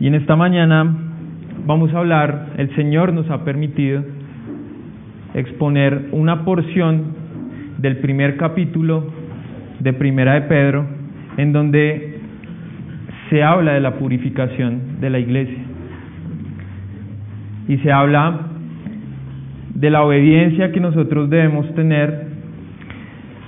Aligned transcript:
Y 0.00 0.06
en 0.06 0.14
esta 0.14 0.34
mañana 0.34 0.96
vamos 1.66 1.92
a 1.92 1.98
hablar, 1.98 2.54
el 2.56 2.74
Señor 2.74 3.12
nos 3.12 3.28
ha 3.28 3.44
permitido 3.44 4.02
exponer 5.34 6.06
una 6.12 6.42
porción 6.42 7.04
del 7.76 7.98
primer 7.98 8.38
capítulo 8.38 9.12
de 9.78 9.92
Primera 9.92 10.34
de 10.34 10.40
Pedro, 10.42 10.86
en 11.36 11.52
donde 11.52 12.18
se 13.28 13.42
habla 13.42 13.74
de 13.74 13.80
la 13.80 13.98
purificación 13.98 15.00
de 15.02 15.10
la 15.10 15.18
iglesia. 15.18 15.58
Y 17.68 17.76
se 17.78 17.92
habla 17.92 18.40
de 19.74 19.90
la 19.90 20.02
obediencia 20.02 20.72
que 20.72 20.80
nosotros 20.80 21.28
debemos 21.28 21.74
tener, 21.74 22.26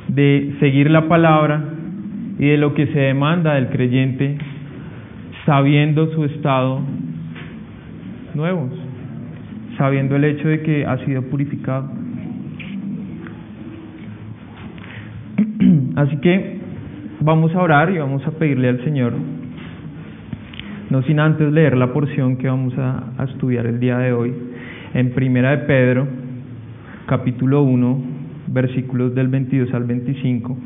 de 0.09 0.55
seguir 0.61 0.91
la 0.91 1.09
palabra 1.09 1.65
y 2.39 2.47
de 2.47 2.59
lo 2.59 2.75
que 2.75 2.89
se 2.89 2.99
demanda 2.99 3.55
del 3.55 3.69
creyente 3.69 4.37
sabiendo 5.45 6.13
su 6.13 6.25
estado 6.25 6.81
nuevos, 8.35 8.71
sabiendo 9.77 10.17
el 10.17 10.25
hecho 10.25 10.49
de 10.49 10.63
que 10.63 10.87
ha 10.87 10.99
sido 11.05 11.23
purificado. 11.23 11.91
Así 15.97 16.17
que 16.19 16.59
vamos 17.21 17.55
a 17.55 17.61
orar 17.61 17.91
y 17.91 17.99
vamos 17.99 18.27
a 18.27 18.31
pedirle 18.33 18.69
al 18.69 18.85
Señor, 18.85 19.13
no 20.91 21.03
sin 21.03 21.21
antes 21.21 21.53
leer 21.53 21.77
la 21.77 21.93
porción 21.93 22.37
que 22.37 22.49
vamos 22.49 22.75
a, 22.79 23.25
estudiar 23.25 23.67
el 23.67 23.81
día 23.81 23.99
de 23.99 24.13
hoy, 24.13 24.33
en 24.95 25.13
Primera 25.13 25.51
de 25.51 25.59
Pedro, 25.59 26.07
capítulo 27.07 27.63
1, 27.63 28.03
versículos 28.49 29.15
del 29.15 29.29
22 29.29 29.73
al 29.75 29.85
25 29.85 30.57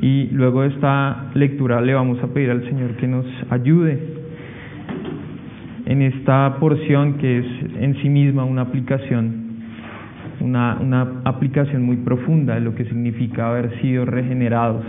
y 0.00 0.28
luego 0.30 0.62
de 0.62 0.68
esta 0.68 1.30
lectura 1.34 1.80
le 1.80 1.94
vamos 1.94 2.22
a 2.22 2.28
pedir 2.28 2.50
al 2.50 2.64
Señor 2.68 2.92
que 2.96 3.08
nos 3.08 3.26
ayude 3.50 3.98
en 5.86 6.02
esta 6.02 6.56
porción 6.60 7.14
que 7.14 7.38
es 7.38 7.46
en 7.80 7.96
sí 8.02 8.08
misma 8.08 8.44
una 8.44 8.62
aplicación, 8.62 9.48
una, 10.40 10.78
una 10.80 11.22
aplicación 11.24 11.82
muy 11.82 11.96
profunda 11.96 12.54
de 12.54 12.60
lo 12.60 12.74
que 12.74 12.84
significa 12.84 13.48
haber 13.48 13.80
sido 13.80 14.04
regenerados 14.04 14.84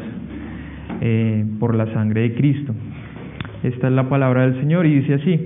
eh, 1.01 1.45
por 1.59 1.73
la 1.73 1.91
sangre 1.94 2.21
de 2.21 2.33
Cristo. 2.35 2.75
Esta 3.63 3.88
es 3.88 3.94
la 3.94 4.09
palabra 4.09 4.41
del 4.41 4.59
Señor 4.59 4.85
y 4.85 4.99
dice 4.99 5.16
así, 5.16 5.39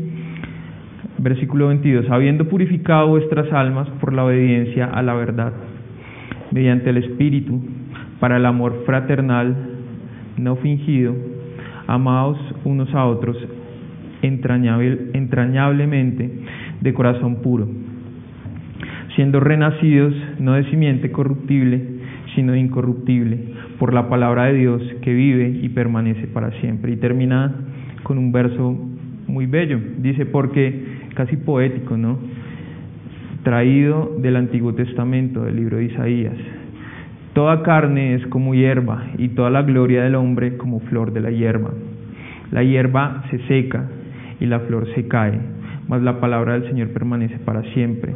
versículo 1.19 1.67
22, 1.67 2.09
habiendo 2.09 2.49
purificado 2.49 3.07
vuestras 3.07 3.51
almas 3.53 3.87
por 4.01 4.13
la 4.13 4.25
obediencia 4.25 4.85
a 4.85 5.01
la 5.01 5.13
verdad, 5.13 5.53
mediante 6.51 6.89
el 6.89 6.97
Espíritu, 6.97 7.61
para 8.23 8.37
el 8.37 8.45
amor 8.45 8.83
fraternal 8.85 9.53
no 10.37 10.55
fingido, 10.55 11.13
amados 11.87 12.37
unos 12.63 12.87
a 12.95 13.05
otros 13.05 13.35
entrañable, 14.21 15.09
entrañablemente 15.11 16.31
de 16.79 16.93
corazón 16.93 17.41
puro, 17.41 17.67
siendo 19.17 19.41
renacidos 19.41 20.13
no 20.39 20.53
de 20.53 20.63
simiente 20.69 21.11
corruptible, 21.11 21.81
sino 22.33 22.55
incorruptible, 22.55 23.39
por 23.77 23.93
la 23.93 24.07
palabra 24.07 24.45
de 24.45 24.53
Dios 24.53 24.81
que 25.01 25.13
vive 25.13 25.59
y 25.61 25.67
permanece 25.67 26.25
para 26.27 26.51
siempre. 26.61 26.93
Y 26.93 26.95
termina 26.95 27.53
con 28.03 28.17
un 28.17 28.31
verso 28.31 28.73
muy 29.27 29.47
bello, 29.47 29.81
dice, 29.97 30.25
porque 30.25 31.09
casi 31.13 31.35
poético, 31.35 31.97
¿no? 31.97 32.19
Traído 33.43 34.15
del 34.21 34.37
Antiguo 34.37 34.73
Testamento, 34.75 35.43
del 35.43 35.57
libro 35.57 35.75
de 35.75 35.83
Isaías 35.87 36.62
Toda 37.33 37.63
carne 37.63 38.13
es 38.13 38.27
como 38.27 38.53
hierba 38.53 39.07
y 39.17 39.29
toda 39.29 39.49
la 39.49 39.63
gloria 39.63 40.03
del 40.03 40.13
hombre 40.15 40.55
como 40.57 40.79
flor 40.81 41.13
de 41.13 41.21
la 41.21 41.31
hierba. 41.31 41.71
La 42.51 42.63
hierba 42.63 43.23
se 43.31 43.39
seca 43.47 43.85
y 44.39 44.45
la 44.45 44.59
flor 44.59 44.87
se 44.93 45.07
cae, 45.07 45.39
mas 45.87 46.03
la 46.03 46.19
palabra 46.19 46.53
del 46.53 46.69
Señor 46.69 46.89
permanece 46.89 47.39
para 47.39 47.63
siempre. 47.73 48.13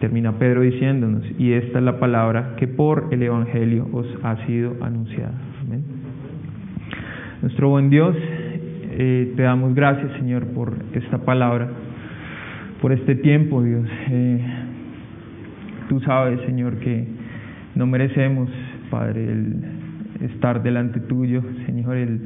Termina 0.00 0.32
Pedro 0.32 0.62
diciéndonos, 0.62 1.24
y 1.38 1.52
esta 1.52 1.78
es 1.78 1.84
la 1.84 2.00
palabra 2.00 2.56
que 2.56 2.66
por 2.66 3.08
el 3.12 3.22
Evangelio 3.22 3.88
os 3.92 4.06
ha 4.24 4.44
sido 4.46 4.74
anunciada. 4.80 5.34
Nuestro 7.42 7.68
buen 7.68 7.90
Dios, 7.90 8.16
eh, 8.16 9.32
te 9.36 9.42
damos 9.42 9.74
gracias 9.74 10.10
Señor 10.18 10.46
por 10.48 10.74
esta 10.94 11.18
palabra, 11.18 11.68
por 12.80 12.90
este 12.90 13.14
tiempo 13.14 13.62
Dios. 13.62 13.86
Eh, 14.10 14.40
tú 15.88 16.00
sabes 16.00 16.40
Señor 16.46 16.78
que 16.78 17.06
no 17.74 17.86
merecemos, 17.86 18.48
Padre, 18.90 19.24
el 19.24 19.56
estar 20.20 20.62
delante 20.62 21.00
tuyo, 21.00 21.42
Señor, 21.66 21.96
el 21.96 22.20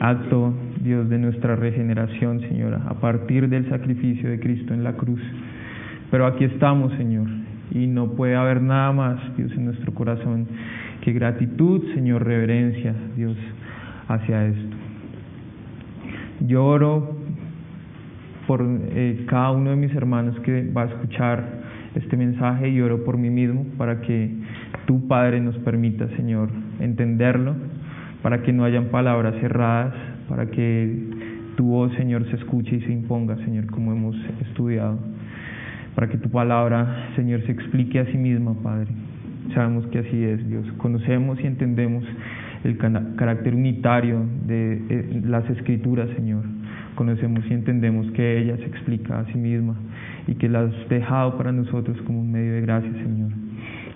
acto, 0.00 0.54
Dios, 0.80 1.08
de 1.08 1.18
nuestra 1.18 1.56
regeneración, 1.56 2.40
Señor, 2.40 2.74
a 2.74 2.94
partir 3.00 3.48
del 3.48 3.68
sacrificio 3.68 4.30
de 4.30 4.38
Cristo 4.38 4.74
en 4.74 4.84
la 4.84 4.94
cruz. 4.94 5.20
Pero 6.10 6.26
aquí 6.26 6.44
estamos, 6.44 6.92
Señor, 6.94 7.26
y 7.72 7.86
no 7.86 8.12
puede 8.12 8.36
haber 8.36 8.62
nada 8.62 8.92
más, 8.92 9.36
Dios, 9.36 9.52
en 9.52 9.66
nuestro 9.66 9.92
corazón 9.92 10.46
que 11.02 11.12
gratitud, 11.12 11.82
Señor, 11.94 12.24
reverencia, 12.24 12.94
Dios, 13.16 13.36
hacia 14.08 14.46
esto. 14.46 14.76
Lloro 16.40 17.16
por 18.46 18.64
eh, 18.64 19.24
cada 19.26 19.50
uno 19.50 19.70
de 19.70 19.76
mis 19.76 19.94
hermanos 19.94 20.38
que 20.40 20.70
va 20.74 20.84
a 20.84 20.86
escuchar 20.86 21.44
este 21.94 22.16
mensaje 22.16 22.68
y 22.68 22.80
oro 22.80 23.04
por 23.04 23.18
mí 23.18 23.28
mismo 23.28 23.66
para 23.76 24.00
que 24.00 24.30
tu 24.88 25.06
Padre 25.06 25.38
nos 25.38 25.54
permita, 25.58 26.08
Señor, 26.16 26.48
entenderlo, 26.80 27.54
para 28.22 28.42
que 28.42 28.54
no 28.54 28.64
hayan 28.64 28.86
palabras 28.86 29.34
cerradas, 29.38 29.92
para 30.30 30.46
que 30.46 31.10
tu 31.56 31.66
voz, 31.66 31.92
Señor, 31.92 32.24
se 32.30 32.36
escuche 32.36 32.76
y 32.76 32.80
se 32.80 32.92
imponga, 32.92 33.36
Señor, 33.44 33.66
como 33.66 33.92
hemos 33.92 34.16
estudiado, 34.40 34.98
para 35.94 36.08
que 36.08 36.16
tu 36.16 36.30
palabra, 36.30 37.10
Señor, 37.16 37.42
se 37.42 37.52
explique 37.52 38.00
a 38.00 38.06
sí 38.06 38.16
misma, 38.16 38.54
Padre. 38.62 38.88
Sabemos 39.54 39.86
que 39.88 39.98
así 39.98 40.24
es, 40.24 40.48
Dios. 40.48 40.64
Conocemos 40.78 41.38
y 41.42 41.46
entendemos 41.46 42.02
el 42.64 42.78
carácter 42.78 43.54
unitario 43.54 44.24
de 44.46 44.82
eh, 44.88 45.22
las 45.26 45.48
escrituras, 45.50 46.08
Señor. 46.16 46.44
Conocemos 46.94 47.44
y 47.50 47.52
entendemos 47.52 48.10
que 48.12 48.38
ella 48.38 48.56
se 48.56 48.64
explica 48.64 49.20
a 49.20 49.26
sí 49.26 49.36
misma 49.36 49.74
y 50.26 50.34
que 50.36 50.48
la 50.48 50.60
has 50.60 50.88
dejado 50.88 51.36
para 51.36 51.52
nosotros 51.52 52.00
como 52.06 52.22
un 52.22 52.32
medio 52.32 52.54
de 52.54 52.62
gracia, 52.62 52.90
Señor. 52.90 53.32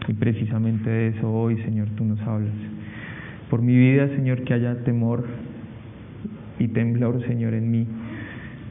Y 0.09 0.13
precisamente 0.15 0.91
de 0.91 1.09
eso 1.09 1.33
hoy, 1.33 1.57
Señor, 1.63 1.89
tú 1.97 2.05
nos 2.05 2.21
hablas. 2.23 2.53
Por 3.51 3.63
mi 3.63 3.77
vida, 3.77 4.09
Señor, 4.09 4.43
que 4.43 4.55
haya 4.55 4.83
temor 4.85 5.25
y 6.59 6.69
temblor, 6.69 7.25
Señor, 7.27 7.55
en 7.55 7.71
mí. 7.71 7.87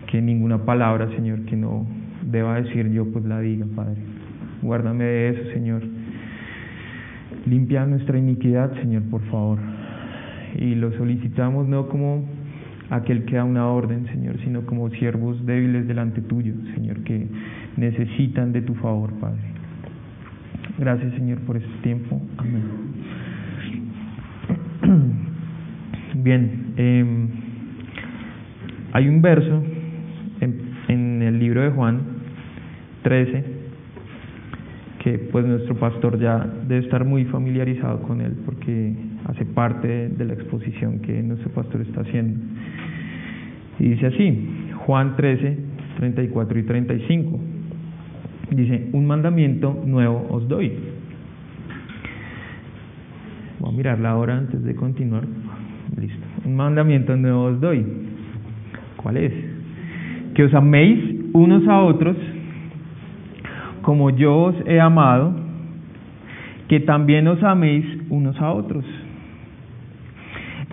Que 0.07 0.21
ninguna 0.21 0.65
palabra, 0.65 1.07
Señor, 1.15 1.45
que 1.45 1.55
no 1.55 1.87
deba 2.23 2.61
decir 2.61 2.89
yo, 2.91 3.05
pues 3.11 3.23
la 3.25 3.39
diga, 3.39 3.65
Padre. 3.75 4.01
Guárdame 4.61 5.03
de 5.05 5.29
eso, 5.29 5.51
Señor. 5.53 5.81
Limpia 7.45 7.85
nuestra 7.85 8.17
iniquidad, 8.17 8.73
Señor, 8.81 9.03
por 9.03 9.21
favor. 9.29 9.57
Y 10.59 10.75
lo 10.75 10.91
solicitamos 10.93 11.67
no 11.67 11.87
como 11.87 12.25
aquel 12.89 13.23
que 13.23 13.37
da 13.37 13.45
una 13.45 13.67
orden, 13.67 14.05
Señor, 14.07 14.37
sino 14.43 14.65
como 14.65 14.89
siervos 14.89 15.45
débiles 15.45 15.87
delante 15.87 16.21
tuyo, 16.21 16.53
Señor, 16.75 17.03
que 17.03 17.25
necesitan 17.77 18.51
de 18.51 18.61
tu 18.61 18.75
favor, 18.75 19.13
Padre. 19.13 19.60
Gracias, 20.77 21.13
Señor, 21.13 21.39
por 21.39 21.57
este 21.57 21.69
tiempo. 21.83 22.21
Amén. 22.37 22.63
Bien, 26.15 26.73
eh, 26.77 27.05
hay 28.93 29.07
un 29.07 29.21
verso 29.21 29.63
en, 30.39 30.61
en 30.87 31.21
el 31.21 31.39
libro 31.39 31.61
de 31.61 31.69
Juan 31.69 32.01
13 33.03 33.61
que 35.03 35.17
pues 35.17 35.45
nuestro 35.45 35.75
pastor 35.75 36.19
ya 36.19 36.47
debe 36.67 36.83
estar 36.83 37.05
muy 37.05 37.25
familiarizado 37.25 38.01
con 38.03 38.21
él 38.21 38.33
porque 38.45 38.93
hace 39.25 39.45
parte 39.45 40.09
de 40.09 40.25
la 40.25 40.33
exposición 40.33 40.99
que 40.99 41.23
nuestro 41.23 41.49
pastor 41.51 41.81
está 41.81 42.01
haciendo. 42.01 42.39
Y 43.79 43.89
dice 43.89 44.07
así, 44.07 44.47
Juan 44.85 45.15
13, 45.15 45.57
34 45.97 46.59
y 46.59 46.63
35 46.63 47.39
dice, 48.51 48.89
un 48.93 49.07
mandamiento 49.07 49.81
nuevo 49.85 50.27
os 50.29 50.47
doy. 50.47 50.71
Voy 53.59 53.69
a 53.69 53.77
mirar 53.77 53.99
la 53.99 54.13
antes 54.13 54.63
de 54.63 54.75
continuar. 54.75 55.23
Listo. 55.97 56.25
Un 56.45 56.55
mandamiento 56.55 57.15
nuevo 57.15 57.45
os 57.45 57.59
doy. 57.59 57.85
¿Cuál 58.97 59.17
es? 59.17 59.33
Que 60.33 60.43
os 60.43 60.53
améis 60.53 60.99
unos 61.33 61.67
a 61.67 61.81
otros 61.81 62.15
como 63.81 64.11
yo 64.11 64.35
os 64.35 64.55
he 64.67 64.79
amado, 64.79 65.33
que 66.67 66.79
también 66.79 67.27
os 67.27 67.41
améis 67.43 67.85
unos 68.09 68.39
a 68.39 68.51
otros. 68.51 68.85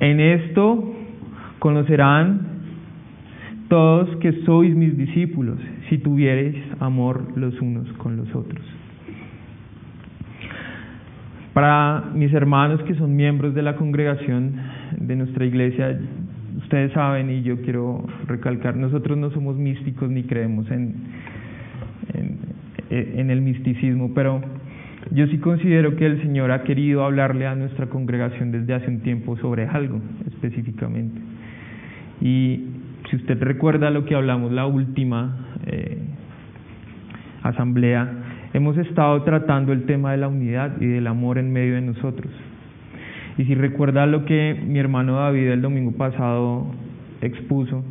En 0.00 0.20
esto 0.20 0.94
conocerán 1.58 2.46
todos 3.68 4.14
que 4.16 4.32
sois 4.44 4.74
mis 4.74 4.96
discípulos, 4.96 5.58
si 5.88 5.98
tuviereis 5.98 6.56
amor 6.80 7.36
los 7.36 7.60
unos 7.60 7.90
con 7.94 8.16
los 8.16 8.34
otros. 8.34 8.64
Para 11.52 12.10
mis 12.14 12.32
hermanos 12.32 12.82
que 12.82 12.94
son 12.94 13.16
miembros 13.16 13.54
de 13.54 13.62
la 13.62 13.76
congregación 13.76 14.52
de 14.96 15.16
nuestra 15.16 15.44
iglesia, 15.44 15.98
ustedes 16.58 16.92
saben 16.92 17.30
y 17.30 17.42
yo 17.42 17.60
quiero 17.62 18.06
recalcar, 18.26 18.76
nosotros 18.76 19.18
no 19.18 19.30
somos 19.30 19.56
místicos 19.56 20.10
ni 20.10 20.22
creemos 20.24 20.70
en, 20.70 20.94
en, 22.90 23.30
el 23.30 23.40
misticismo, 23.40 24.12
pero 24.14 24.40
yo 25.10 25.26
sí 25.26 25.38
considero 25.38 25.96
que 25.96 26.06
el 26.06 26.22
Señor 26.22 26.50
ha 26.52 26.62
querido 26.62 27.04
hablarle 27.04 27.46
a 27.46 27.54
nuestra 27.54 27.86
congregación 27.86 28.52
desde 28.52 28.74
hace 28.74 28.88
un 28.88 29.00
tiempo 29.00 29.36
sobre 29.38 29.66
algo 29.66 30.00
específicamente. 30.26 31.20
Y 32.20 32.66
si 33.10 33.16
usted 33.16 33.40
recuerda 33.42 33.90
lo 33.90 34.04
que 34.04 34.14
hablamos 34.14 34.52
la 34.52 34.66
última 34.66 35.57
eh, 35.68 35.98
asamblea, 37.42 38.08
hemos 38.52 38.76
estado 38.78 39.22
tratando 39.22 39.72
el 39.72 39.84
tema 39.84 40.12
de 40.12 40.18
la 40.18 40.28
unidad 40.28 40.80
y 40.80 40.86
del 40.86 41.06
amor 41.06 41.38
en 41.38 41.52
medio 41.52 41.74
de 41.74 41.82
nosotros. 41.82 42.32
Y 43.36 43.44
si 43.44 43.54
recuerda 43.54 44.06
lo 44.06 44.24
que 44.24 44.60
mi 44.66 44.78
hermano 44.78 45.16
David 45.16 45.48
el 45.48 45.62
domingo 45.62 45.92
pasado 45.92 46.66
expuso, 47.20 47.84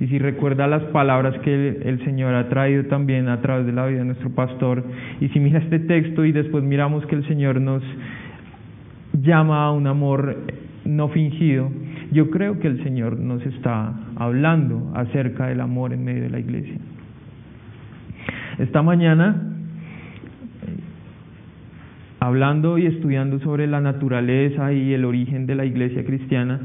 y 0.00 0.06
si 0.08 0.18
recuerda 0.18 0.66
las 0.66 0.82
palabras 0.84 1.38
que 1.40 1.68
el 1.84 2.04
Señor 2.04 2.34
ha 2.34 2.48
traído 2.48 2.84
también 2.84 3.28
a 3.28 3.40
través 3.40 3.66
de 3.66 3.72
la 3.72 3.86
vida 3.86 4.00
de 4.00 4.04
nuestro 4.04 4.30
pastor, 4.30 4.84
y 5.20 5.28
si 5.28 5.40
mira 5.40 5.58
este 5.58 5.78
texto 5.80 6.24
y 6.24 6.32
después 6.32 6.64
miramos 6.64 7.04
que 7.06 7.14
el 7.14 7.26
Señor 7.26 7.60
nos 7.60 7.82
llama 9.22 9.64
a 9.64 9.72
un 9.72 9.86
amor 9.86 10.36
no 10.84 11.08
fingido, 11.08 11.70
yo 12.12 12.30
creo 12.30 12.58
que 12.60 12.68
el 12.68 12.82
Señor 12.84 13.18
nos 13.18 13.44
está 13.44 13.92
hablando 14.16 14.92
acerca 14.94 15.46
del 15.46 15.60
amor 15.60 15.92
en 15.92 16.04
medio 16.04 16.22
de 16.22 16.30
la 16.30 16.38
iglesia. 16.38 16.76
Esta 18.58 18.80
mañana, 18.80 19.36
hablando 22.20 22.78
y 22.78 22.86
estudiando 22.86 23.38
sobre 23.40 23.66
la 23.66 23.82
naturaleza 23.82 24.72
y 24.72 24.94
el 24.94 25.04
origen 25.04 25.46
de 25.46 25.54
la 25.54 25.66
iglesia 25.66 26.06
cristiana, 26.06 26.60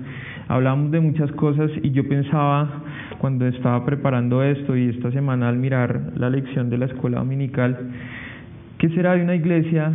hablamos 0.47 0.91
de 0.91 1.01
muchas 1.01 1.29
cosas 1.33 1.69
y 1.83 1.91
yo 1.91 2.07
pensaba 2.07 2.83
cuando 3.17 3.45
estaba 3.45 3.85
preparando 3.85 4.41
esto 4.41 4.77
y 4.77 4.87
esta 4.87 5.11
semana 5.11 5.49
al 5.49 5.57
mirar 5.57 6.13
la 6.15 6.29
lección 6.29 6.69
de 6.69 6.77
la 6.77 6.85
escuela 6.85 7.19
dominical, 7.19 7.77
¿qué 8.77 8.87
será 8.89 9.15
de 9.15 9.23
una 9.23 9.35
iglesia 9.35 9.91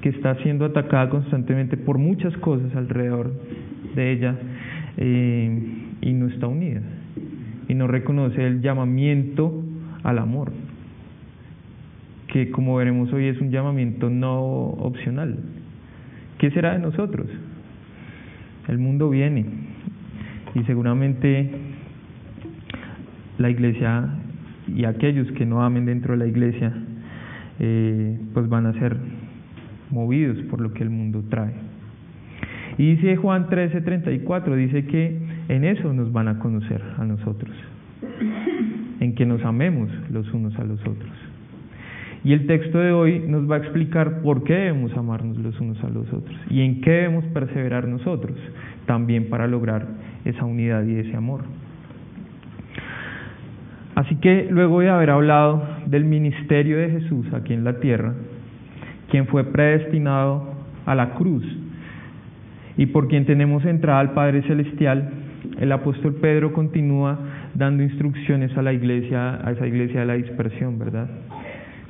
que 0.00 0.08
está 0.08 0.36
siendo 0.36 0.64
atacada 0.64 1.10
constantemente 1.10 1.76
por 1.76 1.98
muchas 1.98 2.34
cosas 2.38 2.74
alrededor 2.74 3.30
de 3.94 4.12
ella 4.12 4.36
eh, 4.96 5.62
y 6.00 6.12
no 6.14 6.28
está 6.28 6.46
unida 6.46 6.80
y 7.68 7.74
no 7.74 7.86
reconoce 7.86 8.46
el 8.46 8.62
llamamiento 8.62 9.62
al 10.02 10.18
amor, 10.18 10.50
que 12.32 12.50
como 12.50 12.76
veremos 12.76 13.12
hoy 13.12 13.26
es 13.26 13.40
un 13.40 13.50
llamamiento 13.50 14.08
no 14.08 14.40
opcional. 14.40 15.36
¿Qué 16.38 16.50
será 16.50 16.72
de 16.72 16.78
nosotros? 16.78 17.26
El 18.68 18.78
mundo 18.78 19.10
viene 19.10 19.44
y 20.54 20.62
seguramente 20.64 21.50
la 23.38 23.50
iglesia 23.50 24.08
y 24.68 24.84
aquellos 24.84 25.30
que 25.32 25.44
no 25.44 25.62
amen 25.62 25.86
dentro 25.86 26.12
de 26.12 26.18
la 26.18 26.26
iglesia, 26.26 26.72
eh, 27.58 28.18
pues 28.32 28.48
van 28.48 28.66
a 28.66 28.72
ser 28.74 28.96
movidos 29.90 30.38
por 30.44 30.60
lo 30.60 30.72
que 30.72 30.82
el 30.82 30.90
mundo 30.90 31.24
trae. 31.28 31.52
Y 32.78 32.94
dice 32.94 33.16
Juan 33.16 33.48
13:34, 33.48 34.54
dice 34.54 34.84
que 34.86 35.18
en 35.48 35.64
eso 35.64 35.92
nos 35.92 36.12
van 36.12 36.28
a 36.28 36.38
conocer 36.38 36.80
a 36.96 37.04
nosotros, 37.04 37.50
en 39.00 39.14
que 39.14 39.26
nos 39.26 39.44
amemos 39.44 39.90
los 40.10 40.32
unos 40.32 40.56
a 40.58 40.64
los 40.64 40.80
otros. 40.82 41.29
Y 42.22 42.34
el 42.34 42.46
texto 42.46 42.78
de 42.78 42.92
hoy 42.92 43.24
nos 43.26 43.50
va 43.50 43.56
a 43.56 43.58
explicar 43.58 44.20
por 44.20 44.44
qué 44.44 44.52
debemos 44.54 44.94
amarnos 44.96 45.38
los 45.38 45.58
unos 45.58 45.82
a 45.82 45.88
los 45.88 46.12
otros 46.12 46.36
y 46.50 46.60
en 46.60 46.82
qué 46.82 46.90
debemos 46.90 47.24
perseverar 47.26 47.88
nosotros, 47.88 48.36
también 48.86 49.30
para 49.30 49.46
lograr 49.46 49.86
esa 50.24 50.44
unidad 50.44 50.84
y 50.84 50.96
ese 50.96 51.16
amor. 51.16 51.40
Así 53.94 54.16
que 54.16 54.48
luego 54.50 54.80
de 54.80 54.90
haber 54.90 55.10
hablado 55.10 55.62
del 55.86 56.04
ministerio 56.04 56.78
de 56.78 56.90
Jesús 56.90 57.26
aquí 57.32 57.54
en 57.54 57.64
la 57.64 57.80
tierra, 57.80 58.14
quien 59.10 59.26
fue 59.26 59.44
predestinado 59.44 60.54
a 60.86 60.94
la 60.94 61.14
cruz 61.14 61.44
y 62.76 62.86
por 62.86 63.08
quien 63.08 63.26
tenemos 63.26 63.64
entrada 63.64 64.00
al 64.00 64.12
Padre 64.12 64.42
Celestial, 64.42 65.10
el 65.58 65.72
apóstol 65.72 66.14
Pedro 66.14 66.52
continúa 66.52 67.18
dando 67.54 67.82
instrucciones 67.82 68.56
a 68.56 68.62
la 68.62 68.72
iglesia, 68.72 69.46
a 69.46 69.52
esa 69.52 69.66
iglesia 69.66 70.00
de 70.00 70.06
la 70.06 70.14
dispersión, 70.14 70.78
¿verdad? 70.78 71.08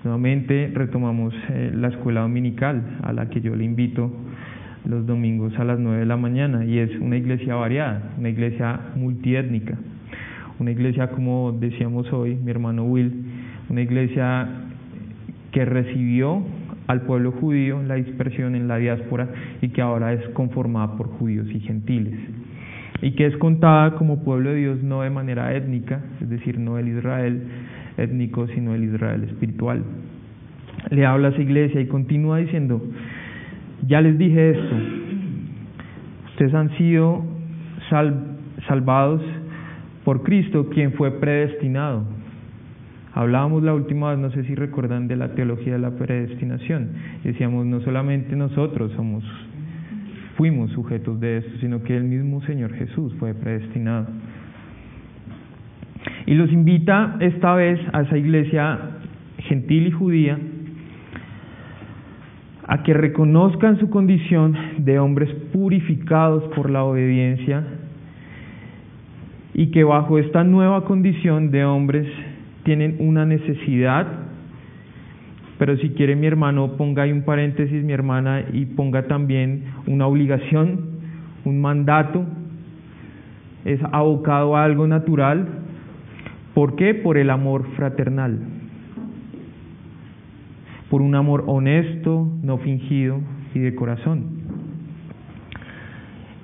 Nuevamente 0.04 0.70
retomamos 0.72 1.34
eh, 1.50 1.72
la 1.74 1.88
escuela 1.88 2.22
dominical 2.22 2.98
a 3.02 3.12
la 3.12 3.28
que 3.28 3.40
yo 3.40 3.54
le 3.54 3.64
invito 3.64 4.10
los 4.84 5.06
domingos 5.06 5.58
a 5.58 5.64
las 5.64 5.78
nueve 5.78 6.00
de 6.00 6.06
la 6.06 6.16
mañana 6.16 6.64
y 6.64 6.78
es 6.78 6.90
una 7.00 7.16
iglesia 7.16 7.54
variada, 7.54 8.14
una 8.18 8.30
iglesia 8.30 8.80
multiétnica 8.96 9.76
una 10.60 10.72
iglesia 10.72 11.08
como 11.08 11.52
decíamos 11.58 12.12
hoy, 12.12 12.34
mi 12.34 12.50
hermano 12.50 12.84
Will, 12.84 13.24
una 13.70 13.80
iglesia 13.80 14.46
que 15.52 15.64
recibió 15.64 16.42
al 16.86 17.00
pueblo 17.02 17.32
judío 17.32 17.82
la 17.82 17.94
dispersión 17.94 18.54
en 18.54 18.68
la 18.68 18.76
diáspora 18.76 19.28
y 19.62 19.70
que 19.70 19.80
ahora 19.80 20.12
es 20.12 20.28
conformada 20.34 20.98
por 20.98 21.08
judíos 21.08 21.46
y 21.50 21.60
gentiles 21.60 22.14
y 23.00 23.12
que 23.12 23.24
es 23.26 23.36
contada 23.38 23.94
como 23.94 24.22
pueblo 24.22 24.50
de 24.50 24.56
Dios 24.56 24.82
no 24.82 25.00
de 25.00 25.08
manera 25.08 25.54
étnica, 25.56 26.02
es 26.20 26.28
decir, 26.28 26.58
no 26.58 26.76
el 26.76 26.88
Israel 26.88 27.42
étnico, 28.02 28.46
sino 28.48 28.74
el 28.74 28.84
Israel 28.84 29.24
espiritual. 29.24 29.82
Le 30.90 31.06
habla 31.06 31.28
a 31.28 31.30
esa 31.32 31.42
iglesia 31.42 31.80
y 31.80 31.86
continúa 31.86 32.38
diciendo, 32.38 32.82
ya 33.86 34.00
les 34.00 34.18
dije 34.18 34.50
esto, 34.50 34.76
ustedes 36.30 36.54
han 36.54 36.76
sido 36.76 37.24
salvados 38.68 39.22
por 40.04 40.22
Cristo, 40.22 40.70
quien 40.70 40.92
fue 40.92 41.10
predestinado. 41.20 42.04
Hablábamos 43.12 43.62
la 43.62 43.74
última 43.74 44.10
vez, 44.10 44.18
no 44.18 44.30
sé 44.30 44.44
si 44.44 44.54
recuerdan, 44.54 45.08
de 45.08 45.16
la 45.16 45.34
teología 45.34 45.72
de 45.74 45.80
la 45.80 45.90
predestinación. 45.90 46.90
Decíamos, 47.24 47.66
no 47.66 47.80
solamente 47.80 48.36
nosotros 48.36 48.92
somos, 48.92 49.24
fuimos 50.36 50.70
sujetos 50.70 51.18
de 51.20 51.38
esto, 51.38 51.50
sino 51.60 51.82
que 51.82 51.96
el 51.96 52.04
mismo 52.04 52.40
Señor 52.42 52.72
Jesús 52.74 53.12
fue 53.18 53.34
predestinado. 53.34 54.06
Y 56.26 56.34
los 56.34 56.52
invita 56.52 57.16
esta 57.20 57.54
vez 57.54 57.80
a 57.92 58.02
esa 58.02 58.16
iglesia 58.16 58.78
gentil 59.38 59.86
y 59.86 59.90
judía 59.90 60.38
a 62.66 62.84
que 62.84 62.94
reconozcan 62.94 63.80
su 63.80 63.90
condición 63.90 64.56
de 64.78 65.00
hombres 65.00 65.28
purificados 65.52 66.44
por 66.54 66.70
la 66.70 66.84
obediencia 66.84 67.64
y 69.54 69.72
que 69.72 69.82
bajo 69.82 70.18
esta 70.18 70.44
nueva 70.44 70.84
condición 70.84 71.50
de 71.50 71.64
hombres 71.64 72.06
tienen 72.62 72.96
una 73.00 73.26
necesidad, 73.26 74.06
pero 75.58 75.76
si 75.78 75.90
quiere 75.90 76.14
mi 76.14 76.28
hermano 76.28 76.76
ponga 76.76 77.02
ahí 77.02 77.12
un 77.12 77.22
paréntesis, 77.22 77.82
mi 77.82 77.92
hermana, 77.92 78.44
y 78.52 78.66
ponga 78.66 79.08
también 79.08 79.64
una 79.88 80.06
obligación, 80.06 81.00
un 81.44 81.60
mandato, 81.60 82.24
es 83.64 83.80
abocado 83.90 84.56
a 84.56 84.64
algo 84.64 84.86
natural. 84.86 85.59
¿Por 86.54 86.76
qué? 86.76 86.94
Por 86.94 87.18
el 87.18 87.30
amor 87.30 87.66
fraternal, 87.76 88.38
por 90.90 91.02
un 91.02 91.14
amor 91.14 91.44
honesto, 91.46 92.28
no 92.42 92.58
fingido 92.58 93.20
y 93.54 93.60
de 93.60 93.74
corazón 93.74 94.40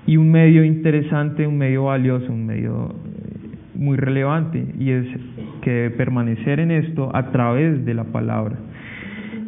y 0.07 0.17
un 0.17 0.31
medio 0.31 0.65
interesante, 0.65 1.47
un 1.47 1.59
medio 1.59 1.85
valioso, 1.85 2.33
un 2.33 2.47
medio 2.47 2.95
muy 3.75 3.97
relevante 3.97 4.65
y 4.79 4.91
es 4.91 5.07
que 5.63 5.71
debe 5.71 5.91
permanecer 5.91 6.61
en 6.61 6.71
esto 6.71 7.11
a 7.15 7.31
través 7.33 7.85
de 7.85 7.93
la 7.93 8.05
palabra. 8.05 8.57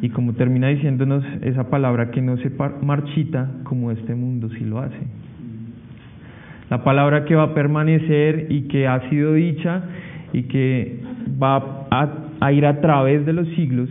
Y 0.02 0.10
como 0.10 0.34
termina 0.34 0.68
diciéndonos 0.68 1.24
esa 1.42 1.70
palabra 1.70 2.10
que 2.10 2.20
no 2.20 2.36
se 2.38 2.50
marchita 2.82 3.50
como 3.64 3.90
este 3.90 4.14
mundo 4.14 4.48
sí 4.50 4.64
lo 4.64 4.80
hace. 4.80 4.98
La 6.70 6.84
palabra 6.84 7.24
que 7.24 7.34
va 7.34 7.44
a 7.44 7.54
permanecer 7.54 8.46
y 8.50 8.62
que 8.62 8.86
ha 8.86 9.08
sido 9.08 9.34
dicha 9.34 9.82
y 10.32 10.42
que 10.44 11.00
va 11.42 11.86
a, 11.90 12.52
ir 12.52 12.66
a 12.66 12.80
través 12.80 13.24
de 13.26 13.32
los 13.32 13.48
siglos 13.48 13.88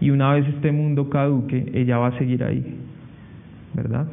y 0.00 0.10
una 0.10 0.34
vez 0.34 0.46
este 0.48 0.70
mundo 0.70 1.08
caduque, 1.10 1.70
ella 1.74 1.98
va 1.98 2.08
a 2.08 2.18
seguir 2.18 2.44
ahí. 2.44 2.76
¿Verdad? 3.74 4.06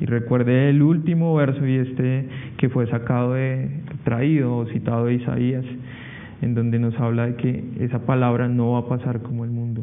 Y 0.00 0.06
recuerde 0.06 0.70
el 0.70 0.82
último 0.82 1.34
verso 1.34 1.66
y 1.66 1.76
este 1.76 2.28
que 2.56 2.68
fue 2.68 2.86
sacado 2.88 3.34
de, 3.34 3.68
traído 4.04 4.56
o 4.56 4.66
citado 4.66 5.06
de 5.06 5.14
Isaías, 5.14 5.64
en 6.40 6.54
donde 6.54 6.78
nos 6.78 6.98
habla 7.00 7.26
de 7.26 7.34
que 7.34 7.64
esa 7.80 8.00
palabra 8.00 8.48
no 8.48 8.72
va 8.72 8.80
a 8.80 8.88
pasar 8.88 9.22
como 9.22 9.44
el 9.44 9.50
mundo, 9.50 9.82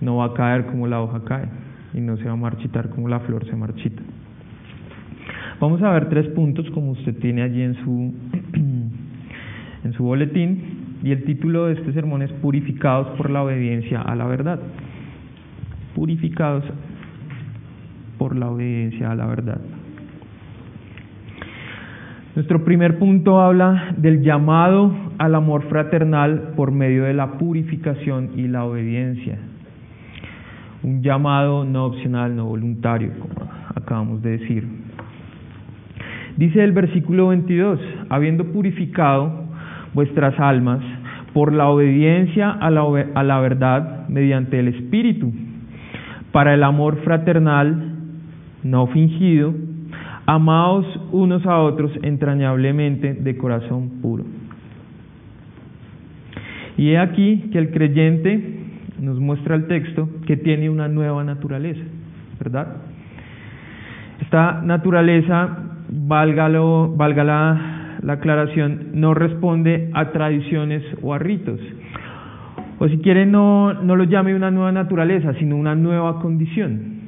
no 0.00 0.16
va 0.16 0.26
a 0.26 0.34
caer 0.34 0.66
como 0.66 0.86
la 0.86 1.00
hoja 1.00 1.22
cae 1.24 1.48
y 1.94 2.00
no 2.00 2.16
se 2.16 2.24
va 2.24 2.32
a 2.32 2.36
marchitar 2.36 2.90
como 2.90 3.08
la 3.08 3.20
flor 3.20 3.46
se 3.46 3.56
marchita. 3.56 4.02
Vamos 5.60 5.82
a 5.82 5.90
ver 5.90 6.08
tres 6.08 6.26
puntos 6.28 6.68
como 6.70 6.92
usted 6.92 7.14
tiene 7.18 7.42
allí 7.42 7.62
en 7.62 7.74
su 7.84 8.14
en 9.84 9.92
su 9.94 10.04
boletín 10.04 10.98
y 11.02 11.12
el 11.12 11.24
título 11.24 11.66
de 11.66 11.74
este 11.74 11.92
sermón 11.92 12.22
es 12.22 12.32
Purificados 12.32 13.08
por 13.16 13.30
la 13.30 13.42
obediencia 13.42 14.02
a 14.02 14.14
la 14.14 14.26
verdad. 14.26 14.60
Purificados 15.94 16.64
por 18.18 18.36
la 18.36 18.50
obediencia 18.50 19.10
a 19.10 19.14
la 19.14 19.26
verdad. 19.26 19.60
Nuestro 22.36 22.64
primer 22.64 22.98
punto 22.98 23.40
habla 23.40 23.94
del 23.96 24.22
llamado 24.22 24.94
al 25.18 25.34
amor 25.34 25.68
fraternal 25.68 26.52
por 26.54 26.70
medio 26.70 27.04
de 27.04 27.14
la 27.14 27.38
purificación 27.38 28.30
y 28.36 28.46
la 28.46 28.64
obediencia. 28.64 29.38
Un 30.82 31.02
llamado 31.02 31.64
no 31.64 31.86
opcional, 31.86 32.36
no 32.36 32.46
voluntario, 32.46 33.10
como 33.18 33.50
acabamos 33.74 34.22
de 34.22 34.38
decir. 34.38 34.66
Dice 36.36 36.62
el 36.62 36.72
versículo 36.72 37.28
22, 37.28 37.80
habiendo 38.08 38.44
purificado 38.46 39.49
vuestras 39.94 40.38
almas 40.38 40.80
por 41.32 41.52
la 41.52 41.68
obediencia 41.68 42.50
a 42.50 42.70
la, 42.70 42.82
a 43.14 43.22
la 43.22 43.40
verdad 43.40 44.08
mediante 44.08 44.58
el 44.58 44.68
Espíritu, 44.68 45.32
para 46.32 46.54
el 46.54 46.62
amor 46.62 46.96
fraternal 47.04 47.96
no 48.62 48.86
fingido, 48.88 49.54
amaos 50.26 50.86
unos 51.12 51.44
a 51.46 51.58
otros 51.58 51.92
entrañablemente 52.02 53.14
de 53.14 53.36
corazón 53.36 54.00
puro. 54.02 54.24
Y 56.76 56.90
he 56.90 56.98
aquí 56.98 57.50
que 57.52 57.58
el 57.58 57.70
creyente 57.70 58.60
nos 59.00 59.18
muestra 59.18 59.54
el 59.54 59.66
texto 59.66 60.08
que 60.26 60.36
tiene 60.36 60.70
una 60.70 60.88
nueva 60.88 61.24
naturaleza, 61.24 61.82
¿verdad? 62.38 62.76
Esta 64.20 64.60
naturaleza, 64.62 65.58
válgalo, 65.88 66.94
valga 66.96 67.24
la, 68.00 68.06
la 68.06 68.12
aclaración, 68.14 68.88
no 68.94 69.14
responde 69.14 69.90
a 69.92 70.12
tradiciones 70.12 70.82
o 71.02 71.14
a 71.14 71.18
ritos. 71.18 71.60
O 72.78 72.88
si 72.88 72.98
quieren, 72.98 73.30
no, 73.30 73.74
no 73.74 73.96
lo 73.96 74.04
llame 74.04 74.34
una 74.34 74.50
nueva 74.50 74.72
naturaleza, 74.72 75.34
sino 75.34 75.56
una 75.56 75.74
nueva 75.74 76.20
condición. 76.20 77.00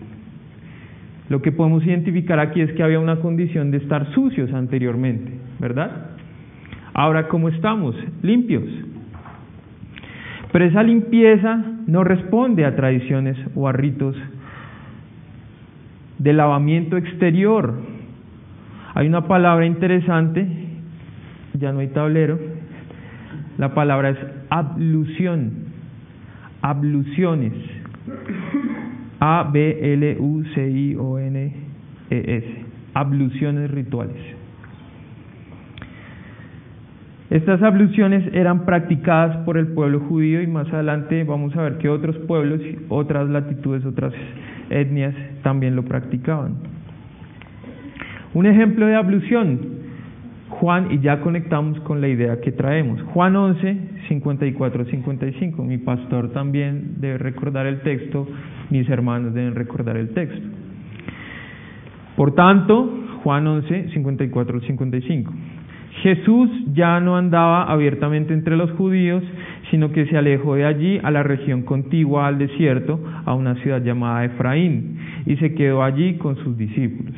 Lo 1.29 1.41
que 1.41 1.51
podemos 1.51 1.85
identificar 1.87 2.39
aquí 2.39 2.61
es 2.61 2.73
que 2.73 2.83
había 2.83 3.01
una 3.01 3.17
condición 3.21 3.71
de 3.71 3.79
estar 3.79 4.13
sucios 4.13 4.53
anteriormente, 4.53 5.33
¿verdad? 5.59 6.11
Ahora, 6.93 7.29
¿cómo 7.29 7.49
estamos? 7.49 7.97
Limpios. 8.21 8.65
Pero 10.53 10.67
esa 10.67 10.83
limpieza 10.83 11.65
no 11.87 12.05
responde 12.05 12.67
a 12.67 12.77
tradiciones 12.77 13.39
o 13.55 13.67
a 13.67 13.73
ritos 13.73 14.15
de 16.19 16.33
lavamiento 16.35 16.99
exterior. 16.99 17.81
Hay 18.95 19.07
una 19.07 19.27
palabra 19.27 19.65
interesante, 19.65 20.62
ya 21.59 21.73
no 21.73 21.81
hay 21.81 21.89
tablero, 21.89 22.39
la 23.59 23.75
palabra 23.75 24.11
es 24.11 24.19
ablución, 24.51 25.53
abluciones. 26.63 27.53
A-B-L-U-C-I-O-N-E-S, 29.25 30.07
abluciones 32.95 33.71
rituales. 33.71 34.17
Estas 37.31 37.63
abluciones 37.63 38.29
eran 38.35 38.65
practicadas 38.67 39.37
por 39.45 39.57
el 39.59 39.69
pueblo 39.69 40.01
judío 40.01 40.43
y 40.43 40.49
más 40.49 40.71
adelante 40.73 41.23
vamos 41.25 41.57
a 41.57 41.63
ver 41.63 41.79
que 41.79 41.89
otros 41.89 42.19
pueblos, 42.27 42.61
otras 42.89 43.29
latitudes, 43.29 43.87
otras 43.87 44.13
etnias 44.71 45.15
también 45.43 45.77
lo 45.77 45.85
practicaban. 45.85 46.57
Un 48.35 48.47
ejemplo 48.47 48.87
de 48.87 48.97
ablución, 48.97 49.61
Juan, 50.61 50.93
y 50.93 51.01
ya 51.01 51.21
conectamos 51.21 51.81
con 51.81 52.01
la 52.01 52.09
idea 52.09 52.41
que 52.41 52.53
traemos. 52.53 53.03
Juan 53.15 53.35
11, 53.35 53.77
54, 54.09 54.85
55. 54.85 55.63
Mi 55.65 55.79
pastor 55.79 56.33
también 56.33 56.97
debe 57.01 57.19
recordar 57.19 57.67
el 57.67 57.81
texto 57.81 58.27
mis 58.73 58.89
hermanos 58.89 59.35
deben 59.35 59.55
recordar 59.55 59.97
el 59.99 60.09
texto. 60.15 60.49
Por 62.17 62.35
tanto, 62.35 62.91
Juan 63.23 63.47
11, 63.47 63.91
54 63.93 64.61
55. 64.61 65.33
Jesús 66.03 66.51
ya 66.73 66.99
no 67.01 67.17
andaba 67.17 67.65
abiertamente 67.71 68.33
entre 68.33 68.57
los 68.57 68.71
judíos, 68.73 69.23
sino 69.71 69.93
que 69.93 70.07
se 70.07 70.17
alejó 70.17 70.55
de 70.55 70.65
allí 70.65 70.99
a 71.03 71.11
la 71.11 71.23
región 71.23 71.63
contigua 71.63 72.27
al 72.27 72.39
desierto, 72.39 72.99
a 73.27 73.35
una 73.35 73.57
ciudad 73.57 73.83
llamada 73.83 74.25
Efraín, 74.25 74.99
y 75.27 75.37
se 75.37 75.55
quedó 75.55 75.83
allí 75.83 76.15
con 76.15 76.37
sus 76.37 76.57
discípulos. 76.57 77.15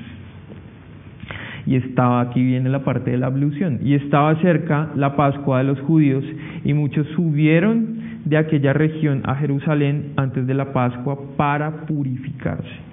Y 1.66 1.76
estaba, 1.76 2.20
aquí 2.20 2.42
viene 2.42 2.68
la 2.68 2.84
parte 2.84 3.10
de 3.10 3.18
la 3.18 3.26
ablución, 3.26 3.80
y 3.82 3.94
estaba 3.94 4.34
cerca 4.42 4.90
la 4.94 5.16
Pascua 5.16 5.58
de 5.58 5.64
los 5.64 5.80
judíos, 5.80 6.24
y 6.64 6.74
muchos 6.74 7.06
subieron 7.16 8.20
de 8.24 8.36
aquella 8.36 8.72
región 8.72 9.22
a 9.24 9.34
Jerusalén 9.36 10.12
antes 10.16 10.46
de 10.46 10.54
la 10.54 10.72
Pascua 10.72 11.18
para 11.36 11.86
purificarse. 11.86 12.84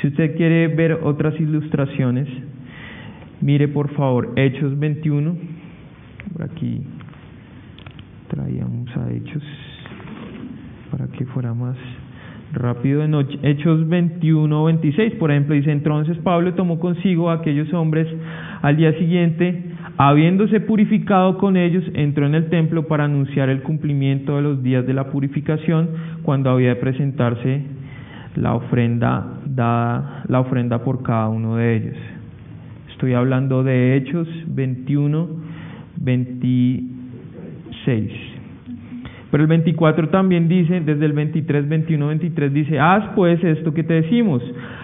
Si 0.00 0.08
usted 0.08 0.34
quiere 0.36 0.68
ver 0.68 1.00
otras 1.02 1.38
ilustraciones, 1.38 2.26
mire 3.40 3.68
por 3.68 3.90
favor 3.90 4.32
Hechos 4.36 4.78
21. 4.78 5.36
Por 6.32 6.42
aquí 6.42 6.82
traíamos 8.28 8.96
a 8.96 9.12
Hechos 9.12 9.42
para 10.90 11.06
que 11.08 11.26
fuera 11.26 11.52
más 11.52 11.76
rápido 12.52 13.04
en 13.04 13.14
Hechos 13.42 13.88
21 13.88 14.64
26, 14.64 15.14
por 15.14 15.30
ejemplo, 15.30 15.54
dice 15.54 15.70
entonces 15.70 16.18
Pablo 16.18 16.54
tomó 16.54 16.78
consigo 16.78 17.30
a 17.30 17.34
aquellos 17.34 17.72
hombres 17.72 18.08
al 18.62 18.76
día 18.76 18.92
siguiente 18.98 19.70
Habiéndose 20.02 20.60
purificado 20.60 21.36
con 21.36 21.58
ellos, 21.58 21.84
entró 21.92 22.24
en 22.24 22.34
el 22.34 22.48
templo 22.48 22.88
para 22.88 23.04
anunciar 23.04 23.50
el 23.50 23.62
cumplimiento 23.62 24.36
de 24.36 24.40
los 24.40 24.62
días 24.62 24.86
de 24.86 24.94
la 24.94 25.10
purificación, 25.10 25.90
cuando 26.22 26.48
había 26.48 26.70
de 26.70 26.76
presentarse 26.76 27.64
la 28.36 28.54
ofrenda 28.54 29.42
dada, 29.44 30.24
la 30.26 30.40
ofrenda 30.40 30.82
por 30.82 31.02
cada 31.02 31.28
uno 31.28 31.56
de 31.56 31.76
ellos. 31.76 31.96
Estoy 32.92 33.12
hablando 33.12 33.62
de 33.62 33.98
Hechos 33.98 34.26
21, 34.46 35.28
26. 35.96 38.29
Pero 39.30 39.44
el 39.44 39.48
24 39.48 40.08
también 40.08 40.48
dice, 40.48 40.80
desde 40.80 41.06
el 41.06 41.12
23, 41.12 41.68
21, 41.68 42.06
23 42.08 42.52
dice, 42.52 42.78
haz 42.80 43.04
pues 43.14 43.42
esto 43.44 43.72
que 43.72 43.84
te 43.84 43.94
decimos. 43.94 44.42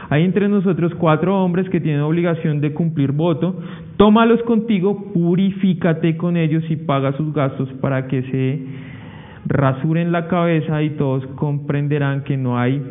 Hay 0.08 0.24
entre 0.24 0.48
nosotros 0.48 0.94
cuatro 0.94 1.42
hombres 1.42 1.68
que 1.68 1.80
tienen 1.80 2.02
obligación 2.02 2.60
de 2.60 2.72
cumplir 2.72 3.10
voto, 3.10 3.60
tómalos 3.96 4.40
contigo, 4.42 5.12
purifícate 5.12 6.16
con 6.16 6.36
ellos 6.36 6.62
y 6.70 6.76
paga 6.76 7.12
sus 7.16 7.34
gastos 7.34 7.68
para 7.80 8.06
que 8.06 8.22
se 8.22 8.60
rasuren 9.46 10.12
la 10.12 10.28
cabeza 10.28 10.82
y 10.82 10.90
todos 10.90 11.26
comprenderán 11.34 12.22
que 12.22 12.36
no 12.36 12.58
hay 12.58 12.82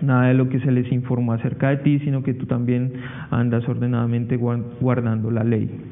nada 0.00 0.28
de 0.28 0.34
lo 0.34 0.48
que 0.48 0.60
se 0.60 0.72
les 0.72 0.90
informó 0.90 1.34
acerca 1.34 1.70
de 1.70 1.76
ti, 1.78 1.98
sino 2.00 2.22
que 2.22 2.34
tú 2.34 2.46
también 2.46 2.92
andas 3.30 3.68
ordenadamente 3.68 4.36
guardando 4.36 5.30
la 5.30 5.44
ley. 5.44 5.91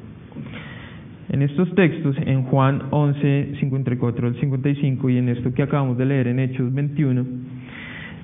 En 1.30 1.42
estos 1.42 1.72
textos, 1.76 2.16
en 2.26 2.42
Juan 2.42 2.82
11, 2.90 3.52
54 3.60 4.26
al 4.26 4.34
55 4.40 5.10
y 5.10 5.18
en 5.18 5.28
esto 5.28 5.54
que 5.54 5.62
acabamos 5.62 5.96
de 5.96 6.04
leer 6.04 6.26
en 6.26 6.40
Hechos 6.40 6.75
21, 6.75 7.25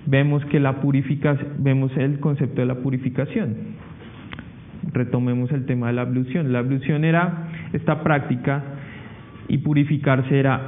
vemos 0.06 0.44
que 0.46 0.58
la 0.58 0.80
vemos 1.58 1.96
el 1.96 2.18
concepto 2.18 2.60
de 2.62 2.66
la 2.66 2.75
purificación. 2.75 3.54
Retomemos 4.92 5.52
el 5.52 5.66
tema 5.66 5.86
de 5.86 5.92
la 5.92 6.02
ablución. 6.02 6.52
La 6.52 6.58
ablución 6.58 7.04
era 7.04 7.48
esta 7.72 8.02
práctica 8.02 8.64
y 9.46 9.58
purificarse 9.58 10.36
era, 10.36 10.60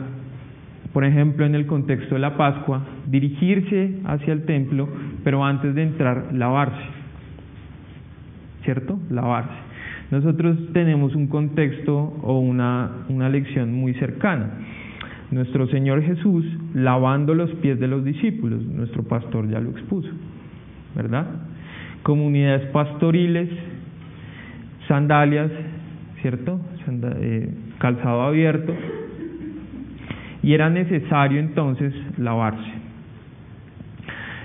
por 0.92 1.04
ejemplo, 1.04 1.44
en 1.44 1.56
el 1.56 1.66
contexto 1.66 2.14
de 2.14 2.20
la 2.20 2.36
Pascua, 2.36 2.86
dirigirse 3.08 3.98
hacia 4.04 4.32
el 4.32 4.44
templo, 4.44 4.88
pero 5.24 5.44
antes 5.44 5.74
de 5.74 5.82
entrar, 5.82 6.28
lavarse. 6.32 6.86
¿Cierto? 8.62 8.96
Lavarse. 9.10 9.67
Nosotros 10.10 10.56
tenemos 10.72 11.14
un 11.14 11.26
contexto 11.26 11.94
o 12.22 12.38
una, 12.38 13.04
una 13.08 13.28
lección 13.28 13.72
muy 13.74 13.94
cercana. 13.94 14.50
Nuestro 15.30 15.66
Señor 15.68 16.02
Jesús 16.02 16.46
lavando 16.72 17.34
los 17.34 17.50
pies 17.56 17.78
de 17.78 17.88
los 17.88 18.02
discípulos, 18.04 18.64
nuestro 18.64 19.02
pastor 19.02 19.48
ya 19.50 19.60
lo 19.60 19.70
expuso, 19.70 20.08
¿verdad? 20.94 21.26
Comunidades 22.02 22.70
pastoriles, 22.70 23.50
sandalias, 24.86 25.50
¿cierto? 26.22 26.58
Eh, 27.20 27.50
calzado 27.78 28.22
abierto, 28.22 28.74
y 30.42 30.54
era 30.54 30.70
necesario 30.70 31.40
entonces 31.40 31.92
lavarse. 32.16 32.72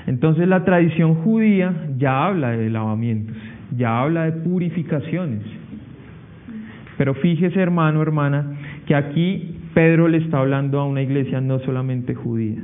Entonces 0.08 0.50
la 0.50 0.66
tradición 0.66 1.16
judía 1.24 1.74
ya 1.98 2.26
habla 2.26 2.52
de 2.52 2.70
lavamientos, 2.70 3.38
ya 3.78 4.02
habla 4.02 4.26
de 4.26 4.32
purificaciones. 4.34 5.42
Pero 6.98 7.14
fíjese 7.16 7.60
hermano, 7.60 8.02
hermana, 8.02 8.46
que 8.86 8.96
aquí 8.96 9.58
Pedro 9.74 10.08
le 10.08 10.18
está 10.20 10.40
hablando 10.40 10.80
a 10.80 10.86
una 10.86 11.02
iglesia 11.02 11.42
no 11.42 11.60
solamente 11.60 12.14
judía. 12.14 12.62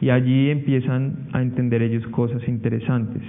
Y 0.00 0.10
allí 0.10 0.50
empiezan 0.50 1.28
a 1.32 1.42
entender 1.42 1.82
ellos 1.82 2.06
cosas 2.08 2.46
interesantes. 2.48 3.22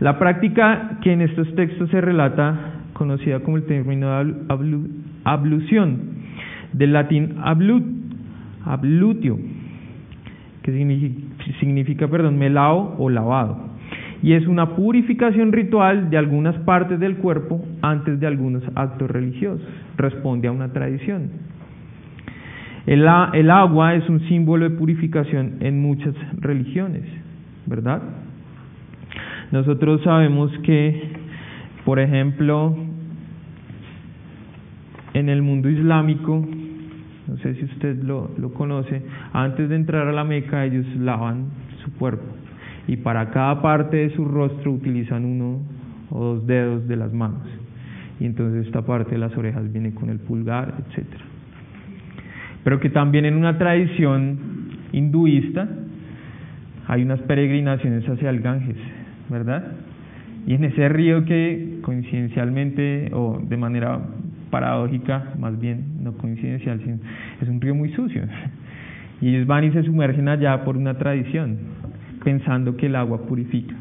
La 0.00 0.18
práctica 0.18 0.98
que 1.02 1.12
en 1.12 1.22
estos 1.22 1.54
textos 1.54 1.90
se 1.90 2.00
relata, 2.00 2.82
conocida 2.92 3.40
como 3.40 3.56
el 3.56 3.64
término 3.64 4.24
de 4.24 4.34
ablución, 5.24 6.16
del 6.72 6.92
latín 6.92 7.36
ablut, 7.42 7.84
ablutio, 8.64 9.38
que 10.62 10.72
significa, 10.72 11.20
significa 11.60 12.08
perdón, 12.08 12.38
melao 12.38 12.96
o 12.98 13.08
lavado 13.08 13.65
y 14.22 14.32
es 14.32 14.46
una 14.46 14.74
purificación 14.76 15.52
ritual 15.52 16.10
de 16.10 16.16
algunas 16.16 16.56
partes 16.60 16.98
del 16.98 17.16
cuerpo 17.16 17.64
antes 17.82 18.18
de 18.18 18.26
algunos 18.26 18.62
actos 18.74 19.10
religiosos. 19.10 19.66
Responde 19.96 20.48
a 20.48 20.52
una 20.52 20.72
tradición. 20.72 21.30
El, 22.86 23.08
agua 23.08 23.94
es 23.94 24.08
un 24.08 24.20
símbolo 24.28 24.68
de 24.68 24.76
purificación 24.76 25.56
en 25.60 25.82
muchas 25.82 26.14
religiones, 26.38 27.02
¿verdad? 27.66 28.00
Nosotros 29.50 30.02
sabemos 30.04 30.52
que, 30.62 31.10
por 31.84 31.98
ejemplo, 31.98 32.76
en 35.14 35.28
el 35.28 35.42
mundo 35.42 35.68
islámico, 35.68 36.46
no 37.26 37.36
sé 37.38 37.54
si 37.56 37.64
usted 37.64 38.02
lo 38.04 38.54
conoce, 38.54 39.02
antes 39.32 39.68
de 39.68 39.74
entrar 39.74 40.06
a 40.06 40.12
la 40.12 40.22
Meca 40.22 40.64
ellos 40.64 40.86
lavan 40.96 41.46
su 41.82 41.92
cuerpo 41.94 42.45
y 42.88 42.96
para 42.96 43.30
cada 43.30 43.60
parte 43.62 43.96
de 43.96 44.10
su 44.10 44.24
rostro 44.24 44.72
utilizan 44.72 45.24
uno 45.24 45.60
o 46.10 46.24
dos 46.24 46.46
dedos 46.46 46.86
de 46.86 46.96
las 46.96 47.12
manos. 47.12 47.42
Y 48.20 48.26
entonces 48.26 48.66
esta 48.66 48.82
parte 48.82 49.12
de 49.12 49.18
las 49.18 49.36
orejas 49.36 49.70
viene 49.72 49.92
con 49.92 50.08
el 50.08 50.18
pulgar, 50.18 50.74
etcétera. 50.86 51.24
Pero 52.64 52.80
que 52.80 52.90
también 52.90 53.24
en 53.24 53.36
una 53.36 53.58
tradición 53.58 54.38
hinduista 54.92 55.68
hay 56.88 57.02
unas 57.02 57.20
peregrinaciones 57.22 58.08
hacia 58.08 58.30
el 58.30 58.40
Ganges, 58.40 58.76
¿verdad? 59.28 59.72
Y 60.46 60.54
en 60.54 60.64
ese 60.64 60.88
río 60.88 61.24
que 61.24 61.80
coincidencialmente 61.82 63.10
o 63.12 63.40
de 63.42 63.56
manera 63.56 64.00
paradójica, 64.50 65.34
más 65.38 65.58
bien 65.60 66.02
no 66.02 66.12
coincidencial, 66.12 66.80
sino 66.80 66.98
es 67.40 67.48
un 67.48 67.60
río 67.60 67.74
muy 67.74 67.90
sucio. 67.92 68.22
Y 69.18 69.30
ellos 69.30 69.46
van 69.46 69.64
y 69.64 69.70
se 69.70 69.82
sumergen 69.82 70.28
allá 70.28 70.62
por 70.62 70.76
una 70.76 70.98
tradición, 70.98 71.56
pensando 72.26 72.76
que 72.76 72.86
el 72.86 72.96
agua 72.96 73.22
purifica. 73.28 73.76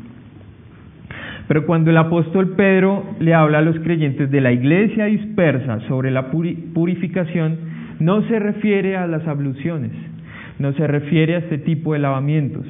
Pero 1.48 1.66
cuando 1.66 1.90
el 1.90 1.98
apóstol 1.98 2.52
Pedro 2.52 3.04
le 3.20 3.34
habla 3.34 3.58
a 3.58 3.62
los 3.64 3.80
creyentes 3.80 4.30
de 4.30 4.40
la 4.40 4.52
iglesia 4.52 5.06
dispersa 5.06 5.80
sobre 5.88 6.12
la 6.12 6.30
purificación, 6.30 7.58
no 8.00 8.22
se 8.28 8.38
refiere 8.38 8.98
a 8.98 9.08
las 9.08 9.28
abluciones, 9.28 9.90
no 10.60 10.74
se 10.74 10.86
refiere 10.86 11.34
a 11.34 11.40
este 11.40 11.58
tipo 11.58 11.94
de 11.94 12.00
lavamientos. 12.00 12.68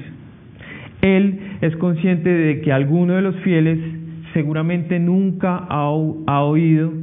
Él 1.01 1.41
es 1.60 1.75
consciente 1.75 2.29
de 2.29 2.62
que 2.62 2.72
alguno 2.72 3.15
de 3.15 3.22
los 3.22 3.36
fieles 3.41 3.77
seguramente 4.34 4.98
nunca 4.98 5.58
ha, 5.58 5.89
ha 6.27 6.41
oído, 6.41 6.94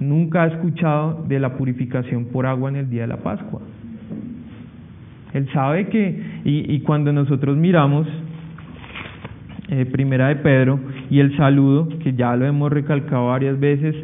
nunca 0.00 0.44
ha 0.44 0.46
escuchado 0.46 1.26
de 1.28 1.38
la 1.38 1.58
purificación 1.58 2.24
por 2.32 2.46
agua 2.46 2.70
en 2.70 2.76
el 2.76 2.88
día 2.88 3.02
de 3.02 3.08
la 3.08 3.18
Pascua. 3.18 3.60
Él 5.34 5.48
sabe 5.52 5.86
que, 5.88 6.22
y, 6.44 6.80
cuando 6.80 7.12
nosotros 7.12 7.56
miramos 7.56 8.06
eh, 9.68 9.86
Primera 9.86 10.28
de 10.28 10.36
Pedro 10.36 10.78
y 11.10 11.20
el 11.20 11.36
saludo, 11.36 11.88
que 12.00 12.12
ya 12.12 12.36
lo 12.36 12.44
hemos 12.44 12.70
recalcado 12.70 13.28
varias 13.28 13.58
veces, 13.58 13.94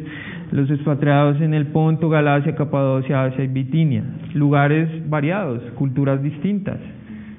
los 0.51 0.69
expatriados 0.71 1.39
en 1.41 1.53
el 1.53 1.67
Ponto, 1.67 2.09
Galacia, 2.09 2.55
Capadocia, 2.55 3.25
Asia 3.25 3.43
y 3.43 3.47
Bitinia, 3.47 4.03
lugares 4.33 4.89
variados, 5.07 5.61
culturas 5.75 6.23
distintas. 6.23 6.79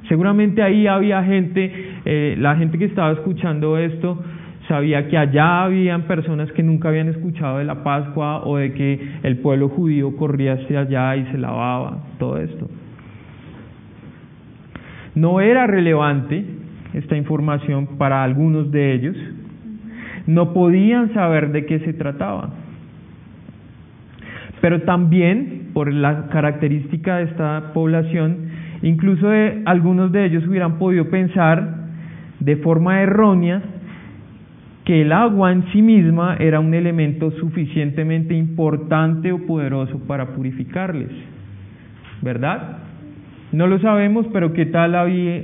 Seguramente 0.08 0.62
ahí 0.62 0.86
había 0.86 1.22
gente, 1.24 1.72
eh, 2.04 2.36
la 2.38 2.56
gente 2.56 2.78
que 2.78 2.84
estaba 2.84 3.12
escuchando 3.12 3.76
esto 3.78 4.22
sabía 4.68 5.08
que 5.08 5.18
allá 5.18 5.64
habían 5.64 6.02
personas 6.02 6.50
que 6.52 6.62
nunca 6.62 6.88
habían 6.88 7.08
escuchado 7.08 7.58
de 7.58 7.64
la 7.64 7.82
Pascua 7.82 8.44
o 8.44 8.56
de 8.56 8.72
que 8.72 9.00
el 9.24 9.38
pueblo 9.38 9.68
judío 9.68 10.16
corría 10.16 10.52
hacia 10.52 10.80
allá 10.80 11.16
y 11.16 11.24
se 11.32 11.38
lavaba, 11.38 12.04
todo 12.20 12.38
esto. 12.38 12.68
No 15.14 15.40
era 15.40 15.66
relevante 15.66 16.44
esta 16.94 17.16
información 17.16 17.98
para 17.98 18.22
algunos 18.22 18.70
de 18.70 18.94
ellos, 18.94 19.16
no 20.26 20.52
podían 20.52 21.12
saber 21.14 21.50
de 21.52 21.66
qué 21.66 21.80
se 21.80 21.92
trataba. 21.92 22.50
Pero 24.60 24.82
también, 24.82 25.70
por 25.72 25.92
la 25.92 26.28
característica 26.28 27.16
de 27.16 27.24
esta 27.24 27.72
población, 27.72 28.50
incluso 28.82 29.28
algunos 29.64 30.12
de 30.12 30.26
ellos 30.26 30.46
hubieran 30.46 30.78
podido 30.78 31.08
pensar 31.08 31.80
de 32.40 32.56
forma 32.56 33.00
errónea 33.00 33.62
que 34.84 35.02
el 35.02 35.12
agua 35.12 35.52
en 35.52 35.64
sí 35.72 35.82
misma 35.82 36.36
era 36.38 36.60
un 36.60 36.74
elemento 36.74 37.30
suficientemente 37.32 38.34
importante 38.34 39.32
o 39.32 39.46
poderoso 39.46 39.98
para 40.06 40.34
purificarles, 40.34 41.10
¿verdad? 42.22 42.89
No 43.52 43.66
lo 43.66 43.80
sabemos, 43.80 44.26
pero 44.32 44.52
qué 44.52 44.66
tal 44.66 44.94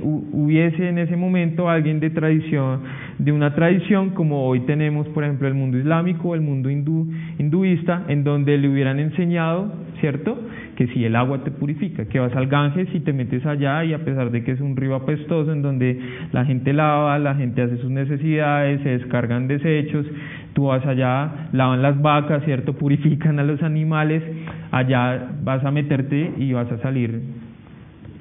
hubiese 0.01 0.87
en 0.87 0.97
ese 0.97 1.17
momento 1.17 1.69
alguien 1.69 1.99
de 1.99 2.09
tradición, 2.09 2.79
de 3.17 3.33
una 3.33 3.53
tradición 3.53 4.11
como 4.11 4.47
hoy 4.47 4.61
tenemos, 4.61 5.09
por 5.09 5.25
ejemplo, 5.25 5.45
el 5.45 5.55
mundo 5.55 5.77
islámico, 5.77 6.33
el 6.33 6.39
mundo 6.39 6.69
hindú, 6.69 7.11
hinduista, 7.37 8.05
en 8.07 8.23
donde 8.23 8.57
le 8.57 8.69
hubieran 8.69 8.99
enseñado, 8.99 9.73
¿cierto? 9.99 10.39
Que 10.77 10.87
si 10.87 11.03
el 11.03 11.17
agua 11.17 11.43
te 11.43 11.51
purifica, 11.51 12.05
que 12.05 12.17
vas 12.19 12.33
al 12.33 12.47
Ganges 12.47 12.87
y 12.93 13.01
te 13.01 13.11
metes 13.11 13.45
allá 13.45 13.83
y 13.83 13.93
a 13.93 14.05
pesar 14.05 14.31
de 14.31 14.41
que 14.41 14.53
es 14.53 14.61
un 14.61 14.77
río 14.77 14.95
apestoso 14.95 15.51
en 15.51 15.61
donde 15.61 15.99
la 16.31 16.45
gente 16.45 16.71
lava, 16.71 17.19
la 17.19 17.35
gente 17.35 17.61
hace 17.61 17.75
sus 17.75 17.91
necesidades, 17.91 18.79
se 18.83 18.89
descargan 18.89 19.49
desechos, 19.49 20.05
tú 20.53 20.67
vas 20.67 20.85
allá, 20.85 21.49
lavan 21.51 21.81
las 21.81 22.01
vacas, 22.01 22.41
¿cierto? 22.45 22.71
Purifican 22.77 23.37
a 23.39 23.43
los 23.43 23.61
animales, 23.63 24.23
allá 24.71 25.27
vas 25.43 25.65
a 25.65 25.71
meterte 25.71 26.31
y 26.37 26.53
vas 26.53 26.71
a 26.71 26.77
salir 26.77 27.46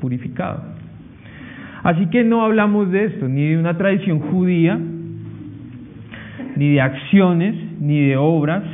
purificado. 0.00 0.62
Así 1.82 2.06
que 2.06 2.24
no 2.24 2.42
hablamos 2.42 2.90
de 2.90 3.04
esto, 3.04 3.28
ni 3.28 3.48
de 3.48 3.58
una 3.58 3.76
tradición 3.76 4.20
judía, 4.20 4.78
ni 6.56 6.72
de 6.72 6.80
acciones, 6.80 7.54
ni 7.80 8.08
de 8.08 8.16
obras, 8.16 8.64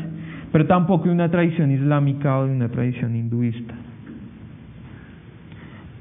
pero 0.51 0.67
tampoco 0.67 1.05
de 1.05 1.11
una 1.13 1.31
tradición 1.31 1.71
islámica 1.71 2.39
o 2.39 2.47
de 2.47 2.53
una 2.53 2.69
tradición 2.69 3.17
hinduista. 3.17 3.75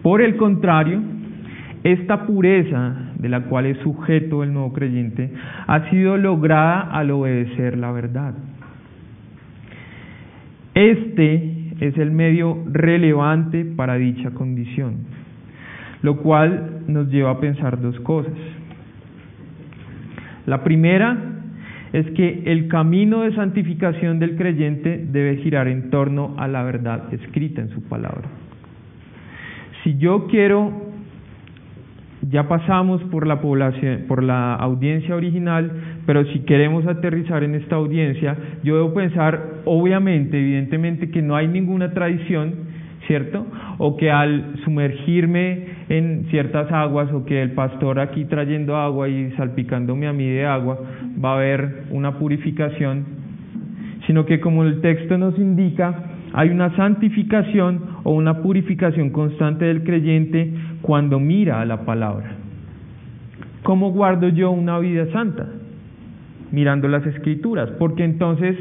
Por 0.01 0.21
el 0.21 0.35
contrario, 0.35 1.01
esta 1.83 2.25
pureza 2.25 3.11
de 3.17 3.29
la 3.29 3.41
cual 3.41 3.65
es 3.65 3.77
sujeto 3.79 4.43
el 4.43 4.53
nuevo 4.53 4.73
creyente 4.73 5.31
ha 5.67 5.89
sido 5.89 6.17
lograda 6.17 6.81
al 6.81 7.11
obedecer 7.11 7.77
la 7.77 7.91
verdad. 7.91 8.33
Este 10.73 11.60
es 11.81 11.97
el 11.97 12.11
medio 12.11 12.63
relevante 12.71 13.65
para 13.65 13.95
dicha 13.95 14.29
condición, 14.31 14.99
lo 16.03 16.17
cual 16.17 16.83
nos 16.87 17.09
lleva 17.09 17.31
a 17.31 17.39
pensar 17.39 17.81
dos 17.81 17.99
cosas. 18.01 18.33
La 20.45 20.63
primera 20.63 21.17
es 21.91 22.09
que 22.11 22.43
el 22.45 22.67
camino 22.67 23.21
de 23.21 23.35
santificación 23.35 24.19
del 24.19 24.37
creyente 24.37 25.05
debe 25.11 25.37
girar 25.37 25.67
en 25.67 25.89
torno 25.89 26.35
a 26.37 26.47
la 26.47 26.63
verdad 26.63 27.13
escrita 27.13 27.61
en 27.61 27.69
su 27.69 27.81
palabra. 27.83 28.29
Si 29.83 29.97
yo 29.97 30.27
quiero 30.27 30.91
ya 32.29 32.47
pasamos 32.47 33.01
por 33.05 33.25
la 33.25 33.41
población, 33.41 34.05
por 34.07 34.23
la 34.23 34.53
audiencia 34.55 35.15
original, 35.15 35.90
pero 36.11 36.25
si 36.25 36.39
queremos 36.39 36.85
aterrizar 36.87 37.41
en 37.41 37.55
esta 37.55 37.77
audiencia, 37.77 38.35
yo 38.65 38.75
debo 38.75 38.93
pensar, 38.93 39.61
obviamente, 39.63 40.37
evidentemente, 40.37 41.09
que 41.09 41.21
no 41.21 41.37
hay 41.37 41.47
ninguna 41.47 41.93
tradición, 41.93 42.53
¿cierto? 43.07 43.45
O 43.77 43.95
que 43.95 44.11
al 44.11 44.57
sumergirme 44.65 45.67
en 45.87 46.25
ciertas 46.29 46.69
aguas, 46.69 47.13
o 47.13 47.23
que 47.23 47.41
el 47.41 47.51
pastor 47.51 48.01
aquí 48.01 48.25
trayendo 48.25 48.75
agua 48.75 49.07
y 49.07 49.31
salpicándome 49.37 50.05
a 50.05 50.11
mí 50.11 50.27
de 50.27 50.45
agua, 50.45 50.79
va 51.23 51.31
a 51.31 51.35
haber 51.35 51.83
una 51.91 52.19
purificación, 52.19 53.05
sino 54.05 54.25
que 54.25 54.41
como 54.41 54.65
el 54.65 54.81
texto 54.81 55.17
nos 55.17 55.39
indica, 55.39 55.95
hay 56.33 56.49
una 56.49 56.75
santificación 56.75 57.83
o 58.03 58.11
una 58.11 58.41
purificación 58.41 59.11
constante 59.11 59.63
del 59.63 59.85
creyente 59.85 60.51
cuando 60.81 61.21
mira 61.21 61.61
a 61.61 61.65
la 61.65 61.85
palabra. 61.85 62.31
¿Cómo 63.63 63.93
guardo 63.93 64.27
yo 64.27 64.51
una 64.51 64.77
vida 64.77 65.05
santa? 65.13 65.60
Mirando 66.51 66.87
las 66.87 67.05
escrituras, 67.05 67.69
porque 67.79 68.03
entonces, 68.03 68.57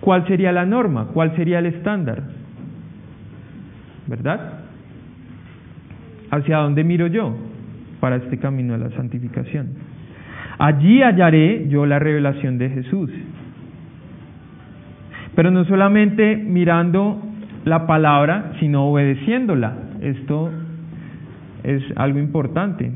¿cuál 0.00 0.26
sería 0.26 0.52
la 0.52 0.64
norma? 0.64 1.08
¿Cuál 1.12 1.36
sería 1.36 1.58
el 1.58 1.66
estándar? 1.66 2.22
¿Verdad? 4.06 4.60
¿Hacia 6.30 6.58
dónde 6.58 6.84
miro 6.84 7.06
yo 7.06 7.36
para 8.00 8.16
este 8.16 8.38
camino 8.38 8.74
de 8.74 8.88
la 8.88 8.90
santificación? 8.96 9.68
Allí 10.58 11.02
hallaré 11.02 11.68
yo 11.68 11.84
la 11.86 11.98
revelación 11.98 12.58
de 12.58 12.70
Jesús. 12.70 13.10
Pero 15.34 15.50
no 15.50 15.64
solamente 15.66 16.36
mirando 16.36 17.20
la 17.64 17.86
palabra, 17.86 18.52
sino 18.60 18.86
obedeciéndola. 18.86 19.74
Esto 20.00 20.50
es 21.62 21.82
algo 21.96 22.18
importante. 22.18 22.90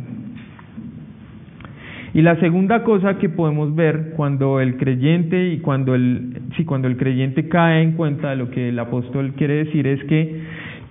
Y 2.12 2.22
la 2.22 2.38
segunda 2.40 2.82
cosa 2.82 3.18
que 3.18 3.28
podemos 3.28 3.74
ver 3.74 4.14
cuando 4.16 4.60
el 4.60 4.76
creyente 4.76 5.52
y 5.52 5.58
cuando 5.58 5.94
el, 5.94 6.42
sí, 6.56 6.64
cuando 6.64 6.88
el 6.88 6.96
creyente 6.96 7.48
cae 7.48 7.82
en 7.82 7.92
cuenta 7.92 8.30
de 8.30 8.36
lo 8.36 8.50
que 8.50 8.70
el 8.70 8.78
apóstol 8.78 9.34
quiere 9.36 9.64
decir 9.64 9.86
es 9.86 10.02
que 10.04 10.42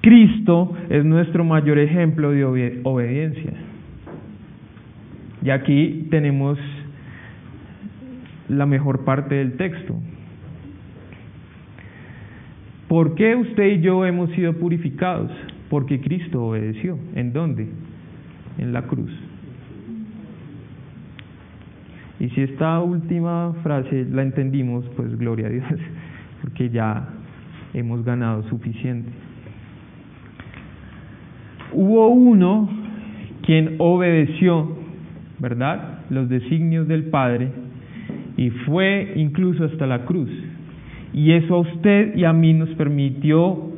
Cristo 0.02 0.78
es 0.90 1.04
nuestro 1.04 1.44
mayor 1.44 1.78
ejemplo 1.78 2.32
de 2.32 2.80
obediencia. 2.84 3.52
Y 5.44 5.50
aquí 5.50 6.08
tenemos 6.10 6.58
la 8.48 8.66
mejor 8.66 9.04
parte 9.04 9.36
del 9.36 9.58
texto. 9.58 9.96
¿Por 12.88 13.16
qué 13.16 13.36
usted 13.36 13.68
y 13.68 13.82
yo 13.82 14.06
hemos 14.06 14.32
sido 14.32 14.54
purificados? 14.54 15.32
Porque 15.70 16.00
Cristo 16.00 16.44
obedeció. 16.44 16.98
¿En 17.14 17.34
dónde? 17.34 17.68
En 18.58 18.74
la 18.74 18.84
cruz. 18.84 19.12
Y 22.20 22.30
si 22.30 22.42
esta 22.42 22.80
última 22.80 23.54
frase 23.64 24.06
la 24.12 24.24
entendimos, 24.24 24.86
pues 24.96 25.18
gloria 25.18 25.48
a 25.48 25.50
Dios, 25.50 25.66
porque 26.42 26.70
ya 26.70 27.08
hemos 27.74 28.04
ganado 28.04 28.44
suficiente. 28.50 29.10
Hubo 31.72 32.10
uno 32.10 32.70
quien 33.44 33.76
obedeció, 33.78 34.76
¿verdad? 35.40 36.00
Los 36.10 36.28
designios 36.28 36.88
del 36.88 37.06
Padre 37.06 37.52
y 38.38 38.50
fue 38.66 39.14
incluso 39.16 39.66
hasta 39.66 39.86
la 39.86 40.06
cruz. 40.06 40.30
Y 41.14 41.32
eso 41.32 41.56
a 41.56 41.60
usted 41.60 42.16
y 42.16 42.26
a 42.26 42.34
mí 42.34 42.54
nos 42.54 42.70
permitió 42.70 43.70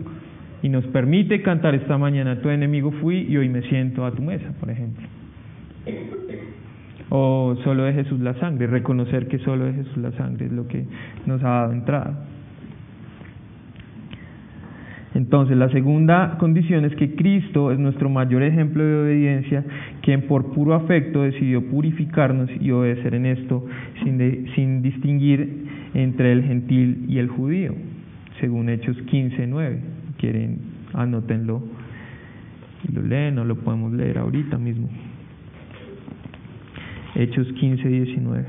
y 0.62 0.70
nos 0.70 0.86
permite 0.88 1.42
cantar 1.42 1.76
esta 1.76 1.98
mañana, 1.98 2.42
tu 2.42 2.50
enemigo 2.50 2.92
fui 2.92 3.26
y 3.28 3.38
hoy 3.38 3.50
me 3.50 3.62
siento 3.64 4.06
a 4.06 4.12
tu 4.12 4.22
mesa, 4.22 4.54
por 4.60 4.70
ejemplo. 4.70 5.08
O 7.14 7.58
solo 7.66 7.84
de 7.84 7.94
Jesús 7.94 8.22
la 8.22 8.34
sangre, 8.36 8.68
reconocer 8.68 9.28
que 9.28 9.38
solo 9.40 9.66
de 9.66 9.74
Jesús 9.74 9.98
la 9.98 10.14
sangre 10.14 10.46
es 10.46 10.52
lo 10.54 10.68
que 10.68 10.86
nos 11.26 11.44
ha 11.44 11.50
dado 11.50 11.74
entrada. 11.74 12.26
Entonces, 15.14 15.58
la 15.58 15.70
segunda 15.70 16.38
condición 16.38 16.86
es 16.86 16.96
que 16.96 17.16
Cristo 17.16 17.74
es 17.74 17.80
nuestro 17.80 18.10
mayor 18.10 18.44
ejemplo 18.44 18.82
de 18.82 19.02
obediencia, 19.02 19.66
quien 20.02 20.22
por 20.22 20.54
puro 20.54 20.74
afecto 20.74 21.24
decidió 21.24 21.70
purificarnos 21.70 22.50
y 22.62 22.72
obedecer 22.72 23.16
en 23.16 23.26
esto 23.26 23.66
sin, 24.04 24.48
sin 24.56 24.82
distinguir 24.82 25.66
entre 25.94 26.32
el 26.32 26.44
gentil 26.44 27.08
y 27.10 27.18
el 27.18 27.28
judío, 27.28 27.76
según 28.40 28.70
Hechos 28.70 28.96
15, 29.02 29.48
9. 29.48 29.80
Quieren, 30.18 30.60
anótenlo 30.94 31.62
y 32.88 32.94
lo 32.94 33.02
leen, 33.02 33.38
o 33.38 33.44
lo 33.44 33.58
podemos 33.58 33.92
leer 33.92 34.18
ahorita 34.18 34.58
mismo. 34.58 34.88
Hechos 37.16 37.48
15, 37.54 37.88
19. 37.88 38.46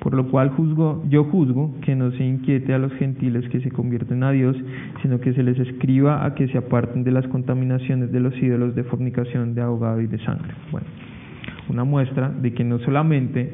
Por 0.00 0.14
lo 0.14 0.28
cual 0.28 0.50
juzgo, 0.50 1.04
yo 1.08 1.24
juzgo 1.24 1.74
que 1.82 1.94
no 1.94 2.10
se 2.12 2.24
inquiete 2.24 2.72
a 2.72 2.78
los 2.78 2.92
gentiles 2.94 3.48
que 3.50 3.60
se 3.60 3.70
convierten 3.70 4.22
a 4.22 4.30
Dios, 4.30 4.56
sino 5.02 5.20
que 5.20 5.34
se 5.34 5.42
les 5.42 5.58
escriba 5.58 6.24
a 6.24 6.34
que 6.34 6.48
se 6.48 6.56
aparten 6.56 7.04
de 7.04 7.10
las 7.10 7.26
contaminaciones 7.28 8.10
de 8.10 8.20
los 8.20 8.34
ídolos 8.42 8.74
de 8.74 8.84
fornicación, 8.84 9.54
de 9.54 9.60
ahogado 9.60 10.00
y 10.00 10.06
de 10.06 10.18
sangre. 10.24 10.54
Bueno, 10.70 10.86
una 11.68 11.84
muestra 11.84 12.30
de 12.30 12.52
que 12.52 12.64
no 12.64 12.78
solamente 12.80 13.52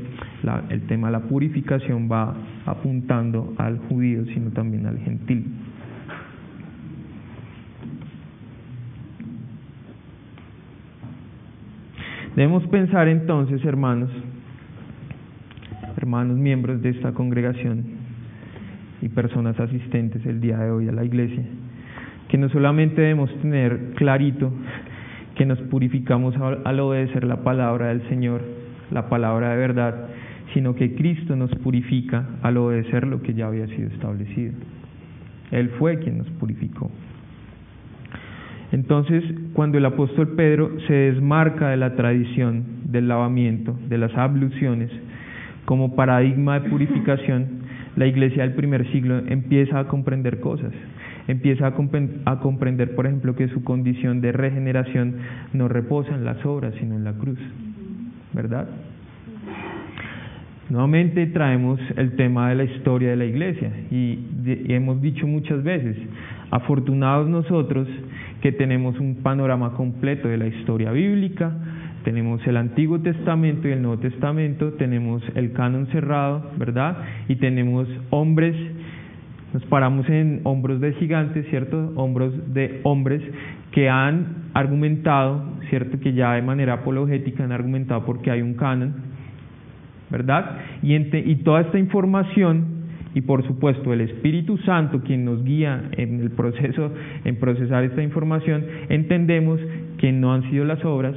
el 0.71 0.83
tema 0.87 1.09
de 1.09 1.13
la 1.13 1.21
purificación 1.21 2.09
va 2.11 2.35
apuntando 2.67 3.55
al 3.59 3.79
judío, 3.89 4.25
sino 4.27 4.51
también 4.51 4.87
al 4.87 4.99
gentil. 4.99 5.47
Debemos 12.37 12.67
pensar 12.67 13.07
entonces, 13.07 13.65
hermanos, 13.65 14.11
hermanos 15.97 16.37
miembros 16.37 16.83
de 16.83 16.91
esta 16.91 17.13
congregación 17.13 17.85
y 19.01 19.09
personas 19.09 19.59
asistentes 19.61 20.27
el 20.27 20.41
día 20.41 20.59
de 20.59 20.71
hoy 20.71 20.89
a 20.89 20.93
la 20.93 21.05
iglesia, 21.05 21.45
que 22.29 22.37
no 22.37 22.49
solamente 22.49 23.01
debemos 23.01 23.33
tener 23.41 23.93
clarito 23.95 24.53
que 25.35 25.47
nos 25.47 25.59
purificamos 25.63 26.35
al 26.65 26.81
obedecer 26.81 27.25
la 27.25 27.43
palabra 27.43 27.89
del 27.89 28.09
Señor, 28.09 28.43
la 28.91 29.09
palabra 29.09 29.51
de 29.51 29.57
verdad, 29.57 30.09
sino 30.53 30.75
que 30.75 30.95
Cristo 30.95 31.35
nos 31.37 31.51
purifica 31.57 32.27
al 32.43 32.57
obedecer 32.57 33.07
lo 33.07 33.23
que 33.23 33.35
ya 33.35 33.47
había 33.47 33.67
sido 33.69 33.89
establecido. 33.89 34.53
Él 35.51 35.71
fue 35.79 35.99
quien 35.99 36.19
nos 36.19 36.29
purificó. 36.31 36.91
Entonces, 38.73 39.23
cuando 39.53 39.79
el 39.79 39.85
apóstol 39.85 40.29
Pedro 40.37 40.73
se 40.87 40.93
desmarca 40.93 41.69
de 41.69 41.77
la 41.77 41.95
tradición 41.95 42.65
del 42.85 43.09
lavamiento, 43.09 43.79
de 43.89 43.99
las 43.99 44.15
abluciones, 44.17 44.91
como 45.65 45.95
paradigma 45.95 46.61
de 46.61 46.69
purificación, 46.69 47.65
la 47.97 48.07
iglesia 48.07 48.43
del 48.43 48.55
primer 48.55 48.91
siglo 48.91 49.23
empieza 49.29 49.79
a 49.79 49.87
comprender 49.87 50.41
cosas. 50.41 50.73
Empieza 51.27 51.69
a, 51.69 52.41
comprender, 52.41 52.95
por 52.95 53.07
ejemplo, 53.07 53.35
que 53.35 53.49
su 53.49 53.65
condición 53.65 54.21
de 54.21 54.33
regeneración 54.33 55.15
no 55.53 55.69
reposa 55.69 56.15
en 56.15 56.25
las 56.25 56.45
obras, 56.45 56.75
sino 56.79 56.97
en 56.97 57.05
la 57.05 57.15
cruz. 57.15 57.39
¿Verdad? 58.33 58.69
Nuevamente 60.69 61.27
traemos 61.27 61.81
el 61.97 62.17
tema 62.17 62.49
de 62.49 62.55
la 62.57 62.65
historia 62.65 63.11
de 63.11 63.17
la 63.17 63.27
iglesia 63.27 63.71
y 63.91 64.19
hemos 64.69 65.01
dicho 65.01 65.27
muchas 65.27 65.63
veces, 65.63 65.97
afortunados 66.51 67.29
nosotros 67.29 67.87
que 68.41 68.53
tenemos 68.53 68.99
un 68.99 69.17
panorama 69.17 69.75
completo 69.75 70.29
de 70.29 70.39
la 70.39 70.47
historia 70.47 70.91
bíblica, 70.91 71.53
tenemos 72.05 72.47
el 72.47 72.59
Antiguo 72.59 73.01
Testamento 73.01 73.67
y 73.67 73.73
el 73.73 73.83
Nuevo 73.83 73.99
Testamento, 73.99 74.75
tenemos 74.75 75.23
el 75.35 75.53
canon 75.53 75.87
cerrado, 75.87 76.51
¿verdad? 76.59 76.99
Y 77.29 77.37
tenemos 77.37 77.89
hombres, 78.11 78.55
nos 79.55 79.65
paramos 79.67 80.09
en 80.09 80.41
hombros 80.43 80.81
de 80.81 80.95
gigantes, 80.95 81.47
¿cierto? 81.49 81.93
Hombros 81.95 82.53
de 82.53 82.81
hombres 82.83 83.23
que 83.71 83.89
han 83.89 84.51
argumentado, 84.53 85.45
¿cierto? 85.71 86.01
Que 86.01 86.13
ya 86.13 86.33
de 86.33 86.43
manera 86.43 86.75
apologética 86.75 87.45
han 87.45 87.53
argumentado 87.53 88.05
porque 88.05 88.33
hay 88.33 88.43
un 88.43 88.55
canon, 88.55 88.95
¿verdad? 90.11 90.59
Y, 90.83 90.97
y 90.97 91.37
toda 91.37 91.61
esta 91.61 91.79
información 91.79 92.67
y 93.15 93.21
por 93.21 93.47
supuesto 93.47 93.93
el 93.93 94.01
Espíritu 94.01 94.59
Santo 94.59 95.03
quien 95.03 95.25
nos 95.25 95.45
guía 95.45 95.85
en 95.93 96.21
el 96.21 96.33
proceso 96.33 96.91
en 97.25 97.37
procesar 97.37 97.85
esta 97.85 98.03
información, 98.03 98.65
entendemos 98.89 99.61
que 99.99 100.11
no 100.11 100.35
han 100.35 100.51
sido 100.51 100.65
las 100.65 100.85
obras, 100.85 101.15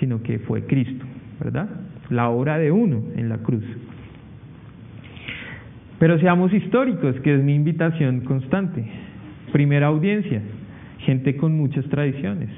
sino 0.00 0.22
que 0.22 0.38
fue 0.38 0.62
Cristo, 0.64 1.04
¿verdad? 1.38 1.68
La 2.08 2.30
obra 2.30 2.56
de 2.56 2.72
uno 2.72 3.02
en 3.14 3.28
la 3.28 3.36
cruz. 3.38 3.64
Pero 5.98 6.18
seamos 6.18 6.52
históricos, 6.52 7.16
que 7.20 7.34
es 7.34 7.42
mi 7.42 7.54
invitación 7.54 8.20
constante. 8.20 8.84
Primera 9.52 9.86
audiencia, 9.86 10.42
gente 10.98 11.36
con 11.36 11.56
muchas 11.56 11.84
tradiciones, 11.86 12.48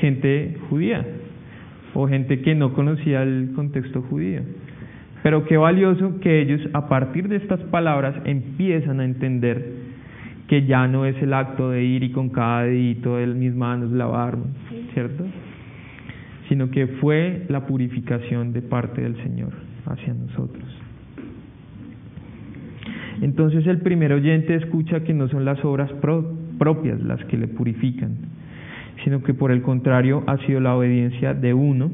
gente 0.00 0.56
judía 0.70 1.04
o 1.94 2.06
gente 2.08 2.40
que 2.40 2.54
no 2.54 2.72
conocía 2.72 3.22
el 3.22 3.52
contexto 3.54 4.02
judío. 4.02 4.40
Pero 5.22 5.44
qué 5.44 5.56
valioso 5.56 6.20
que 6.20 6.40
ellos 6.40 6.60
a 6.72 6.88
partir 6.88 7.28
de 7.28 7.36
estas 7.36 7.60
palabras 7.64 8.14
empiezan 8.24 9.00
a 9.00 9.04
entender 9.04 9.86
que 10.46 10.64
ya 10.64 10.86
no 10.86 11.04
es 11.04 11.20
el 11.20 11.34
acto 11.34 11.70
de 11.70 11.82
ir 11.82 12.04
y 12.04 12.12
con 12.12 12.28
cada 12.30 12.62
dedito 12.62 13.16
de 13.16 13.26
mis 13.26 13.54
manos 13.54 13.90
lavarme, 13.90 14.44
¿cierto? 14.94 15.24
sino 16.48 16.70
que 16.70 16.86
fue 16.86 17.44
la 17.48 17.66
purificación 17.66 18.52
de 18.52 18.62
parte 18.62 19.02
del 19.02 19.16
Señor 19.22 19.52
hacia 19.86 20.14
nosotros. 20.14 20.75
Entonces 23.22 23.66
el 23.66 23.78
primer 23.78 24.12
oyente 24.12 24.54
escucha 24.54 25.04
que 25.04 25.14
no 25.14 25.28
son 25.28 25.44
las 25.44 25.64
obras 25.64 25.90
propias 26.58 27.00
las 27.02 27.24
que 27.26 27.36
le 27.36 27.48
purifican, 27.48 28.16
sino 29.04 29.22
que 29.22 29.34
por 29.34 29.50
el 29.50 29.62
contrario 29.62 30.22
ha 30.26 30.36
sido 30.46 30.60
la 30.60 30.76
obediencia 30.76 31.34
de 31.34 31.54
uno. 31.54 31.90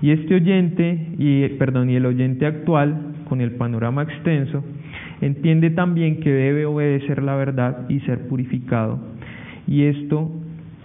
Y 0.00 0.10
este 0.10 0.34
oyente, 0.34 1.14
y, 1.18 1.46
perdón, 1.58 1.90
y 1.90 1.96
el 1.96 2.06
oyente 2.06 2.46
actual, 2.46 3.14
con 3.28 3.40
el 3.40 3.52
panorama 3.52 4.02
extenso, 4.02 4.64
entiende 5.20 5.70
también 5.70 6.20
que 6.20 6.30
debe 6.30 6.66
obedecer 6.66 7.22
la 7.22 7.36
verdad 7.36 7.88
y 7.88 8.00
ser 8.00 8.26
purificado. 8.26 8.98
Y 9.66 9.84
esto 9.84 10.30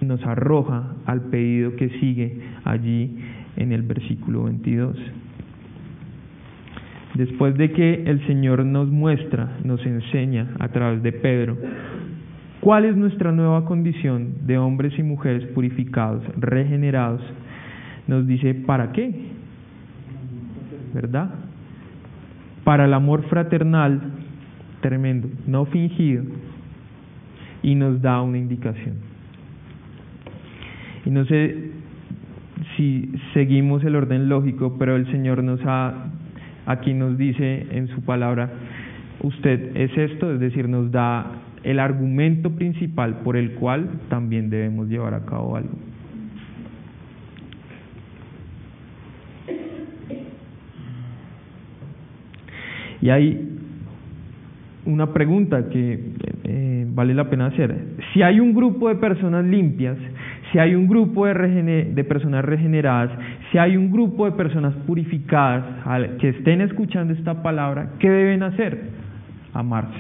nos 0.02 0.24
arroja 0.24 0.94
al 1.06 1.22
pedido 1.24 1.76
que 1.76 1.90
sigue 2.00 2.38
allí 2.64 3.18
en 3.56 3.72
el 3.72 3.82
versículo 3.82 4.44
22. 4.44 4.96
Después 7.18 7.58
de 7.58 7.72
que 7.72 8.04
el 8.06 8.24
Señor 8.28 8.64
nos 8.64 8.90
muestra, 8.90 9.58
nos 9.64 9.84
enseña 9.84 10.50
a 10.60 10.68
través 10.68 11.02
de 11.02 11.12
Pedro, 11.12 11.58
cuál 12.60 12.86
es 12.86 12.96
nuestra 12.96 13.32
nueva 13.32 13.66
condición 13.66 14.46
de 14.46 14.60
hombres 14.60 14.94
y 15.00 15.02
mujeres 15.02 15.44
purificados, 15.48 16.24
regenerados, 16.38 17.22
nos 18.08 18.28
dice, 18.28 18.54
¿para 18.54 18.92
qué? 18.92 19.16
¿Verdad? 20.94 21.32
Para 22.64 22.86
el 22.86 22.94
amor 22.94 23.24
fraternal 23.30 24.00
tremendo, 24.82 25.28
no 25.48 25.66
fingido, 25.66 26.24
y 27.64 27.74
nos 27.74 28.00
da 28.00 28.22
una 28.22 28.38
indicación. 28.38 28.98
Y 31.04 31.10
no 31.10 31.26
sé 31.26 31.72
si 32.76 33.12
seguimos 33.34 33.84
el 33.84 33.96
orden 33.96 34.30
lógico, 34.30 34.76
pero 34.78 34.96
el 34.96 35.12
Señor 35.12 35.44
nos 35.44 35.60
ha 35.66 36.12
aquí 36.68 36.94
nos 36.94 37.18
dice 37.18 37.66
en 37.72 37.88
su 37.88 38.02
palabra, 38.02 38.50
usted 39.24 39.76
es 39.76 39.98
esto, 39.98 40.32
es 40.34 40.40
decir, 40.40 40.70
nos 40.70 40.92
da 40.92 41.32
el 41.64 41.80
argumento 41.80 42.52
principal 42.52 43.22
por 43.24 43.36
el 43.36 43.54
cual 43.54 43.90
también 44.10 44.50
debemos 44.50 44.88
llevar 44.88 45.14
a 45.16 45.26
cabo 45.26 45.56
algo. 45.56 45.74
Y 53.02 53.10
hay 53.10 53.58
una 54.86 55.14
pregunta 55.14 55.70
que 55.70 56.12
eh, 56.44 56.86
vale 56.90 57.14
la 57.14 57.30
pena 57.30 57.48
hacer. 57.48 57.76
Si 58.14 58.22
hay 58.22 58.40
un 58.40 58.54
grupo 58.54 58.90
de 58.90 58.96
personas 58.96 59.46
limpias, 59.46 59.98
si 60.52 60.60
hay 60.60 60.76
un 60.76 60.88
grupo 60.88 61.26
de, 61.26 62.06
personas 62.08 62.46
regeneradas, 62.46 63.12
si 63.52 63.58
hay 63.58 63.76
un 63.76 63.92
grupo 63.92 64.26
de 64.26 64.32
personas 64.32 64.74
purificadas 64.86 65.64
que 66.20 66.30
estén 66.30 66.62
escuchando 66.62 67.14
esta 67.14 67.42
palabra, 67.42 67.90
¿qué 68.00 68.10
deben 68.10 68.44
hacer? 68.44 68.80
Amarse. 69.54 70.00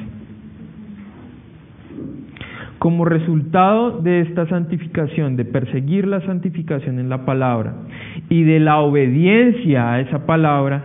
Como 2.79 3.05
resultado 3.05 4.01
de 4.01 4.21
esta 4.21 4.47
santificación, 4.47 5.35
de 5.35 5.45
perseguir 5.45 6.07
la 6.07 6.21
santificación 6.21 6.99
en 6.99 7.09
la 7.09 7.25
palabra 7.25 7.73
y 8.29 8.43
de 8.43 8.59
la 8.59 8.77
obediencia 8.79 9.93
a 9.93 9.99
esa 9.99 10.25
palabra, 10.25 10.83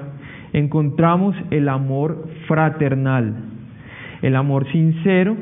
encontramos 0.54 1.36
el 1.50 1.68
amor 1.68 2.28
fraternal, 2.48 3.34
el 4.22 4.36
amor 4.36 4.66
sincero, 4.72 5.36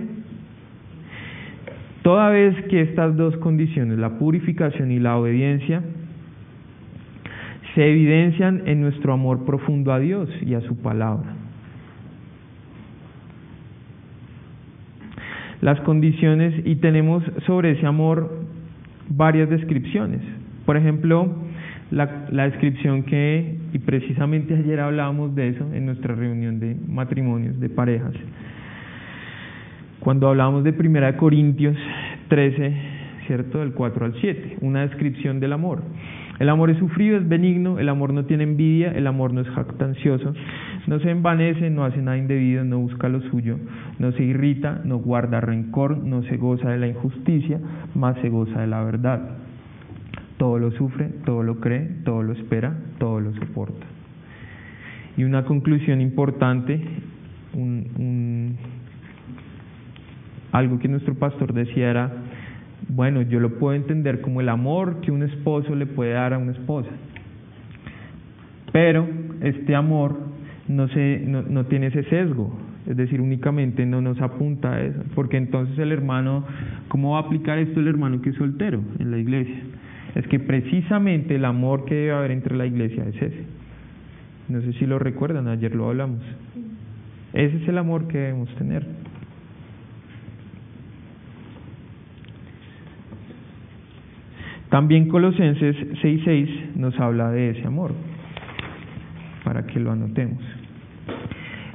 toda 2.03 2.31
vez 2.31 2.55
que 2.67 2.83
estas 2.83 3.17
dos 3.17 3.37
condiciones, 3.39 3.99
la 3.99 4.19
purificación 4.19 4.91
y 4.91 4.99
la 4.99 5.17
obediencia, 5.17 5.83
se 7.75 7.89
evidencian 7.89 8.63
en 8.67 8.81
nuestro 8.81 9.13
amor 9.13 9.45
profundo 9.45 9.93
a 9.93 9.99
Dios 9.99 10.29
y 10.45 10.55
a 10.55 10.61
su 10.63 10.77
palabra. 10.77 11.35
Las 15.61 15.81
condiciones, 15.81 16.55
y 16.65 16.77
tenemos 16.77 17.23
sobre 17.47 17.73
ese 17.73 17.87
amor 17.87 18.45
varias 19.11 19.51
descripciones. 19.51 20.23
Por 20.65 20.77
ejemplo, 20.77 21.29
la, 21.91 22.27
la 22.31 22.49
descripción 22.49 23.03
que, 23.03 23.59
y 23.73 23.79
precisamente 23.79 24.55
ayer 24.55 24.81
hablábamos 24.81 25.35
de 25.35 25.49
eso 25.49 25.67
en 25.75 25.87
nuestra 25.87 26.15
reunión 26.15 26.61
de 26.61 26.77
matrimonios, 26.89 27.61
de 27.61 27.69
parejas, 27.69 28.15
cuando 30.01 30.29
hablamos 30.29 30.65
de 30.65 30.71
1 30.71 31.17
Corintios 31.17 31.77
13, 32.29 32.75
¿cierto? 33.27 33.61
Del 33.61 33.73
4 33.73 34.07
al 34.07 34.15
7, 34.21 34.59
una 34.63 34.83
descripción 34.83 35.41
del 35.41 35.53
amor. 35.53 35.83
El 36.41 36.49
amor 36.49 36.71
es 36.71 36.79
sufrido, 36.79 37.19
es 37.19 37.29
benigno, 37.29 37.79
el 37.79 37.91
amor 37.91 38.15
no 38.15 38.25
tiene 38.25 38.45
envidia, 38.45 38.93
el 38.93 39.07
amor 39.07 39.35
no 39.35 39.43
es 39.43 39.49
jactancioso, 39.51 40.33
no 40.87 40.99
se 41.01 41.11
envanece, 41.11 41.69
no 41.69 41.85
hace 41.85 42.01
nada 42.01 42.17
indebido, 42.17 42.65
no 42.65 42.79
busca 42.79 43.11
lo 43.11 43.21
suyo, 43.31 43.59
no 43.99 44.11
se 44.13 44.23
irrita, 44.25 44.81
no 44.85 44.97
guarda 45.01 45.43
rencor, 45.43 45.99
no 45.99 46.23
se 46.23 46.39
goza 46.39 46.71
de 46.71 46.79
la 46.79 46.89
injusticia, 46.89 47.61
más 47.95 48.17
se 48.23 48.31
goza 48.31 48.63
de 48.63 48.69
la 48.69 48.83
verdad. 48.83 49.37
Todo 50.39 50.59
lo 50.59 50.71
sufre, 50.71 51.11
todo 51.27 51.43
lo 51.43 51.61
cree, 51.61 51.87
todo 52.07 52.23
lo 52.23 52.33
espera, 52.33 52.75
todo 52.99 53.21
lo 53.21 53.35
soporta. 53.35 53.85
Y 55.19 55.25
una 55.25 55.45
conclusión 55.45 56.01
importante, 56.01 56.81
un, 57.53 58.57
algo 60.53 60.79
que 60.79 60.89
nuestro 60.89 61.15
pastor 61.15 61.53
decía 61.53 61.91
era, 61.91 62.13
bueno, 62.89 63.23
yo 63.23 63.41
lo 63.41 63.59
puedo 63.59 63.75
entender 63.75 64.21
como 64.21 64.41
el 64.41 64.49
amor 64.49 65.01
que 65.01 65.13
un 65.13 65.23
esposo 65.23 65.75
le 65.75 65.87
puede 65.87 66.13
dar 66.13 66.35
a 66.35 66.39
una 66.39 66.53
esposa. 66.53 66.91
Pero 68.73 69.09
este 69.41 69.75
amor 69.75 70.19
no, 70.69 70.89
se, 70.89 71.23
no, 71.27 71.43
no 71.43 71.67
tiene 71.67 71.89
ese 71.89 72.05
sesgo, 72.05 72.53
es 72.87 72.97
decir, 72.97 73.21
únicamente 73.21 73.85
no 73.85 74.01
nos 74.01 74.21
apunta 74.21 74.75
a 74.75 74.83
eso, 74.83 75.01
porque 75.15 75.37
entonces 75.37 75.79
el 75.79 75.93
hermano, 75.93 76.45
¿cómo 76.89 77.13
va 77.13 77.19
a 77.19 77.23
aplicar 77.23 77.59
esto 77.59 77.81
el 77.81 77.89
hermano 77.89 78.21
que 78.23 78.31
es 78.31 78.37
soltero 78.37 78.81
en 78.99 79.11
la 79.11 79.19
iglesia? 79.19 79.61
Es 80.15 80.27
que 80.27 80.41
precisamente 80.41 81.37
el 81.37 81.45
amor 81.45 81.85
que 81.85 81.95
debe 81.95 82.13
haber 82.13 82.31
entre 82.33 82.57
la 82.57 82.67
iglesia 82.67 83.05
es 83.05 83.17
ese. 83.17 83.45
No 84.49 84.61
sé 84.63 84.73
si 84.75 84.87
lo 84.87 84.99
recuerdan, 84.99 85.47
ayer 85.47 85.75
lo 85.75 85.89
hablamos. 85.89 86.21
Ese 87.33 87.57
es 87.59 87.69
el 87.69 87.79
amor 87.79 88.09
que 88.09 88.19
debemos 88.19 88.53
tener. 88.57 88.85
También 94.71 95.09
Colosenses 95.09 95.77
6:6 96.01 96.77
nos 96.77 96.99
habla 97.01 97.31
de 97.33 97.51
ese 97.51 97.67
amor, 97.67 97.93
para 99.45 99.67
que 99.67 99.81
lo 99.81 99.91
anotemos. 99.91 100.43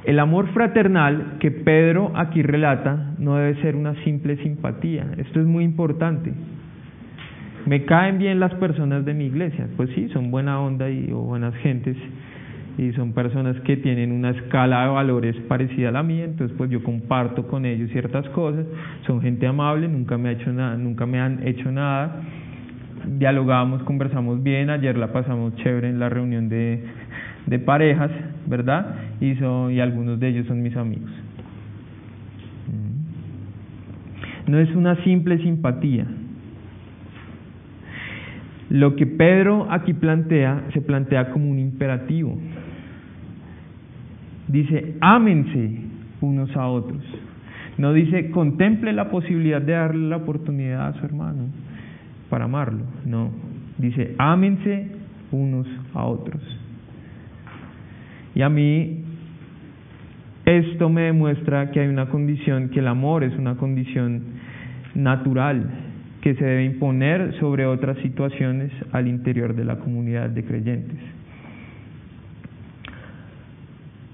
El 0.06 0.18
amor 0.20 0.48
fraternal 0.54 1.38
que 1.40 1.52
Pedro 1.52 2.14
aquí 2.16 2.42
relata 2.42 3.16
no 3.20 3.36
debe 3.36 3.60
ser 3.62 3.76
una 3.76 3.96
simple 4.06 4.38
simpatía, 4.38 5.08
esto 5.18 5.42
es 5.42 5.46
muy 5.46 5.66
importante. 5.66 6.32
Me 7.66 7.84
caen 7.84 8.18
bien 8.18 8.40
las 8.40 8.54
personas 8.56 9.04
de 9.04 9.14
mi 9.14 9.26
iglesia, 9.26 9.68
pues 9.76 9.90
sí, 9.90 10.08
son 10.10 10.32
buena 10.32 10.62
onda 10.62 10.90
y 10.90 11.12
o 11.12 11.18
buenas 11.18 11.56
gentes 11.56 11.98
y 12.78 12.92
son 12.94 13.14
personas 13.14 13.60
que 13.62 13.78
tienen 13.78 14.12
una 14.12 14.30
escala 14.30 14.84
de 14.84 14.90
valores 14.90 15.36
parecida 15.48 15.90
a 15.90 15.92
la 15.92 16.04
mía, 16.04 16.26
entonces 16.26 16.56
pues 16.58 16.70
yo 16.70 16.82
comparto 16.84 17.48
con 17.48 17.66
ellos 17.66 17.90
ciertas 17.90 18.28
cosas, 18.30 18.66
son 19.06 19.22
gente 19.22 19.48
amable, 19.48 19.88
nunca 19.88 20.18
me 20.18 20.30
ha 20.30 20.32
hecho 20.34 20.54
nada, 20.54 20.78
nunca 20.78 21.06
me 21.06 21.20
han 21.20 21.46
hecho 21.46 21.72
nada 21.72 22.22
dialogamos, 23.08 23.84
conversamos 23.84 24.42
bien, 24.42 24.70
ayer 24.70 24.98
la 24.98 25.12
pasamos 25.12 25.56
chévere 25.58 25.90
en 25.90 26.00
la 26.00 26.10
reunión 26.10 26.50
de, 26.50 26.84
de 27.46 27.60
parejas, 27.60 28.12
¿verdad? 28.48 28.96
Y, 29.22 29.36
son, 29.36 29.72
y 29.72 29.80
algunos 29.80 30.20
de 30.20 30.28
ellos 30.30 30.48
son 30.48 30.62
mis 30.62 30.76
amigos. 30.76 31.10
Mm. 32.68 34.52
No 34.52 34.60
es 34.60 34.74
una 34.76 34.96
simple 35.04 35.38
simpatía. 35.40 36.06
Lo 38.70 38.96
que 38.96 39.06
Pedro 39.06 39.68
aquí 39.70 39.94
plantea 39.94 40.64
se 40.74 40.82
plantea 40.82 41.30
como 41.30 41.50
un 41.50 41.60
imperativo. 41.60 42.38
Dice, 44.48 44.96
ámense 45.02 45.82
unos 46.22 46.56
a 46.56 46.68
otros. 46.68 47.04
No 47.78 47.94
dice, 47.94 48.32
contemple 48.32 48.94
la 48.94 49.10
posibilidad 49.10 49.62
de 49.62 49.74
darle 49.74 50.10
la 50.10 50.18
oportunidad 50.18 50.88
a 50.88 50.94
su 50.94 51.06
hermano 51.06 51.65
para 52.36 52.44
amarlo, 52.44 52.84
no. 53.06 53.32
Dice, 53.78 54.14
ámense 54.18 54.88
unos 55.32 55.66
a 55.94 56.04
otros. 56.04 56.42
Y 58.36 58.42
a 58.42 58.50
mí 58.50 59.06
esto 60.44 60.90
me 60.90 61.04
demuestra 61.04 61.72
que 61.72 61.80
hay 61.80 61.88
una 61.88 62.08
condición, 62.08 62.72
que 62.72 62.82
el 62.82 62.90
amor 62.90 63.24
es 63.24 63.34
una 63.38 63.56
condición 63.56 64.22
natural 64.96 65.66
que 66.20 66.36
se 66.36 66.44
debe 66.44 66.66
imponer 66.66 67.40
sobre 67.40 67.66
otras 67.66 67.98
situaciones 68.00 68.70
al 68.92 69.08
interior 69.08 69.56
de 69.56 69.64
la 69.64 69.78
comunidad 69.78 70.30
de 70.30 70.44
creyentes. 70.44 71.00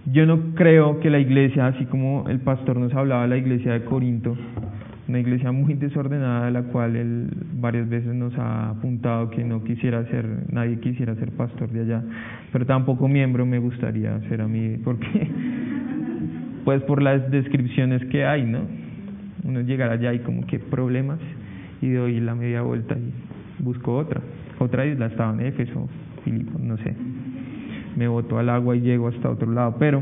Yo 0.06 0.28
no 0.28 0.54
creo 0.54 1.00
que 1.00 1.10
la 1.10 1.18
iglesia, 1.18 1.66
así 1.66 1.86
como 1.86 2.30
el 2.30 2.42
pastor 2.42 2.78
nos 2.78 2.94
hablaba, 2.94 3.26
la 3.26 3.38
iglesia 3.38 3.74
de 3.74 3.84
Corinto, 3.84 4.38
una 5.12 5.20
iglesia 5.20 5.52
muy 5.52 5.74
desordenada, 5.74 6.50
la 6.52 6.64
cual 6.64 6.96
él 6.96 7.28
varias 7.60 7.90
veces 7.90 8.16
nos 8.16 8.34
ha 8.38 8.70
apuntado 8.70 9.30
que 9.30 9.44
no 9.44 9.62
quisiera 9.62 10.06
ser, 10.06 10.26
nadie 10.50 10.80
quisiera 10.80 11.16
ser 11.16 11.32
pastor 11.32 11.70
de 11.70 11.82
allá, 11.82 12.02
pero 12.54 12.66
tampoco 12.66 13.10
miembro 13.10 13.46
me 13.46 13.60
gustaría 13.60 14.18
ser 14.30 14.40
a 14.40 14.48
mí, 14.48 14.78
porque, 14.82 15.28
pues 16.64 16.82
por 16.84 17.02
las 17.02 17.30
descripciones 17.30 18.06
que 18.06 18.24
hay, 18.24 18.46
¿no? 18.46 18.60
Uno 19.44 19.60
llegar 19.60 19.90
allá 19.90 20.14
y 20.14 20.20
como 20.20 20.48
que 20.48 20.60
problemas, 20.60 21.20
y 21.82 21.92
doy 21.92 22.22
la 22.22 22.34
media 22.34 22.62
vuelta 22.62 22.96
y 22.96 23.12
busco 23.62 23.98
otra, 23.98 24.22
otra 24.60 24.86
isla, 24.86 25.08
estaba 25.08 25.34
en 25.34 25.42
Éfeso, 25.46 25.90
Filipo, 26.24 26.58
no 26.58 26.78
sé, 26.78 26.96
me 27.98 28.08
boto 28.08 28.40
al 28.40 28.48
agua 28.50 28.78
y 28.78 28.80
llego 28.80 29.10
hasta 29.10 29.30
otro 29.30 29.52
lado, 29.52 29.76
pero 29.78 30.02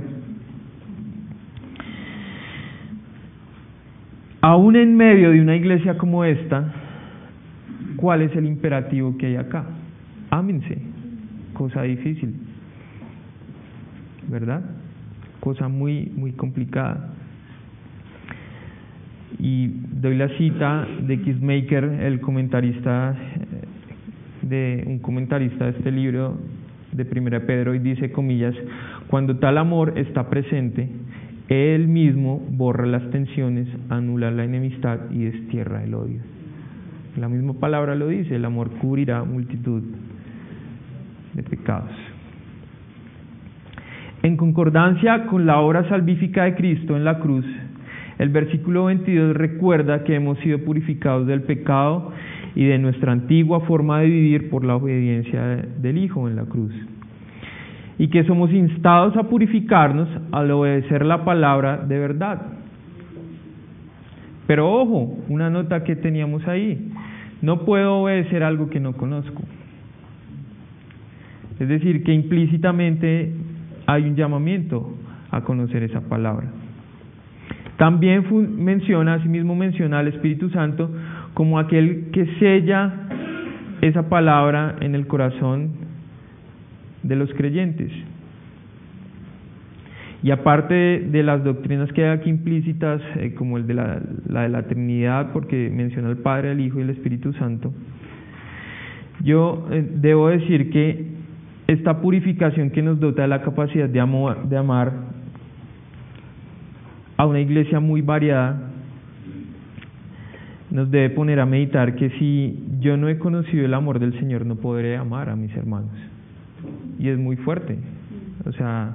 Aún 4.41 4.77
en 4.77 4.95
medio 4.95 5.31
de 5.31 5.41
una 5.41 5.55
iglesia 5.55 5.97
como 5.97 6.23
esta, 6.23 6.71
¿cuál 7.97 8.21
es 8.21 8.33
el 8.37 8.45
imperativo 8.45 9.17
que 9.17 9.27
hay 9.27 9.35
acá? 9.35 9.65
Ámense, 10.29 10.77
cosa 11.53 11.83
difícil, 11.83 12.35
¿verdad? 14.29 14.61
Cosa 15.41 15.67
muy, 15.67 16.11
muy 16.15 16.31
complicada. 16.31 17.09
Y 19.39 19.67
doy 19.91 20.15
la 20.15 20.29
cita 20.37 20.87
de 21.01 21.21
Kissmaker, 21.21 21.83
el 21.83 22.21
comentarista, 22.21 23.15
de 24.41 24.85
un 24.87 24.99
comentarista 24.99 25.65
de 25.65 25.71
este 25.71 25.91
libro 25.91 26.37
de 26.93 27.03
Primera 27.03 27.41
Pedro, 27.41 27.75
y 27.75 27.79
dice, 27.79 28.13
comillas, 28.13 28.55
cuando 29.07 29.35
tal 29.37 29.57
amor 29.57 29.93
está 29.97 30.29
presente, 30.29 30.87
él 31.49 31.87
mismo 31.87 32.39
borra 32.51 32.85
las 32.85 33.09
tensiones, 33.09 33.67
anula 33.89 34.29
la 34.29 34.43
enemistad 34.43 34.99
y 35.11 35.23
destierra 35.23 35.83
el 35.83 35.95
odio. 35.95 36.19
La 37.17 37.27
misma 37.27 37.53
palabra 37.53 37.95
lo 37.95 38.07
dice, 38.07 38.35
el 38.35 38.45
amor 38.45 38.69
cubrirá 38.79 39.23
multitud 39.23 39.81
de 41.33 41.43
pecados. 41.43 41.91
En 44.21 44.37
concordancia 44.37 45.25
con 45.25 45.45
la 45.45 45.59
obra 45.59 45.87
salvífica 45.89 46.43
de 46.43 46.55
Cristo 46.55 46.95
en 46.95 47.03
la 47.03 47.19
cruz, 47.19 47.45
el 48.19 48.29
versículo 48.29 48.85
22 48.85 49.35
recuerda 49.35 50.03
que 50.03 50.15
hemos 50.15 50.37
sido 50.39 50.59
purificados 50.59 51.25
del 51.25 51.41
pecado 51.41 52.11
y 52.53 52.65
de 52.65 52.77
nuestra 52.77 53.11
antigua 53.11 53.61
forma 53.61 54.01
de 54.01 54.07
vivir 54.07 54.49
por 54.49 54.65
la 54.65 54.75
obediencia 54.75 55.65
del 55.81 55.97
Hijo 55.97 56.27
en 56.27 56.35
la 56.35 56.43
cruz. 56.43 56.73
Y 57.99 58.07
que 58.07 58.23
somos 58.23 58.51
instados 58.51 59.15
a 59.17 59.23
purificarnos 59.23 60.07
al 60.31 60.49
obedecer 60.49 61.05
la 61.05 61.23
palabra 61.23 61.77
de 61.77 61.99
verdad. 61.99 62.41
Pero 64.47 64.67
ojo, 64.71 65.15
una 65.27 65.51
nota 65.51 65.83
que 65.83 65.95
teníamos 65.95 66.47
ahí, 66.47 66.91
no 67.43 67.65
puedo 67.65 67.97
obedecer 67.97 68.41
algo 68.41 68.67
que 68.71 68.79
no 68.79 68.93
conozco. 68.93 69.43
Es 71.59 71.67
decir, 71.67 72.03
que 72.03 72.13
implícitamente 72.13 73.31
hay 73.85 74.03
un 74.03 74.15
llamamiento 74.15 74.91
a 75.29 75.41
conocer 75.41 75.83
esa 75.83 76.01
palabra. 76.01 76.47
También 77.77 78.25
menciona, 78.57 79.15
asimismo 79.15 79.55
menciona 79.55 79.99
al 79.99 80.07
Espíritu 80.07 80.49
Santo 80.49 80.89
como 81.33 81.59
aquel 81.59 82.09
que 82.11 82.25
sella 82.39 82.91
esa 83.81 84.09
palabra 84.09 84.75
en 84.81 84.95
el 84.95 85.07
corazón 85.07 85.71
de 87.03 87.15
los 87.15 87.33
creyentes. 87.33 87.91
Y 90.21 90.31
aparte 90.31 90.73
de, 90.99 91.23
las 91.23 91.43
doctrinas 91.43 91.91
que 91.93 92.03
hay 92.03 92.17
aquí 92.17 92.29
implícitas, 92.29 93.01
eh, 93.15 93.33
como 93.35 93.57
el 93.57 93.67
de 93.67 93.73
la, 93.73 93.99
de 93.99 94.49
la 94.49 94.63
Trinidad, 94.63 95.31
porque 95.31 95.71
menciona 95.73 96.09
al 96.09 96.17
Padre, 96.17 96.51
al 96.51 96.59
Hijo 96.59 96.79
y 96.79 96.81
el 96.81 96.89
Espíritu 96.89 97.31
Santo, 97.33 97.73
yo 99.23 99.65
eh, 99.71 99.87
debo 99.95 100.27
decir 100.29 100.69
que 100.71 101.05
esta 101.67 102.01
purificación 102.01 102.71
que 102.71 102.81
nos 102.81 102.99
dota 102.99 103.21
de 103.21 103.27
la 103.29 103.41
capacidad 103.41 103.87
de, 103.87 103.99
amor, 103.99 104.49
de 104.49 104.57
amar 104.57 104.91
a 107.15 107.25
una 107.25 107.39
iglesia 107.39 107.79
muy 107.79 108.01
variada, 108.01 108.71
nos 110.71 110.91
debe 110.91 111.11
poner 111.11 111.39
a 111.39 111.45
meditar 111.45 111.95
que 111.95 112.09
si 112.11 112.63
yo 112.79 112.97
no 112.97 113.07
he 113.07 113.17
conocido 113.17 113.65
el 113.65 113.73
amor 113.73 113.99
del 113.99 114.17
Señor, 114.19 114.45
no 114.45 114.55
podré 114.55 114.97
amar 114.97 115.29
a 115.29 115.35
mis 115.35 115.55
hermanos. 115.55 115.91
Y 116.99 117.09
es 117.09 117.17
muy 117.17 117.37
fuerte. 117.37 117.77
O 118.45 118.51
sea, 118.51 118.93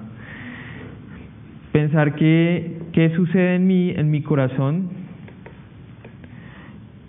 pensar 1.72 2.14
que 2.14 2.78
qué 2.92 3.10
sucede 3.16 3.56
en 3.56 3.66
mí, 3.66 3.90
en 3.90 4.10
mi 4.10 4.22
corazón, 4.22 4.90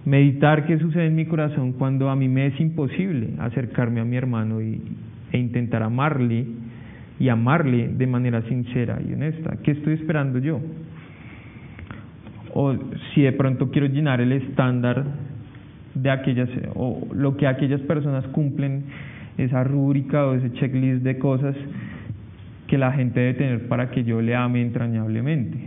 meditar 0.06 0.66
qué 0.66 0.80
sucede 0.80 1.08
en 1.08 1.16
mi 1.16 1.26
corazón 1.26 1.74
cuando 1.74 2.10
a 2.10 2.16
mí 2.16 2.28
me 2.28 2.48
es 2.48 2.60
imposible 2.60 3.30
acercarme 3.40 4.00
a 4.00 4.06
mi 4.06 4.16
hermano 4.16 4.62
y, 4.62 4.82
e 5.32 5.38
intentar 5.38 5.84
amarle 5.84 6.46
y 7.20 7.30
amarle 7.30 7.90
de 7.90 8.08
manera 8.08 8.42
sincera 8.44 9.00
y 9.08 9.14
honesta. 9.14 9.58
¿Qué 9.64 9.72
estoy 9.72 9.94
esperando 9.94 10.40
yo? 10.40 10.60
O 12.54 12.74
si 13.14 13.22
de 13.22 13.34
pronto 13.34 13.70
quiero 13.70 13.88
llenar 13.88 14.22
el 14.22 14.32
estándar 14.32 15.04
de 15.94 16.10
aquellas, 16.10 16.50
o 16.76 17.08
lo 17.14 17.36
que 17.38 17.48
aquellas 17.48 17.82
personas 17.82 18.26
cumplen, 18.28 18.84
esa 19.38 19.64
rúbrica 19.64 20.26
o 20.26 20.34
ese 20.34 20.52
checklist 20.54 21.04
de 21.04 21.18
cosas 21.18 21.56
que 22.68 22.78
la 22.78 22.92
gente 22.94 23.20
debe 23.20 23.34
tener 23.36 23.68
para 23.68 23.92
que 23.92 24.04
yo 24.04 24.22
le 24.22 24.36
ame 24.36 24.62
entrañablemente. 24.62 25.58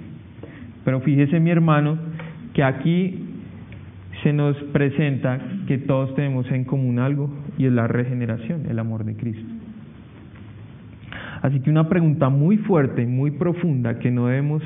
Pero 0.85 1.01
fíjese 1.01 1.39
mi 1.41 1.51
hermano 1.51 1.99
que 2.55 2.63
aquí 2.63 3.25
se 4.23 4.33
nos 4.33 4.57
presenta 4.73 5.39
que 5.67 5.79
todos 5.79 6.15
tenemos 6.15 6.51
en 6.51 6.65
común 6.65 6.99
algo 6.99 7.31
y 7.57 7.67
es 7.67 7.73
la 7.73 7.87
regeneración, 7.87 8.67
el 8.67 8.79
amor 8.79 9.05
de 9.05 9.15
Cristo. 9.15 9.55
Así 11.43 11.61
que 11.61 11.71
una 11.71 11.89
pregunta 11.89 12.29
muy 12.29 12.57
fuerte, 12.59 13.07
muy 13.07 13.31
profunda 13.33 13.99
que 13.99 14.11
no 14.11 14.27
debemos 14.27 14.63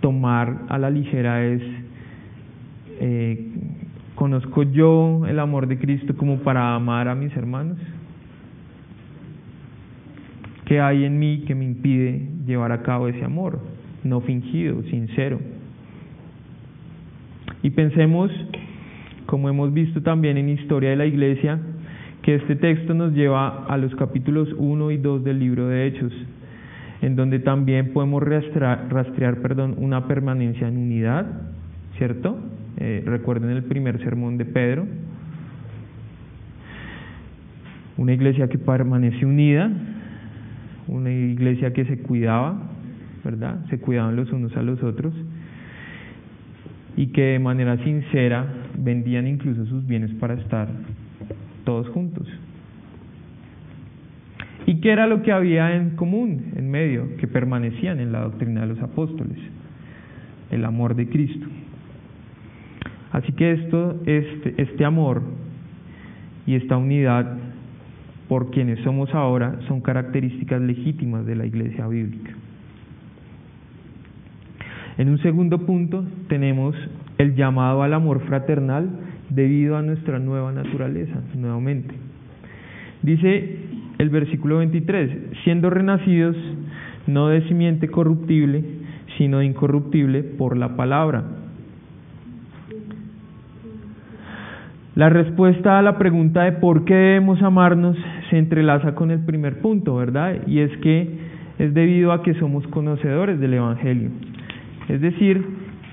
tomar 0.00 0.62
a 0.68 0.78
la 0.78 0.90
ligera 0.90 1.44
es, 1.44 1.62
eh, 3.00 3.50
¿conozco 4.26 4.64
yo 4.64 5.24
el 5.28 5.38
amor 5.38 5.68
de 5.68 5.78
Cristo 5.78 6.16
como 6.16 6.38
para 6.38 6.74
amar 6.74 7.06
a 7.06 7.14
mis 7.14 7.32
hermanos? 7.36 7.78
¿Qué 10.64 10.80
hay 10.80 11.04
en 11.04 11.16
mí 11.16 11.44
que 11.46 11.54
me 11.54 11.64
impide 11.64 12.28
llevar 12.44 12.72
a 12.72 12.82
cabo 12.82 13.06
ese 13.06 13.24
amor? 13.24 13.60
No 14.02 14.20
fingido, 14.22 14.82
sincero. 14.90 15.38
Y 17.62 17.70
pensemos, 17.70 18.32
como 19.26 19.48
hemos 19.48 19.72
visto 19.72 20.02
también 20.02 20.38
en 20.38 20.48
Historia 20.48 20.90
de 20.90 20.96
la 20.96 21.06
Iglesia, 21.06 21.60
que 22.22 22.34
este 22.34 22.56
texto 22.56 22.94
nos 22.94 23.12
lleva 23.12 23.64
a 23.66 23.76
los 23.76 23.94
capítulos 23.94 24.48
1 24.58 24.90
y 24.90 24.96
2 24.96 25.22
del 25.22 25.38
libro 25.38 25.68
de 25.68 25.86
Hechos, 25.86 26.12
en 27.00 27.14
donde 27.14 27.38
también 27.38 27.92
podemos 27.92 28.24
rastrear, 28.24 28.88
rastrear 28.90 29.36
perdón, 29.36 29.76
una 29.78 30.08
permanencia 30.08 30.66
en 30.66 30.78
unidad, 30.78 31.26
¿cierto? 31.96 32.36
Eh, 32.78 33.02
recuerden 33.06 33.50
el 33.50 33.64
primer 33.64 33.98
sermón 34.02 34.36
de 34.36 34.44
Pedro, 34.44 34.86
una 37.96 38.12
iglesia 38.12 38.48
que 38.48 38.58
permanece 38.58 39.24
unida, 39.24 39.70
una 40.86 41.10
iglesia 41.10 41.72
que 41.72 41.84
se 41.86 41.98
cuidaba, 41.98 42.60
¿verdad? 43.24 43.64
Se 43.70 43.78
cuidaban 43.78 44.16
los 44.16 44.30
unos 44.32 44.56
a 44.56 44.62
los 44.62 44.82
otros 44.82 45.14
y 46.96 47.08
que 47.08 47.22
de 47.22 47.38
manera 47.38 47.76
sincera 47.84 48.46
vendían 48.78 49.26
incluso 49.26 49.66
sus 49.66 49.86
bienes 49.86 50.12
para 50.14 50.34
estar 50.34 50.68
todos 51.64 51.88
juntos. 51.88 52.28
¿Y 54.66 54.80
qué 54.80 54.90
era 54.90 55.06
lo 55.06 55.22
que 55.22 55.32
había 55.32 55.76
en 55.76 55.90
común, 55.90 56.52
en 56.56 56.70
medio, 56.70 57.16
que 57.18 57.28
permanecían 57.28 58.00
en 58.00 58.12
la 58.12 58.20
doctrina 58.20 58.62
de 58.62 58.66
los 58.66 58.80
apóstoles? 58.80 59.38
El 60.50 60.64
amor 60.64 60.96
de 60.96 61.08
Cristo. 61.08 61.46
Así 63.16 63.32
que 63.32 63.50
esto, 63.50 63.96
este, 64.04 64.60
este 64.60 64.84
amor 64.84 65.22
y 66.46 66.54
esta 66.54 66.76
unidad 66.76 67.38
por 68.28 68.50
quienes 68.50 68.78
somos 68.80 69.14
ahora 69.14 69.58
son 69.68 69.80
características 69.80 70.60
legítimas 70.60 71.24
de 71.24 71.34
la 71.34 71.46
iglesia 71.46 71.86
bíblica. 71.86 72.32
En 74.98 75.08
un 75.08 75.16
segundo 75.22 75.64
punto 75.64 76.04
tenemos 76.28 76.76
el 77.16 77.34
llamado 77.34 77.82
al 77.82 77.94
amor 77.94 78.20
fraternal 78.26 78.86
debido 79.30 79.78
a 79.78 79.82
nuestra 79.82 80.18
nueva 80.18 80.52
naturaleza, 80.52 81.18
nuevamente. 81.34 81.94
Dice 83.00 83.56
el 83.96 84.10
versículo 84.10 84.58
23, 84.58 85.10
siendo 85.42 85.70
renacidos 85.70 86.36
no 87.06 87.28
de 87.28 87.48
simiente 87.48 87.88
corruptible, 87.88 88.62
sino 89.16 89.42
incorruptible 89.42 90.22
por 90.22 90.58
la 90.58 90.76
palabra 90.76 91.35
La 94.96 95.10
respuesta 95.10 95.78
a 95.78 95.82
la 95.82 95.98
pregunta 95.98 96.44
de 96.44 96.52
por 96.52 96.86
qué 96.86 96.94
debemos 96.94 97.42
amarnos 97.42 97.98
se 98.30 98.38
entrelaza 98.38 98.94
con 98.94 99.10
el 99.10 99.20
primer 99.26 99.60
punto, 99.60 99.94
¿verdad? 99.94 100.36
Y 100.46 100.60
es 100.60 100.74
que 100.78 101.06
es 101.58 101.74
debido 101.74 102.12
a 102.12 102.22
que 102.22 102.32
somos 102.36 102.66
conocedores 102.68 103.38
del 103.38 103.52
Evangelio, 103.52 104.08
es 104.88 105.02
decir, 105.02 105.44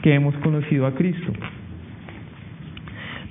que 0.02 0.14
hemos 0.16 0.34
conocido 0.36 0.88
a 0.88 0.96
Cristo. 0.96 1.34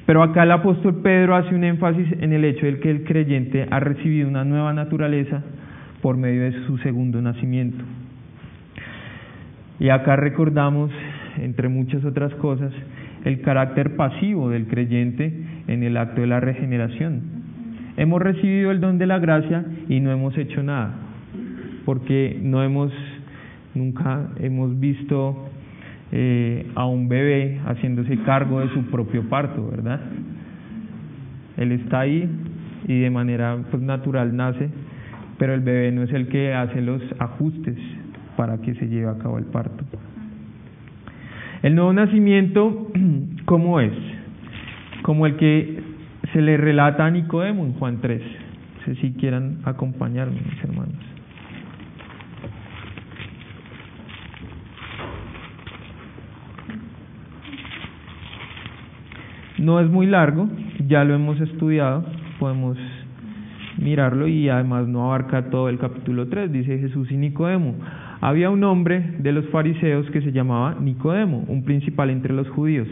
Pero 0.05 0.23
acá 0.23 0.43
el 0.43 0.51
apóstol 0.51 1.01
Pedro 1.03 1.37
hace 1.37 1.55
un 1.55 1.65
énfasis 1.65 2.07
en 2.21 2.35
el 2.35 2.45
hecho 2.45 2.67
de 2.67 2.79
que 2.79 2.91
el 2.91 3.05
creyente 3.05 3.67
ha 3.71 3.81
recibido 3.81 4.29
una 4.29 4.45
nueva 4.45 4.75
naturaleza 4.75 5.43
por 6.03 6.19
medio 6.19 6.43
de 6.43 6.67
su 6.67 6.77
segundo 6.79 7.23
nacimiento. 7.23 7.83
Y 9.81 9.89
acá 9.89 10.17
recordamos, 10.17 10.91
entre 11.39 11.71
muchas 11.71 12.05
otras 12.05 12.35
cosas, 12.35 12.73
el 13.25 13.41
carácter 13.41 13.97
pasivo 13.97 14.51
del 14.51 14.67
creyente 14.67 15.33
en 15.69 15.83
el 15.83 15.97
acto 15.97 16.21
de 16.21 16.27
la 16.27 16.41
regeneración. 16.41 17.21
Hemos 17.97 18.23
recibido 18.23 18.71
el 18.71 18.81
don 18.81 18.99
de 18.99 19.07
la 19.07 19.19
gracia 19.19 19.65
y 19.89 20.01
no 20.01 20.11
hemos 20.11 20.37
hecho 20.39 20.63
nada, 20.63 20.95
porque 21.85 22.39
no 22.43 22.63
hemos, 22.63 22.93
nunca 23.75 24.29
hemos 24.41 24.79
visto 24.81 25.49
eh, 26.11 26.67
a 26.75 26.87
un 26.87 27.09
bebé 27.09 27.61
haciéndose 27.67 28.17
cargo 28.19 28.61
de 28.61 28.69
su 28.71 28.85
propio 28.87 29.29
parto, 29.29 29.69
¿verdad? 29.71 30.01
Él 31.57 31.73
está 31.73 32.01
ahí 32.01 32.29
y 32.89 33.01
de 33.01 33.11
manera 33.11 33.59
pues, 33.71 33.83
natural 33.83 34.35
nace, 34.35 34.71
pero 35.39 35.55
el 35.55 35.61
bebé 35.61 35.93
no 35.93 36.03
es 36.03 36.13
el 36.13 36.29
que 36.29 36.55
hace 36.55 36.81
los 36.81 37.03
ajustes 37.19 37.77
para 38.37 38.59
que 38.59 38.75
se 38.75 38.89
lleve 38.89 39.11
a 39.11 39.19
cabo 39.19 39.39
el 39.39 39.45
parto. 39.45 39.85
El 41.63 41.75
nuevo 41.75 41.93
nacimiento, 41.93 42.89
¿cómo 43.45 43.81
es? 43.81 43.93
Como 45.03 45.27
el 45.27 45.37
que 45.37 45.83
se 46.33 46.41
le 46.41 46.57
relata 46.57 47.07
a 47.07 47.11
Nicodemo 47.11 47.65
en 47.65 47.75
Juan 47.75 47.99
3. 48.01 48.23
No 48.23 48.85
sé 48.85 49.01
si 49.01 49.13
quieran 49.13 49.59
acompañarme, 49.65 50.41
mis 50.41 50.65
hermanos. 50.65 50.95
No 59.59 59.79
es 59.79 59.89
muy 59.89 60.07
largo, 60.07 60.49
ya 60.89 61.05
lo 61.05 61.15
hemos 61.15 61.41
estudiado, 61.41 62.05
podemos 62.41 62.77
mirarlo 63.79 64.27
y 64.27 64.49
además 64.49 64.89
no 64.89 65.05
abarca 65.05 65.51
todo 65.51 65.69
el 65.69 65.79
capítulo 65.79 66.27
3, 66.29 66.51
dice 66.51 66.79
Jesús 66.79 67.11
y 67.13 67.17
Nicodemo. 67.17 67.77
Había 68.21 68.51
un 68.51 68.65
hombre 68.65 69.15
de 69.19 69.33
los 69.33 69.47
fariseos 69.51 70.11
que 70.11 70.21
se 70.21 70.33
llamaba 70.33 70.77
Nicodemo, 70.81 71.45
un 71.47 71.65
principal 71.65 72.11
entre 72.11 72.33
los 72.33 72.49
judíos. 72.51 72.89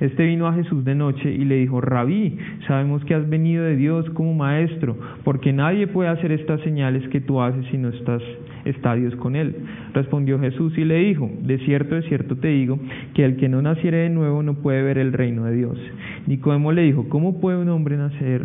Este 0.00 0.24
vino 0.24 0.46
a 0.46 0.54
Jesús 0.54 0.84
de 0.84 0.94
noche 0.94 1.30
y 1.30 1.44
le 1.44 1.56
dijo, 1.56 1.80
Rabí, 1.80 2.36
sabemos 2.66 3.04
que 3.04 3.14
has 3.14 3.28
venido 3.28 3.64
de 3.64 3.76
Dios 3.76 4.08
como 4.10 4.34
maestro, 4.34 4.96
porque 5.24 5.52
nadie 5.52 5.86
puede 5.86 6.10
hacer 6.10 6.32
estas 6.32 6.60
señales 6.62 7.06
que 7.08 7.20
tú 7.20 7.40
haces 7.40 7.64
si 7.70 7.78
no 7.78 7.88
estás 7.88 8.22
está 8.66 8.94
Dios 8.94 9.14
con 9.16 9.36
él. 9.36 9.54
Respondió 9.94 10.38
Jesús 10.38 10.76
y 10.76 10.84
le 10.84 10.96
dijo, 10.96 11.30
de 11.42 11.58
cierto, 11.58 11.94
de 11.94 12.02
cierto 12.02 12.36
te 12.36 12.48
digo, 12.48 12.78
que 13.14 13.24
el 13.24 13.36
que 13.36 13.48
no 13.48 13.62
naciere 13.62 13.98
de 13.98 14.10
nuevo 14.10 14.42
no 14.42 14.54
puede 14.54 14.82
ver 14.82 14.98
el 14.98 15.12
reino 15.12 15.44
de 15.44 15.54
Dios. 15.54 15.78
Nicodemo 16.26 16.72
le 16.72 16.82
dijo, 16.82 17.08
¿cómo 17.08 17.40
puede 17.40 17.58
un 17.58 17.68
hombre 17.68 17.96
nacer 17.96 18.44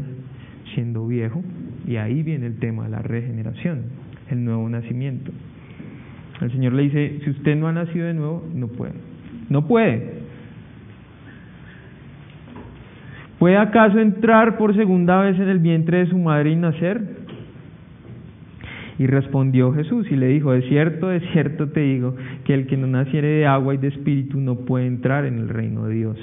siendo 0.74 1.08
viejo? 1.08 1.44
Y 1.88 1.96
ahí 1.96 2.24
viene 2.24 2.46
el 2.46 2.60
tema 2.60 2.84
de 2.84 2.90
la 2.90 3.02
regeneración, 3.02 3.84
el 4.30 4.46
nuevo 4.46 4.70
nacimiento. 4.70 5.32
El 6.40 6.52
Señor 6.52 6.74
le 6.74 6.84
dice, 6.84 7.20
si 7.24 7.30
usted 7.32 7.56
no 7.56 7.68
ha 7.68 7.72
nacido 7.72 8.08
de 8.08 8.14
nuevo, 8.14 8.48
no 8.54 8.68
puede. 8.68 8.94
No 9.50 9.68
puede. 9.68 10.21
¿Puede 13.42 13.58
acaso 13.58 13.98
entrar 13.98 14.56
por 14.56 14.76
segunda 14.76 15.20
vez 15.22 15.40
en 15.40 15.50
el 15.50 15.58
vientre 15.58 15.98
de 15.98 16.06
su 16.06 16.18
madre 16.20 16.52
y 16.52 16.56
nacer? 16.56 17.02
Y 19.02 19.08
respondió 19.08 19.74
Jesús 19.74 20.06
y 20.12 20.16
le 20.16 20.28
dijo, 20.28 20.52
de 20.52 20.62
cierto, 20.70 21.08
de 21.08 21.22
cierto 21.32 21.70
te 21.70 21.80
digo, 21.80 22.16
que 22.46 22.54
el 22.54 22.68
que 22.68 22.78
no 22.78 22.86
naciere 22.86 23.30
de 23.30 23.48
agua 23.48 23.74
y 23.74 23.80
de 23.80 23.88
espíritu 23.88 24.40
no 24.40 24.58
puede 24.58 24.86
entrar 24.86 25.26
en 25.26 25.40
el 25.40 25.50
reino 25.50 25.88
de 25.88 25.96
Dios. 25.96 26.18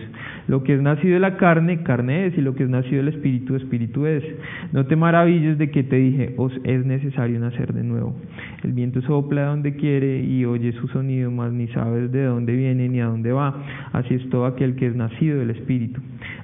Lo 0.47 0.62
que 0.62 0.74
es 0.74 0.81
nacido 0.81 1.14
de 1.14 1.18
la 1.18 1.37
carne, 1.39 1.83
carne 1.83 2.26
es, 2.26 2.39
y 2.39 2.41
lo 2.41 2.55
que 2.55 2.62
es 2.62 2.70
nacido 2.70 2.99
del 2.99 3.09
espíritu, 3.09 3.57
espíritu 3.57 4.07
es. 4.07 4.22
No 4.70 4.87
te 4.87 4.95
maravilles 4.95 5.59
de 5.59 5.72
que 5.72 5.83
te 5.83 5.97
dije, 5.97 6.35
os 6.37 6.53
es 6.62 6.87
necesario 6.87 7.41
nacer 7.41 7.72
de 7.72 7.83
nuevo. 7.83 8.14
El 8.62 8.74
viento 8.74 9.03
sopla 9.03 9.41
de 9.41 9.47
donde 9.49 9.74
quiere 9.74 10.22
y 10.22 10.45
oye 10.45 10.70
su 10.74 10.87
sonido, 10.87 11.33
mas 11.33 11.53
ni 11.53 11.66
sabes 11.68 12.12
de 12.12 12.26
dónde 12.26 12.55
viene 12.55 12.89
ni 12.89 13.01
a 13.01 13.07
dónde 13.07 13.33
va. 13.33 13.61
Así 13.91 14.14
es 14.14 14.31
todo 14.31 14.47
aquel 14.47 14.76
que 14.76 14.87
es 14.87 14.95
nacido 14.95 15.41
del 15.41 15.51
espíritu. 15.51 16.01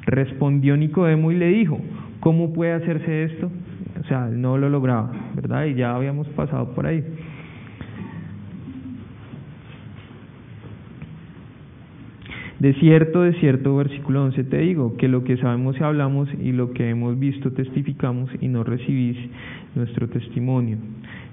Respondió 0.06 0.76
Nicodemo 0.76 1.30
y 1.30 1.36
le 1.36 1.46
dijo, 1.50 1.78
¿cómo 2.18 2.52
puede 2.52 2.72
hacerse 2.72 3.22
esto? 3.22 3.52
O 4.04 4.06
sea, 4.06 4.28
no 4.28 4.58
lo 4.58 4.68
lograba, 4.68 5.10
¿verdad? 5.34 5.64
Y 5.64 5.74
ya 5.74 5.94
habíamos 5.94 6.28
pasado 6.28 6.74
por 6.74 6.86
ahí. 6.86 7.02
De 12.64 12.72
cierto, 12.74 13.22
de 13.22 13.32
cierto, 13.34 13.76
versículo 13.76 14.24
11 14.24 14.44
te 14.44 14.58
digo, 14.58 14.96
que 14.96 15.08
lo 15.08 15.24
que 15.24 15.36
sabemos 15.36 15.76
y 15.78 15.82
hablamos 15.82 16.28
y 16.40 16.52
lo 16.52 16.72
que 16.72 16.88
hemos 16.88 17.18
visto 17.18 17.52
testificamos 17.52 18.30
y 18.40 18.48
no 18.48 18.62
recibís 18.62 19.18
nuestro 19.74 20.08
testimonio. 20.08 20.78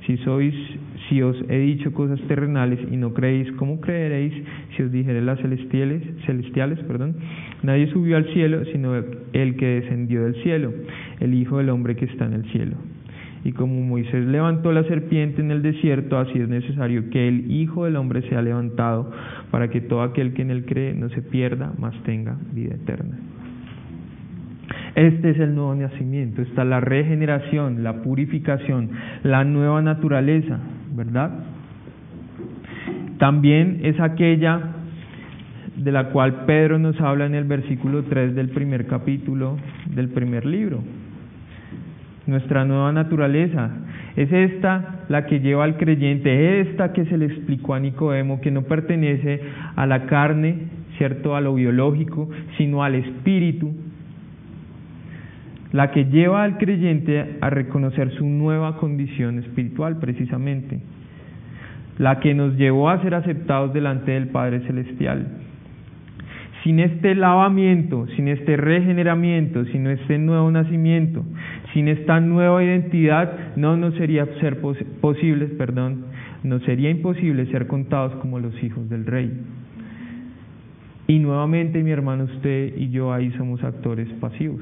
Si 0.08 0.18
sois, 0.18 0.54
si 1.08 1.22
os 1.22 1.38
he 1.48 1.60
dicho 1.60 1.94
cosas 1.94 2.20
terrenales 2.28 2.80
y 2.92 2.98
no 2.98 3.14
creéis, 3.14 3.52
¿cómo 3.54 3.80
creeréis 3.80 4.34
si 4.76 4.84
os 4.84 4.92
dijere 4.92 5.22
las 5.22 5.40
celestiales, 5.40 6.02
celestiales, 6.26 6.80
perdón? 6.80 7.16
Nadie 7.64 7.88
subió 7.92 8.18
al 8.18 8.26
cielo, 8.34 8.66
sino 8.66 8.96
el 8.96 9.56
que 9.56 9.66
descendió 9.66 10.24
del 10.24 10.36
cielo, 10.44 10.74
el 11.22 11.34
Hijo 11.34 11.60
del 11.60 11.70
Hombre 11.70 11.96
que 11.96 12.06
está 12.06 12.26
en 12.26 12.34
el 12.34 12.44
cielo. 12.52 12.76
Y 13.44 13.54
como 13.54 13.82
Moisés 13.82 14.26
levantó 14.28 14.72
la 14.72 14.84
serpiente 14.84 15.42
en 15.42 15.50
el 15.50 15.62
desierto, 15.62 16.20
así 16.20 16.38
es 16.40 16.48
necesario 16.48 17.10
que 17.10 17.28
el 17.28 17.50
Hijo 17.50 17.86
del 17.86 17.96
Hombre 17.96 18.22
sea 18.30 18.42
levantado, 18.42 19.12
para 19.50 19.70
que 19.70 19.82
todo 19.82 20.04
aquel 20.04 20.34
que 20.34 20.44
en 20.44 20.52
él 20.52 20.66
cree 20.66 20.94
no 20.94 21.10
se 21.10 21.22
pierda, 21.22 21.74
mas 21.80 21.96
tenga 22.04 22.38
vida 22.54 22.76
eterna. 22.76 23.18
Este 24.96 25.32
es 25.32 25.40
el 25.40 25.56
nuevo 25.56 25.74
nacimiento, 25.74 26.42
está 26.42 26.66
la 26.66 26.82
regeneración, 26.82 27.84
la 27.84 28.02
purificación, 28.02 28.90
la 29.24 29.44
nueva 29.44 29.82
naturaleza, 29.82 30.60
¿verdad? 30.96 31.32
También 33.18 33.80
es 33.84 34.00
aquella 34.00 34.60
de 35.78 35.92
la 35.92 36.10
cual 36.10 36.46
Pedro 36.46 36.78
nos 36.78 37.00
habla 37.00 37.26
en 37.26 37.36
el 37.36 37.46
versículo 37.46 38.04
3 38.04 38.36
del 38.36 38.50
primer 38.50 38.86
capítulo 38.88 39.58
del 39.96 40.10
primer 40.10 40.46
libro. 40.46 40.84
Nuestra 42.32 42.64
nueva 42.64 42.94
naturaleza 42.94 43.72
es 44.16 44.32
esta 44.32 45.04
la 45.10 45.26
que 45.26 45.42
lleva 45.42 45.66
al 45.66 45.76
creyente, 45.76 46.62
esta 46.62 46.94
que 46.94 47.04
se 47.04 47.18
le 47.18 47.26
explicó 47.26 47.74
a 47.74 47.80
Nicodemo, 47.82 48.40
que 48.40 48.52
no 48.52 48.62
pertenece 48.62 49.42
a 49.76 49.86
la 49.86 50.06
carne, 50.06 50.56
¿cierto? 50.98 51.36
A 51.36 51.42
lo 51.42 51.56
biológico, 51.56 52.30
sino 52.58 52.86
al 52.86 52.96
espíritu, 52.96 53.74
la 55.74 55.92
que 55.92 56.06
lleva 56.06 56.44
al 56.44 56.58
creyente 56.58 57.36
a 57.42 57.50
reconocer 57.50 58.12
su 58.12 58.26
nueva 58.26 58.78
condición 58.78 59.40
espiritual 59.40 59.98
precisamente, 59.98 60.80
la 61.98 62.22
que 62.22 62.34
nos 62.34 62.56
llevó 62.56 62.90
a 62.90 63.02
ser 63.02 63.14
aceptados 63.14 63.74
delante 63.74 64.12
del 64.12 64.28
Padre 64.28 64.62
Celestial. 64.62 65.28
Sin 66.64 66.80
este 66.80 67.16
lavamiento, 67.16 68.06
sin 68.16 68.28
este 68.28 68.56
regeneramiento, 68.56 69.66
sin 69.66 69.88
este 69.88 70.20
nuevo 70.20 70.52
nacimiento, 70.52 71.26
sin 71.74 71.88
esta 71.88 72.20
nueva 72.20 72.64
identidad, 72.64 73.56
no 73.56 73.78
nos 73.78 73.96
sería 73.96 74.26
ser 74.40 74.60
perdón, 75.58 76.06
nos 76.44 76.62
sería 76.64 76.90
imposible 76.90 77.46
ser 77.48 77.68
contados 77.68 78.14
como 78.16 78.40
los 78.40 78.62
hijos 78.64 78.90
del 78.90 79.06
Rey. 79.06 79.32
Y 81.08 81.20
nuevamente, 81.20 81.84
mi 81.84 81.92
hermano, 81.92 82.26
usted 82.26 82.74
y 82.78 82.90
yo 82.90 83.14
ahí 83.14 83.32
somos 83.32 83.64
actores 83.64 84.08
pasivos. 84.20 84.62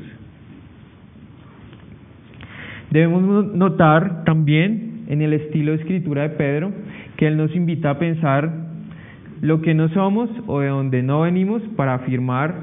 Debemos 2.92 3.54
notar 3.56 4.24
también 4.24 5.04
en 5.08 5.22
el 5.22 5.34
estilo 5.34 5.72
de 5.72 5.78
escritura 5.78 6.24
de 6.24 6.30
Pedro 6.30 6.72
que 7.18 7.28
él 7.28 7.38
nos 7.38 7.56
invita 7.56 7.92
a 7.92 8.00
pensar 8.00 8.52
lo 9.42 9.62
que 9.62 9.74
no 9.74 9.90
somos 9.90 10.30
o 10.48 10.60
de 10.60 10.68
donde 10.68 11.04
no 11.04 11.22
venimos 11.22 11.62
para 11.76 11.96
afirmar 11.96 12.54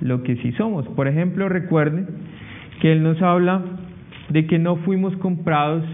lo 0.00 0.22
que 0.22 0.36
sí 0.36 0.52
somos. 0.52 0.86
Por 0.88 1.08
ejemplo, 1.08 1.48
recuerden 1.48 2.06
que 2.80 2.92
él 2.92 3.02
nos 3.02 3.20
habla 3.22 3.62
de 4.30 4.46
que 4.46 4.58
no 4.58 4.76
fuimos 4.76 5.14
comprados 5.16 5.84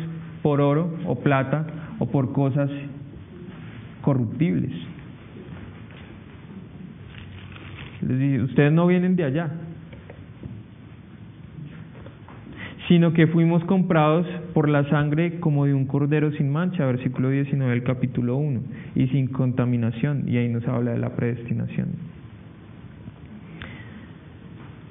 por 0.42 0.60
oro 0.60 0.94
o 1.06 1.16
plata 1.16 1.66
o 1.98 2.06
por 2.06 2.32
cosas 2.32 2.70
corruptibles. 4.02 4.72
ustedes 8.44 8.72
no 8.72 8.86
vienen 8.86 9.16
de 9.16 9.24
allá, 9.24 9.50
sino 12.88 13.12
que 13.12 13.26
fuimos 13.26 13.64
comprados 13.64 14.26
por 14.54 14.68
la 14.68 14.88
sangre 14.88 15.40
como 15.40 15.66
de 15.66 15.74
un 15.74 15.86
cordero 15.86 16.30
sin 16.32 16.52
mancha, 16.52 16.86
versículo 16.86 17.30
19 17.30 17.72
del 17.72 17.82
capítulo 17.82 18.36
1, 18.36 18.60
y 18.94 19.08
sin 19.08 19.26
contaminación, 19.26 20.28
y 20.28 20.36
ahí 20.36 20.48
nos 20.48 20.66
habla 20.68 20.92
de 20.92 20.98
la 20.98 21.16
predestinación. 21.16 21.88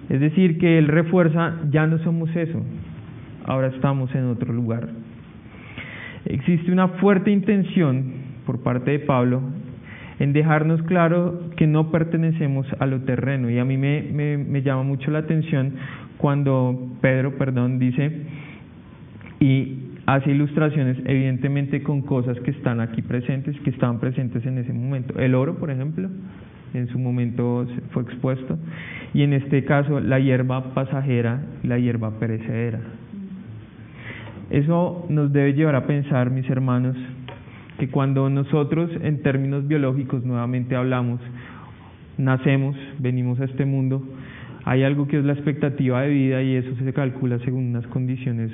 Es 0.09 0.19
decir, 0.19 0.57
que 0.57 0.77
Él 0.77 0.87
refuerza, 0.87 1.53
ya 1.71 1.87
no 1.87 1.99
somos 1.99 2.35
eso, 2.35 2.61
ahora 3.45 3.67
estamos 3.67 4.13
en 4.15 4.25
otro 4.25 4.51
lugar. 4.53 4.89
Existe 6.25 6.71
una 6.71 6.87
fuerte 6.99 7.31
intención 7.31 8.13
por 8.45 8.63
parte 8.63 8.91
de 8.91 8.99
Pablo 8.99 9.41
en 10.19 10.33
dejarnos 10.33 10.81
claro 10.83 11.49
que 11.57 11.67
no 11.67 11.91
pertenecemos 11.91 12.65
a 12.79 12.85
lo 12.85 13.01
terreno, 13.01 13.49
y 13.49 13.59
a 13.59 13.65
mí 13.65 13.77
me, 13.77 14.01
me, 14.37 14.61
llama 14.61 14.83
mucho 14.83 15.11
la 15.11 15.19
atención 15.19 15.73
cuando 16.17 16.89
Pedro, 17.01 17.37
perdón, 17.37 17.79
dice 17.79 18.11
y 19.39 19.79
hace 20.05 20.31
ilustraciones 20.31 20.97
evidentemente 21.05 21.83
con 21.83 22.01
cosas 22.01 22.39
que 22.39 22.51
están 22.51 22.79
aquí 22.79 23.01
presentes, 23.01 23.59
que 23.61 23.69
estaban 23.69 23.99
presentes 23.99 24.45
en 24.45 24.57
ese 24.57 24.71
momento. 24.71 25.19
El 25.19 25.35
oro, 25.35 25.55
por 25.55 25.69
ejemplo, 25.69 26.09
en 26.73 26.87
su 26.87 26.97
momento 26.97 27.67
fue 27.91 28.03
expuesto, 28.03 28.57
y 29.13 29.23
en 29.23 29.33
este 29.33 29.65
caso 29.65 29.99
la 29.99 30.19
hierba 30.19 30.73
pasajera 30.73 31.41
la 31.63 31.77
hierba 31.77 32.19
perecedera. 32.19 32.79
Eso 34.55 35.05
nos 35.09 35.33
debe 35.33 35.51
llevar 35.51 35.75
a 35.75 35.85
pensar, 35.85 36.31
mis 36.31 36.49
hermanos, 36.49 36.95
que 37.77 37.89
cuando 37.89 38.29
nosotros 38.29 38.89
en 39.01 39.21
términos 39.21 39.67
biológicos 39.67 40.23
nuevamente 40.23 40.77
hablamos, 40.77 41.19
nacemos, 42.17 42.77
venimos 42.97 43.37
a 43.41 43.43
este 43.43 43.65
mundo, 43.65 44.01
hay 44.63 44.83
algo 44.83 45.09
que 45.09 45.19
es 45.19 45.25
la 45.25 45.33
expectativa 45.33 46.03
de 46.03 46.09
vida 46.09 46.41
y 46.41 46.55
eso 46.55 46.73
se 46.81 46.93
calcula 46.93 47.37
según 47.39 47.65
unas 47.65 47.85
condiciones 47.87 48.49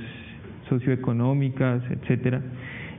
socioeconómicas, 0.69 1.83
etcétera, 1.91 2.41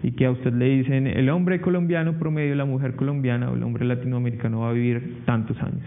y 0.05 0.12
que 0.12 0.26
a 0.26 0.30
usted 0.30 0.53
le 0.53 0.66
dicen 0.66 1.09
el 1.09 1.28
hombre 1.30 1.61
colombiano 1.61 2.20
promedio, 2.20 2.55
la 2.55 2.66
mujer 2.66 2.94
colombiana 2.94 3.50
o 3.50 3.57
el 3.57 3.64
hombre 3.64 3.84
latinoamericano 3.84 4.61
va 4.61 4.70
a 4.70 4.72
vivir 4.74 5.22
tantos 5.24 5.61
años, 5.61 5.82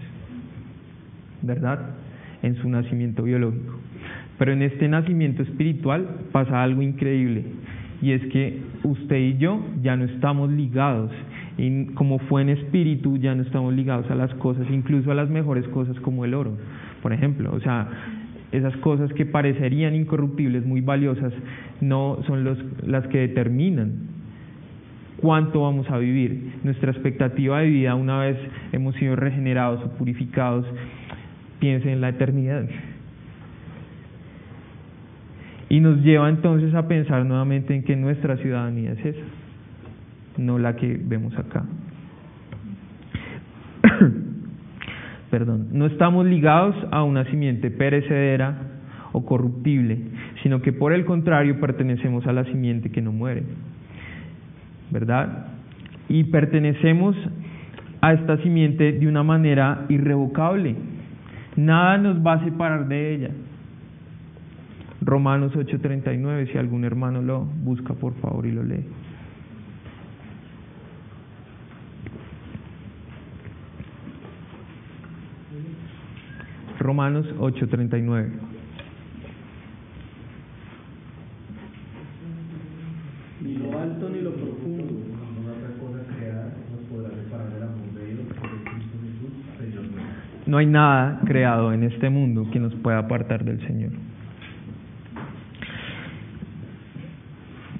¿verdad? 1.40 1.80
En 2.42 2.56
su 2.56 2.68
nacimiento 2.68 3.22
biológico. 3.22 3.86
Pero 4.38 4.52
en 4.52 4.62
este 4.62 4.88
nacimiento 4.88 5.42
espiritual 5.42 6.06
pasa 6.32 6.62
algo 6.62 6.82
increíble 6.82 7.44
y 8.02 8.12
es 8.12 8.22
que 8.26 8.60
usted 8.82 9.16
y 9.16 9.38
yo 9.38 9.60
ya 9.82 9.96
no 9.96 10.04
estamos 10.04 10.50
ligados 10.50 11.10
y 11.56 11.86
como 11.94 12.18
fue 12.18 12.42
en 12.42 12.50
espíritu 12.50 13.16
ya 13.16 13.34
no 13.34 13.42
estamos 13.42 13.72
ligados 13.72 14.10
a 14.10 14.14
las 14.14 14.34
cosas, 14.34 14.66
incluso 14.70 15.10
a 15.10 15.14
las 15.14 15.30
mejores 15.30 15.66
cosas 15.68 15.98
como 16.00 16.26
el 16.26 16.34
oro 16.34 16.52
por 17.06 17.12
ejemplo. 17.12 17.54
O 17.54 17.60
sea, 17.60 17.88
esas 18.50 18.76
cosas 18.78 19.12
que 19.12 19.24
parecerían 19.24 19.94
incorruptibles, 19.94 20.66
muy 20.66 20.80
valiosas, 20.80 21.32
no 21.80 22.18
son 22.26 22.42
los, 22.42 22.58
las 22.84 23.06
que 23.06 23.18
determinan 23.18 23.92
cuánto 25.18 25.62
vamos 25.62 25.88
a 25.90 25.98
vivir. 25.98 26.54
Nuestra 26.64 26.90
expectativa 26.90 27.60
de 27.60 27.68
vida, 27.68 27.94
una 27.94 28.18
vez 28.18 28.36
hemos 28.72 28.96
sido 28.96 29.14
regenerados 29.14 29.84
o 29.84 29.90
purificados, 29.90 30.66
piense 31.60 31.92
en 31.92 32.00
la 32.00 32.08
eternidad. 32.08 32.66
Y 35.68 35.80
nos 35.80 36.02
lleva 36.02 36.28
entonces 36.28 36.74
a 36.74 36.86
pensar 36.86 37.24
nuevamente 37.24 37.74
en 37.74 37.82
que 37.82 37.96
nuestra 37.96 38.36
ciudadanía 38.36 38.92
es 38.92 39.04
esa, 39.04 39.24
no 40.38 40.58
la 40.58 40.76
que 40.76 41.00
vemos 41.02 41.36
acá. 41.38 41.64
Perdón, 45.30 45.68
no 45.72 45.86
estamos 45.86 46.24
ligados 46.26 46.76
a 46.92 47.02
una 47.02 47.24
simiente 47.24 47.70
perecedera 47.70 48.54
o 49.12 49.24
corruptible, 49.24 49.98
sino 50.42 50.62
que 50.62 50.72
por 50.72 50.92
el 50.92 51.04
contrario 51.04 51.58
pertenecemos 51.58 52.26
a 52.26 52.32
la 52.32 52.44
simiente 52.44 52.90
que 52.90 53.02
no 53.02 53.12
muere. 53.12 53.42
¿Verdad? 54.90 55.48
Y 56.08 56.24
pertenecemos 56.24 57.16
a 58.00 58.12
esta 58.12 58.36
simiente 58.38 58.92
de 58.92 59.08
una 59.08 59.24
manera 59.24 59.86
irrevocable. 59.88 60.76
Nada 61.56 61.98
nos 61.98 62.24
va 62.24 62.34
a 62.34 62.44
separar 62.44 62.86
de 62.86 63.14
ella. 63.14 63.30
Romanos 65.06 65.54
8:39, 65.54 66.50
si 66.50 66.58
algún 66.58 66.84
hermano 66.84 67.22
lo 67.22 67.44
busca, 67.44 67.94
por 67.94 68.12
favor, 68.16 68.44
y 68.44 68.50
lo 68.50 68.64
lee. 68.64 68.84
Romanos 76.80 77.24
8:39. 77.38 78.32
Ni 83.42 83.54
lo 83.58 83.78
alto 83.78 84.08
ni 84.08 84.22
lo 84.22 84.32
profundo, 84.32 84.92
ninguna 84.92 85.52
otra 85.52 85.70
cosa 85.78 86.02
creada 86.16 86.52
nos 86.72 86.80
podrá 86.90 87.10
amor 87.64 87.94
de 87.94 88.06
Dios 88.12 88.26
por 88.40 88.50
Cristo 88.64 88.98
Jesús, 89.04 89.30
Señor. 89.56 89.84
No 90.46 90.58
hay 90.58 90.66
nada 90.66 91.20
creado 91.24 91.72
en 91.72 91.84
este 91.84 92.10
mundo 92.10 92.50
que 92.50 92.58
nos 92.58 92.74
pueda 92.74 92.98
apartar 92.98 93.44
del 93.44 93.64
Señor. 93.68 93.92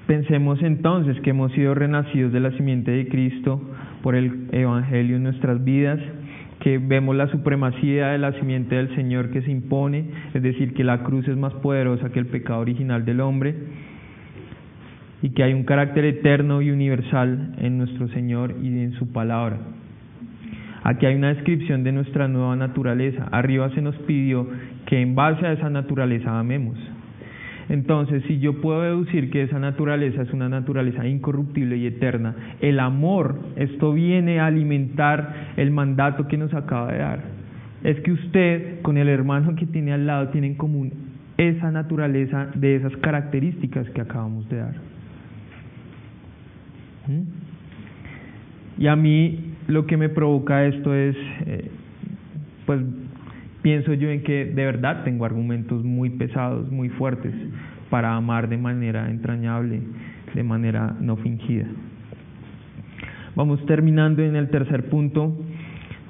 Pensemos 0.06 0.62
entonces 0.62 1.20
que 1.20 1.30
hemos 1.30 1.50
sido 1.52 1.74
renacidos 1.74 2.32
de 2.32 2.38
la 2.38 2.52
simiente 2.52 2.92
de 2.92 3.08
Cristo 3.08 3.60
por 4.02 4.14
el 4.14 4.48
Evangelio 4.52 5.16
en 5.16 5.24
nuestras 5.24 5.64
vidas, 5.64 5.98
que 6.60 6.78
vemos 6.78 7.16
la 7.16 7.26
supremacía 7.26 8.08
de 8.08 8.18
la 8.18 8.32
simiente 8.34 8.76
del 8.76 8.94
Señor 8.94 9.30
que 9.30 9.42
se 9.42 9.50
impone, 9.50 10.04
es 10.32 10.42
decir, 10.42 10.74
que 10.74 10.84
la 10.84 11.02
cruz 11.02 11.26
es 11.26 11.36
más 11.36 11.52
poderosa 11.54 12.10
que 12.10 12.20
el 12.20 12.26
pecado 12.26 12.60
original 12.60 13.04
del 13.04 13.20
hombre, 13.20 13.54
y 15.22 15.30
que 15.30 15.42
hay 15.42 15.54
un 15.54 15.64
carácter 15.64 16.04
eterno 16.04 16.62
y 16.62 16.70
universal 16.70 17.54
en 17.58 17.78
nuestro 17.78 18.06
Señor 18.08 18.54
y 18.62 18.68
en 18.68 18.92
su 18.92 19.12
palabra. 19.12 19.58
Aquí 20.84 21.06
hay 21.06 21.16
una 21.16 21.34
descripción 21.34 21.82
de 21.82 21.90
nuestra 21.90 22.28
nueva 22.28 22.54
naturaleza. 22.54 23.26
Arriba 23.32 23.70
se 23.70 23.82
nos 23.82 23.96
pidió 23.96 24.46
que 24.86 25.00
en 25.00 25.16
base 25.16 25.44
a 25.44 25.52
esa 25.52 25.68
naturaleza 25.68 26.38
amemos. 26.38 26.78
Entonces, 27.68 28.22
si 28.28 28.38
yo 28.38 28.60
puedo 28.60 28.82
deducir 28.82 29.30
que 29.30 29.42
esa 29.42 29.58
naturaleza 29.58 30.22
es 30.22 30.32
una 30.32 30.48
naturaleza 30.48 31.06
incorruptible 31.06 31.76
y 31.76 31.86
eterna, 31.86 32.34
el 32.60 32.78
amor, 32.78 33.40
esto 33.56 33.92
viene 33.92 34.38
a 34.38 34.46
alimentar 34.46 35.52
el 35.56 35.72
mandato 35.72 36.28
que 36.28 36.36
nos 36.36 36.54
acaba 36.54 36.92
de 36.92 36.98
dar. 36.98 37.20
Es 37.82 38.00
que 38.00 38.12
usted 38.12 38.80
con 38.82 38.96
el 38.96 39.08
hermano 39.08 39.56
que 39.56 39.66
tiene 39.66 39.92
al 39.92 40.06
lado 40.06 40.28
tiene 40.28 40.46
en 40.48 40.54
común 40.54 40.92
esa 41.36 41.70
naturaleza 41.70 42.48
de 42.54 42.76
esas 42.76 42.96
características 42.98 43.88
que 43.90 44.00
acabamos 44.00 44.48
de 44.48 44.56
dar. 44.56 44.74
¿Mm? 47.08 48.82
Y 48.82 48.86
a 48.86 48.96
mí 48.96 49.54
lo 49.66 49.86
que 49.86 49.96
me 49.96 50.08
provoca 50.08 50.66
esto 50.66 50.94
es, 50.94 51.16
eh, 51.46 51.70
pues 52.64 52.80
pienso 53.66 53.94
yo 53.94 54.10
en 54.10 54.22
que 54.22 54.44
de 54.44 54.64
verdad 54.64 55.02
tengo 55.02 55.24
argumentos 55.24 55.82
muy 55.82 56.10
pesados, 56.10 56.70
muy 56.70 56.88
fuertes 56.88 57.34
para 57.90 58.14
amar 58.14 58.48
de 58.48 58.56
manera 58.56 59.10
entrañable, 59.10 59.82
de 60.36 60.42
manera 60.44 60.94
no 61.00 61.16
fingida. 61.16 61.66
Vamos 63.34 63.66
terminando 63.66 64.22
en 64.22 64.36
el 64.36 64.50
tercer 64.50 64.88
punto. 64.88 65.36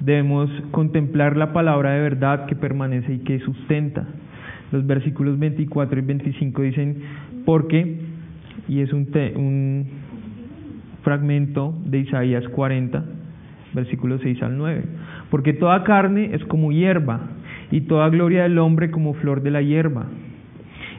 Debemos 0.01 0.51
contemplar 0.71 1.39
la 1.39 1.55
palabra 1.55 1.93
de 1.93 2.01
verdad 2.03 2.45
que 2.45 2.57
permanece 2.57 3.15
y 3.15 3.19
que 3.21 3.39
sustenta. 3.39 4.07
Los 4.71 4.87
versículos 4.87 5.39
24 5.39 5.99
y 5.99 6.03
25 6.03 6.61
dicen, 6.61 6.97
porque, 7.47 8.01
y 8.69 8.81
es 8.81 8.93
un, 8.93 9.07
te, 9.07 9.35
un 9.35 9.87
fragmento 11.03 11.75
de 11.87 12.01
Isaías 12.01 12.47
40, 12.49 13.03
versículos 13.73 14.21
6 14.23 14.43
al 14.43 14.59
9, 14.59 14.85
porque 15.31 15.55
toda 15.55 15.85
carne 15.85 16.35
es 16.35 16.45
como 16.45 16.71
hierba, 16.71 17.31
y 17.71 17.83
toda 17.83 18.09
gloria 18.09 18.45
del 18.45 18.59
hombre 18.59 18.91
como 18.91 19.15
flor 19.15 19.43
de 19.43 19.51
la 19.51 19.63
hierba. 19.63 20.07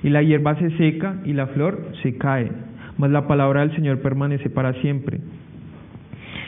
Y 0.03 0.09
la 0.09 0.21
hierba 0.21 0.55
se 0.55 0.69
seca 0.77 1.17
y 1.25 1.33
la 1.33 1.47
flor 1.47 1.91
se 2.03 2.17
cae, 2.17 2.51
mas 2.97 3.11
la 3.11 3.27
palabra 3.27 3.61
del 3.61 3.75
Señor 3.75 3.99
permanece 3.99 4.49
para 4.49 4.73
siempre. 4.81 5.19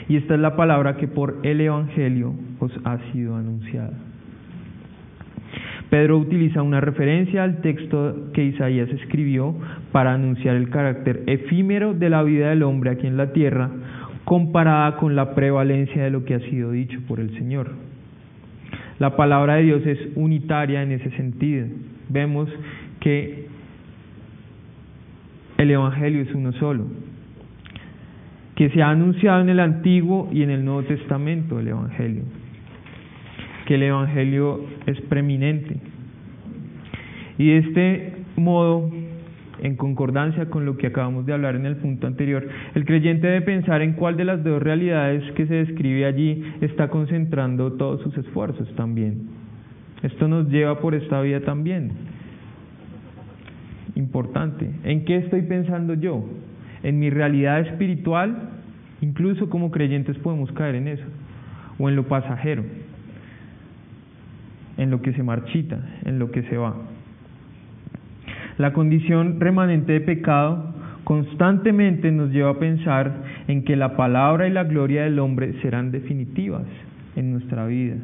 Y 0.07 0.17
esta 0.17 0.36
es 0.36 0.39
la 0.39 0.55
palabra 0.55 0.97
que 0.97 1.07
por 1.07 1.38
el 1.43 1.61
Evangelio 1.61 2.34
os 2.59 2.72
ha 2.84 2.97
sido 3.11 3.36
anunciada. 3.36 3.93
Pedro 5.89 6.20
utiliza 6.20 6.61
una 6.61 6.82
referencia 6.82 7.43
al 7.43 7.61
texto 7.61 8.32
que 8.34 8.43
Isaías 8.43 8.89
escribió 8.89 9.55
para 9.91 10.13
anunciar 10.13 10.55
el 10.55 10.70
carácter 10.70 11.24
efímero 11.26 11.93
de 11.93 12.09
la 12.09 12.22
vida 12.22 12.49
del 12.49 12.61
hombre 12.61 12.91
aquí 12.91 13.07
en 13.07 13.17
la 13.17 13.34
tierra, 13.34 13.72
comparada 14.24 14.97
con 14.97 15.15
la 15.15 15.34
prevalencia 15.34 16.03
de 16.03 16.11
lo 16.11 16.26
que 16.26 16.36
ha 16.36 16.39
sido 16.41 16.72
dicho 16.72 16.99
por 17.07 17.20
el 17.20 17.36
Señor. 17.39 17.89
La 19.00 19.16
palabra 19.16 19.56
de 19.56 19.64
Dios 19.64 19.86
es 19.86 19.97
unitaria 20.16 20.84
en 20.84 20.91
ese 20.91 21.10
sentido. 21.12 21.66
Vemos 22.10 22.50
que 23.00 23.47
el 25.58 25.72
Evangelio 25.72 26.22
es 26.22 26.34
uno 26.34 26.52
solo, 26.54 26.86
que 28.56 28.70
se 28.70 28.82
ha 28.82 28.89
anunciado 28.89 29.41
en 29.41 29.50
el 29.50 29.60
Antiguo 29.62 30.30
y 30.32 30.43
en 30.43 30.50
el 30.50 30.66
Nuevo 30.66 30.84
Testamento 30.84 31.60
el 31.60 31.70
Evangelio, 31.70 32.24
que 33.66 33.76
el 33.76 33.84
Evangelio 33.84 34.66
es 34.86 35.00
preeminente. 35.02 35.78
Y 37.38 37.47
de 37.47 37.58
este 37.58 38.14
modo 38.36 38.91
en 39.62 39.76
concordancia 39.76 40.49
con 40.49 40.66
lo 40.66 40.78
que 40.78 40.88
acabamos 40.88 41.26
de 41.26 41.34
hablar 41.34 41.55
en 41.55 41.66
el 41.66 41.78
punto 41.78 42.07
anterior, 42.07 42.47
el 42.76 42.86
creyente 42.86 43.28
debe 43.28 43.41
pensar 43.41 43.82
en 43.82 43.93
cuál 43.93 44.18
de 44.18 44.26
las 44.26 44.43
dos 44.43 44.62
realidades 44.62 45.32
que 45.34 45.45
se 45.47 45.55
describe 45.55 46.05
allí 46.05 46.43
está 46.62 46.89
concentrando 46.89 47.74
todos 47.74 48.01
sus 48.01 48.18
esfuerzos 48.18 48.74
también. 48.76 49.30
Esto 50.03 50.28
nos 50.28 50.47
lleva 50.49 50.80
por 50.80 50.95
esta 50.95 51.22
vía 51.22 51.43
también. 51.43 51.91
Importante. 53.95 54.70
¿En 54.84 55.03
qué 55.03 55.18
estoy 55.18 55.41
pensando 55.41 55.93
yo? 55.93 56.24
¿En 56.84 56.99
mi 56.99 57.10
realidad 57.10 57.60
espiritual? 57.62 58.49
Incluso 59.01 59.49
como 59.49 59.72
creyentes 59.72 60.18
podemos 60.20 60.51
caer 60.53 60.76
en 60.76 60.88
eso. 60.88 61.05
¿O 61.78 61.89
en 61.89 61.95
lo 61.95 62.07
pasajero? 62.07 62.64
En 64.78 64.89
lo 64.89 65.01
que 65.01 65.12
se 65.14 65.24
marchita, 65.24 65.80
en 66.05 66.20
lo 66.20 66.32
que 66.32 66.43
se 66.43 66.55
va. 66.55 66.76
La 68.60 68.74
condición 68.74 69.39
remanente 69.39 69.93
de 69.93 70.01
pecado 70.01 70.74
constantemente 71.05 72.12
nos 72.12 72.30
lleva 72.30 72.49
a 72.49 72.60
pensar 72.60 73.14
en 73.47 73.64
que 73.64 73.78
la 73.78 73.95
palabra 73.95 74.49
y 74.49 74.51
la 74.51 74.66
gloria 74.66 75.03
del 75.03 75.20
hombre 75.20 75.53
serán 75.62 75.91
definitivas 75.91 76.66
en 77.16 77.32
nuestra 77.32 77.66
vida, 77.68 77.95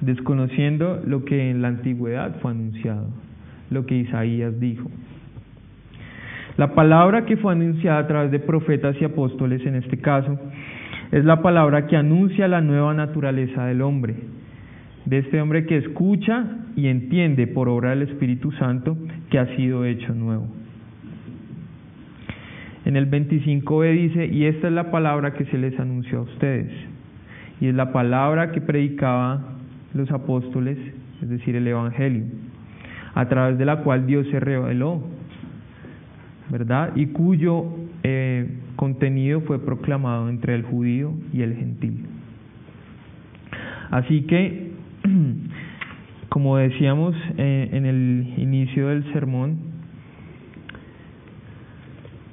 desconociendo 0.00 1.02
lo 1.04 1.26
que 1.26 1.50
en 1.50 1.60
la 1.60 1.68
antigüedad 1.68 2.36
fue 2.40 2.52
anunciado, 2.52 3.08
lo 3.68 3.84
que 3.84 3.96
Isaías 3.96 4.58
dijo. 4.58 4.90
La 6.56 6.74
palabra 6.74 7.26
que 7.26 7.36
fue 7.36 7.52
anunciada 7.52 7.98
a 7.98 8.06
través 8.06 8.30
de 8.30 8.38
profetas 8.38 8.96
y 8.98 9.04
apóstoles 9.04 9.60
en 9.66 9.74
este 9.74 9.98
caso 9.98 10.38
es 11.12 11.22
la 11.26 11.42
palabra 11.42 11.86
que 11.86 11.98
anuncia 11.98 12.48
la 12.48 12.62
nueva 12.62 12.94
naturaleza 12.94 13.66
del 13.66 13.82
hombre, 13.82 14.14
de 15.04 15.18
este 15.18 15.40
hombre 15.40 15.66
que 15.66 15.78
escucha 15.78 16.44
y 16.76 16.88
entiende 16.88 17.46
por 17.46 17.68
obra 17.68 17.90
del 17.90 18.02
Espíritu 18.02 18.52
Santo 18.52 18.96
que 19.30 19.38
ha 19.38 19.56
sido 19.56 19.84
hecho 19.84 20.14
nuevo. 20.14 20.46
En 22.84 22.96
el 22.96 23.10
25b 23.10 23.92
dice, 23.92 24.26
y 24.26 24.46
esta 24.46 24.68
es 24.68 24.72
la 24.72 24.90
palabra 24.90 25.34
que 25.34 25.44
se 25.46 25.58
les 25.58 25.78
anunció 25.78 26.20
a 26.20 26.22
ustedes, 26.22 26.72
y 27.60 27.68
es 27.68 27.74
la 27.74 27.92
palabra 27.92 28.52
que 28.52 28.60
predicaba 28.60 29.42
los 29.92 30.10
apóstoles, 30.10 30.78
es 31.22 31.28
decir, 31.28 31.56
el 31.56 31.66
Evangelio, 31.66 32.24
a 33.14 33.28
través 33.28 33.58
de 33.58 33.66
la 33.66 33.82
cual 33.82 34.06
Dios 34.06 34.26
se 34.30 34.40
reveló, 34.40 35.02
¿verdad? 36.50 36.92
Y 36.96 37.06
cuyo 37.06 37.66
eh, 38.02 38.48
contenido 38.76 39.42
fue 39.42 39.64
proclamado 39.64 40.28
entre 40.28 40.54
el 40.54 40.62
judío 40.62 41.12
y 41.32 41.42
el 41.42 41.54
gentil. 41.54 42.06
Así 43.90 44.22
que 44.22 44.69
como 46.28 46.56
decíamos 46.56 47.14
eh, 47.36 47.68
en 47.72 47.86
el 47.86 48.34
inicio 48.36 48.88
del 48.88 49.10
sermón, 49.12 49.58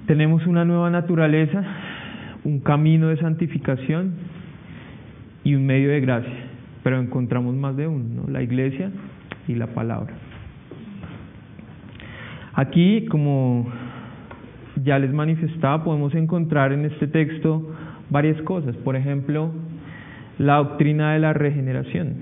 tenemos 0.05 0.45
una 0.47 0.63
nueva 0.65 0.89
naturaleza, 0.89 1.63
un 2.43 2.59
camino 2.59 3.09
de 3.09 3.17
santificación 3.17 4.13
y 5.43 5.55
un 5.55 5.65
medio 5.65 5.89
de 5.89 5.99
gracia, 5.99 6.33
pero 6.83 6.99
encontramos 6.99 7.55
más 7.55 7.75
de 7.75 7.87
uno, 7.87 8.23
¿no? 8.23 8.31
la 8.31 8.41
iglesia 8.41 8.91
y 9.47 9.55
la 9.55 9.67
palabra. 9.67 10.13
Aquí, 12.53 13.05
como 13.05 13.71
ya 14.83 14.97
les 14.97 15.13
manifestaba, 15.13 15.83
podemos 15.83 16.15
encontrar 16.15 16.73
en 16.73 16.85
este 16.85 17.07
texto 17.07 17.75
varias 18.09 18.41
cosas. 18.41 18.75
Por 18.77 18.95
ejemplo, 18.95 19.51
la 20.39 20.57
doctrina 20.57 21.13
de 21.13 21.19
la 21.19 21.33
regeneración. 21.33 22.15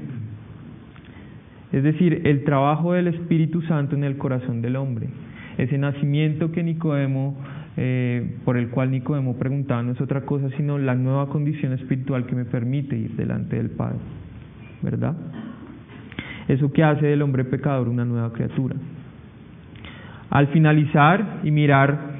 Es 1.75 1.83
decir, 1.83 2.21
el 2.23 2.45
trabajo 2.45 2.93
del 2.93 3.07
Espíritu 3.07 3.61
Santo 3.63 3.97
en 3.97 4.05
el 4.05 4.15
corazón 4.15 4.61
del 4.61 4.77
hombre. 4.77 5.09
Ese 5.57 5.77
nacimiento 5.77 6.49
que 6.53 6.63
Nicodemo, 6.63 7.35
eh, 7.75 8.37
por 8.45 8.55
el 8.55 8.69
cual 8.69 8.91
Nicodemo 8.91 9.35
preguntaba, 9.35 9.83
no 9.83 9.91
es 9.91 9.99
otra 9.99 10.21
cosa 10.21 10.49
sino 10.55 10.77
la 10.77 10.95
nueva 10.95 11.27
condición 11.27 11.73
espiritual 11.73 12.27
que 12.27 12.35
me 12.35 12.45
permite 12.45 12.95
ir 12.95 13.17
delante 13.17 13.57
del 13.57 13.71
Padre. 13.71 13.97
¿Verdad? 14.83 15.17
Eso 16.47 16.71
que 16.71 16.81
hace 16.81 17.07
del 17.07 17.21
hombre 17.21 17.43
pecador 17.43 17.89
una 17.89 18.05
nueva 18.05 18.31
criatura. 18.31 18.77
Al 20.29 20.47
finalizar 20.47 21.41
y 21.43 21.51
mirar 21.51 22.15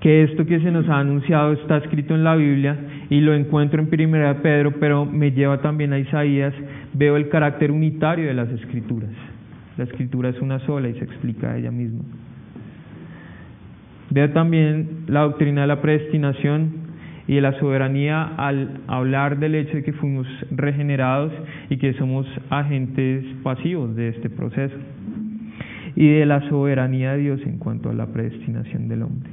que 0.00 0.24
esto 0.24 0.44
que 0.44 0.60
se 0.60 0.70
nos 0.70 0.86
ha 0.90 0.98
anunciado 0.98 1.54
está 1.54 1.78
escrito 1.78 2.14
en 2.14 2.22
la 2.22 2.36
Biblia 2.36 2.76
y 3.08 3.20
lo 3.20 3.32
encuentro 3.32 3.80
en 3.80 3.88
Primera 3.88 4.34
de 4.34 4.40
Pedro, 4.40 4.74
pero 4.78 5.06
me 5.06 5.32
lleva 5.32 5.62
también 5.62 5.94
a 5.94 5.98
Isaías, 5.98 6.52
veo 6.94 7.16
el 7.16 7.28
carácter 7.28 7.70
unitario 7.70 8.26
de 8.26 8.34
las 8.34 8.48
escrituras. 8.50 9.10
La 9.76 9.84
escritura 9.84 10.28
es 10.28 10.40
una 10.40 10.60
sola 10.60 10.88
y 10.88 10.94
se 10.94 11.04
explica 11.04 11.52
a 11.52 11.58
ella 11.58 11.70
misma. 11.70 12.04
Veo 14.10 14.30
también 14.30 15.04
la 15.08 15.20
doctrina 15.22 15.62
de 15.62 15.66
la 15.66 15.80
predestinación 15.80 16.84
y 17.26 17.36
de 17.36 17.40
la 17.40 17.58
soberanía 17.58 18.22
al 18.36 18.80
hablar 18.86 19.38
del 19.38 19.54
hecho 19.54 19.76
de 19.76 19.82
que 19.82 19.92
fuimos 19.92 20.26
regenerados 20.50 21.32
y 21.70 21.78
que 21.78 21.94
somos 21.94 22.26
agentes 22.50 23.24
pasivos 23.42 23.96
de 23.96 24.08
este 24.10 24.30
proceso 24.30 24.76
y 25.96 26.08
de 26.08 26.26
la 26.26 26.48
soberanía 26.48 27.12
de 27.12 27.18
Dios 27.18 27.40
en 27.44 27.58
cuanto 27.58 27.90
a 27.90 27.94
la 27.94 28.06
predestinación 28.06 28.88
del 28.88 29.02
hombre. 29.02 29.30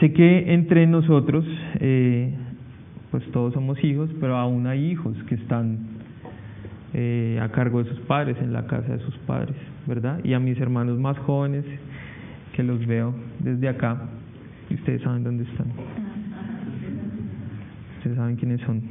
Sé 0.00 0.12
que 0.12 0.54
entre 0.54 0.86
nosotros, 0.86 1.44
eh, 1.80 2.32
pues 3.10 3.24
todos 3.32 3.54
somos 3.54 3.82
hijos, 3.82 4.10
pero 4.20 4.36
aún 4.36 4.66
hay 4.66 4.90
hijos 4.90 5.16
que 5.28 5.34
están 5.36 5.78
eh, 6.94 7.38
a 7.42 7.48
cargo 7.50 7.82
de 7.82 7.90
sus 7.90 8.00
padres, 8.00 8.36
en 8.40 8.52
la 8.52 8.66
casa 8.66 8.92
de 8.92 8.98
sus 9.00 9.16
padres, 9.18 9.56
¿verdad? 9.86 10.20
Y 10.24 10.34
a 10.34 10.38
mis 10.38 10.58
hermanos 10.60 10.98
más 10.98 11.18
jóvenes, 11.18 11.64
que 12.54 12.62
los 12.62 12.84
veo 12.86 13.14
desde 13.38 13.68
acá, 13.68 14.08
y 14.70 14.74
ustedes 14.74 15.02
saben 15.02 15.24
dónde 15.24 15.44
están. 15.44 15.66
Ustedes 17.98 18.16
saben 18.16 18.36
quiénes 18.36 18.60
son. 18.62 18.82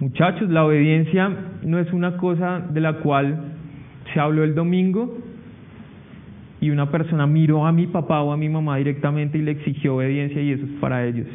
Muchachos, 0.00 0.48
la 0.48 0.64
obediencia 0.64 1.30
no 1.62 1.78
es 1.78 1.92
una 1.92 2.16
cosa 2.16 2.60
de 2.60 2.80
la 2.80 2.94
cual 3.00 3.52
se 4.14 4.20
habló 4.20 4.44
el 4.44 4.54
domingo 4.54 5.18
y 6.60 6.70
una 6.70 6.90
persona 6.90 7.26
miró 7.26 7.66
a 7.66 7.72
mi 7.72 7.86
papá 7.86 8.22
o 8.22 8.32
a 8.32 8.36
mi 8.36 8.48
mamá 8.48 8.76
directamente 8.76 9.38
y 9.38 9.42
le 9.42 9.52
exigió 9.52 9.96
obediencia 9.96 10.40
y 10.40 10.52
eso 10.52 10.64
es 10.64 10.72
para 10.80 11.06
ellos, 11.06 11.26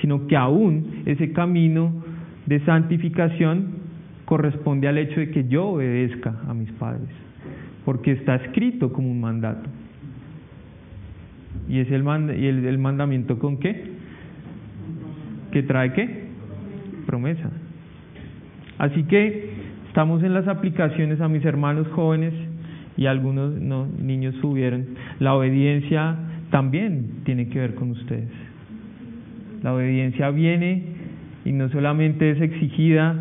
sino 0.00 0.26
que 0.26 0.36
aún 0.36 1.02
ese 1.06 1.32
camino 1.32 1.92
de 2.46 2.60
santificación 2.60 3.80
corresponde 4.24 4.88
al 4.88 4.98
hecho 4.98 5.20
de 5.20 5.30
que 5.30 5.48
yo 5.48 5.70
obedezca 5.70 6.34
a 6.46 6.54
mis 6.54 6.70
padres, 6.72 7.08
porque 7.84 8.12
está 8.12 8.36
escrito 8.36 8.92
como 8.92 9.10
un 9.10 9.20
mandato. 9.20 9.68
¿Y 11.68 11.80
es 11.80 11.90
el, 11.90 12.04
y 12.38 12.46
el, 12.46 12.78
mandamiento 12.78 13.38
con 13.38 13.58
qué? 13.58 13.90
¿Que 15.52 15.62
trae 15.62 15.92
qué? 15.92 16.24
Promesa. 17.06 17.50
Así 18.78 19.02
que 19.04 19.50
estamos 19.88 20.22
en 20.22 20.34
las 20.34 20.48
aplicaciones 20.48 21.20
a 21.20 21.28
mis 21.28 21.44
hermanos 21.44 21.86
jóvenes 21.88 22.32
y 22.96 23.06
algunos 23.06 23.52
no, 23.60 23.86
niños 23.86 24.34
subieron. 24.40 24.86
La 25.18 25.34
obediencia 25.34 26.16
también 26.50 27.22
tiene 27.24 27.48
que 27.48 27.58
ver 27.58 27.74
con 27.74 27.90
ustedes. 27.90 28.49
La 29.62 29.74
obediencia 29.74 30.30
viene 30.30 30.82
y 31.44 31.52
no 31.52 31.68
solamente 31.68 32.30
es 32.30 32.40
exigida 32.40 33.14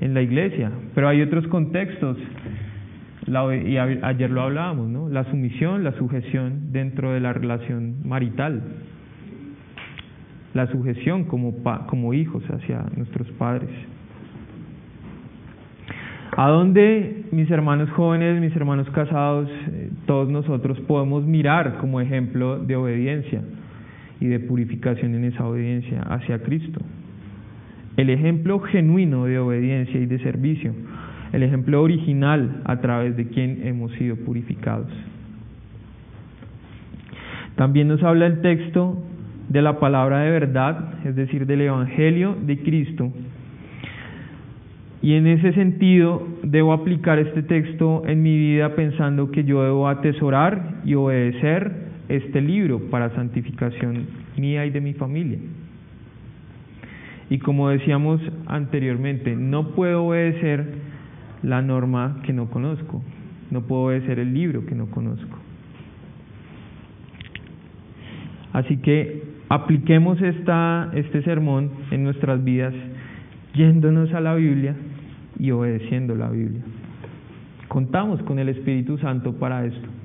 en 0.00 0.14
la 0.14 0.22
iglesia, 0.22 0.70
pero 0.94 1.08
hay 1.08 1.22
otros 1.22 1.46
contextos. 1.48 2.16
Y 3.26 3.76
ayer 3.76 4.30
lo 4.30 4.42
hablábamos, 4.42 4.88
¿no? 4.88 5.08
La 5.08 5.24
sumisión, 5.24 5.84
la 5.84 5.92
sujeción 5.92 6.72
dentro 6.72 7.12
de 7.12 7.20
la 7.20 7.32
relación 7.32 7.96
marital. 8.04 8.62
La 10.54 10.66
sujeción 10.68 11.24
como, 11.24 11.54
como 11.88 12.14
hijos 12.14 12.42
hacia 12.50 12.84
nuestros 12.96 13.28
padres. 13.32 13.68
¿A 16.36 16.48
dónde 16.48 17.24
mis 17.32 17.50
hermanos 17.50 17.90
jóvenes, 17.90 18.40
mis 18.40 18.54
hermanos 18.56 18.88
casados, 18.90 19.50
eh, 19.50 19.90
todos 20.06 20.28
nosotros 20.30 20.78
podemos 20.82 21.24
mirar 21.26 21.78
como 21.78 22.00
ejemplo 22.00 22.58
de 22.58 22.76
obediencia 22.76 23.42
y 24.20 24.26
de 24.26 24.40
purificación 24.40 25.14
en 25.14 25.24
esa 25.24 25.46
obediencia 25.46 26.02
hacia 26.02 26.40
Cristo? 26.40 26.80
El 27.96 28.10
ejemplo 28.10 28.60
genuino 28.60 29.24
de 29.24 29.38
obediencia 29.38 30.00
y 30.00 30.06
de 30.06 30.18
servicio, 30.20 30.72
el 31.32 31.42
ejemplo 31.42 31.82
original 31.82 32.62
a 32.64 32.80
través 32.80 33.16
de 33.16 33.28
quien 33.28 33.66
hemos 33.66 33.92
sido 33.92 34.16
purificados. 34.16 34.90
También 37.56 37.88
nos 37.88 38.02
habla 38.02 38.26
el 38.26 38.40
texto 38.40 39.02
de 39.48 39.62
la 39.62 39.80
palabra 39.80 40.20
de 40.20 40.30
verdad, 40.30 41.04
es 41.04 41.16
decir, 41.16 41.46
del 41.46 41.62
Evangelio 41.62 42.36
de 42.46 42.58
Cristo, 42.58 43.12
y 45.00 45.14
en 45.14 45.26
ese 45.26 45.52
sentido 45.52 46.26
debo 46.42 46.72
aplicar 46.72 47.18
este 47.18 47.42
texto 47.42 48.02
en 48.06 48.22
mi 48.22 48.36
vida 48.36 48.74
pensando 48.74 49.30
que 49.30 49.44
yo 49.44 49.62
debo 49.62 49.88
atesorar 49.88 50.80
y 50.84 50.94
obedecer 50.94 51.87
este 52.08 52.40
libro 52.40 52.80
para 52.90 53.14
santificación 53.14 54.06
mía 54.36 54.66
y 54.66 54.70
de 54.70 54.80
mi 54.80 54.94
familia. 54.94 55.38
Y 57.30 57.38
como 57.38 57.68
decíamos 57.68 58.20
anteriormente, 58.46 59.36
no 59.36 59.70
puedo 59.74 60.04
obedecer 60.04 60.66
la 61.42 61.60
norma 61.60 62.20
que 62.24 62.32
no 62.32 62.50
conozco, 62.50 63.02
no 63.50 63.62
puedo 63.62 63.82
obedecer 63.82 64.18
el 64.18 64.32
libro 64.32 64.64
que 64.64 64.74
no 64.74 64.86
conozco. 64.86 65.38
Así 68.52 68.78
que 68.78 69.22
apliquemos 69.50 70.20
esta, 70.22 70.90
este 70.94 71.22
sermón 71.22 71.70
en 71.90 72.02
nuestras 72.02 72.42
vidas 72.42 72.74
yéndonos 73.54 74.12
a 74.14 74.20
la 74.20 74.34
Biblia 74.34 74.74
y 75.38 75.50
obedeciendo 75.50 76.14
la 76.14 76.30
Biblia. 76.30 76.62
Contamos 77.68 78.22
con 78.22 78.38
el 78.38 78.48
Espíritu 78.48 78.96
Santo 78.98 79.34
para 79.34 79.66
esto. 79.66 79.97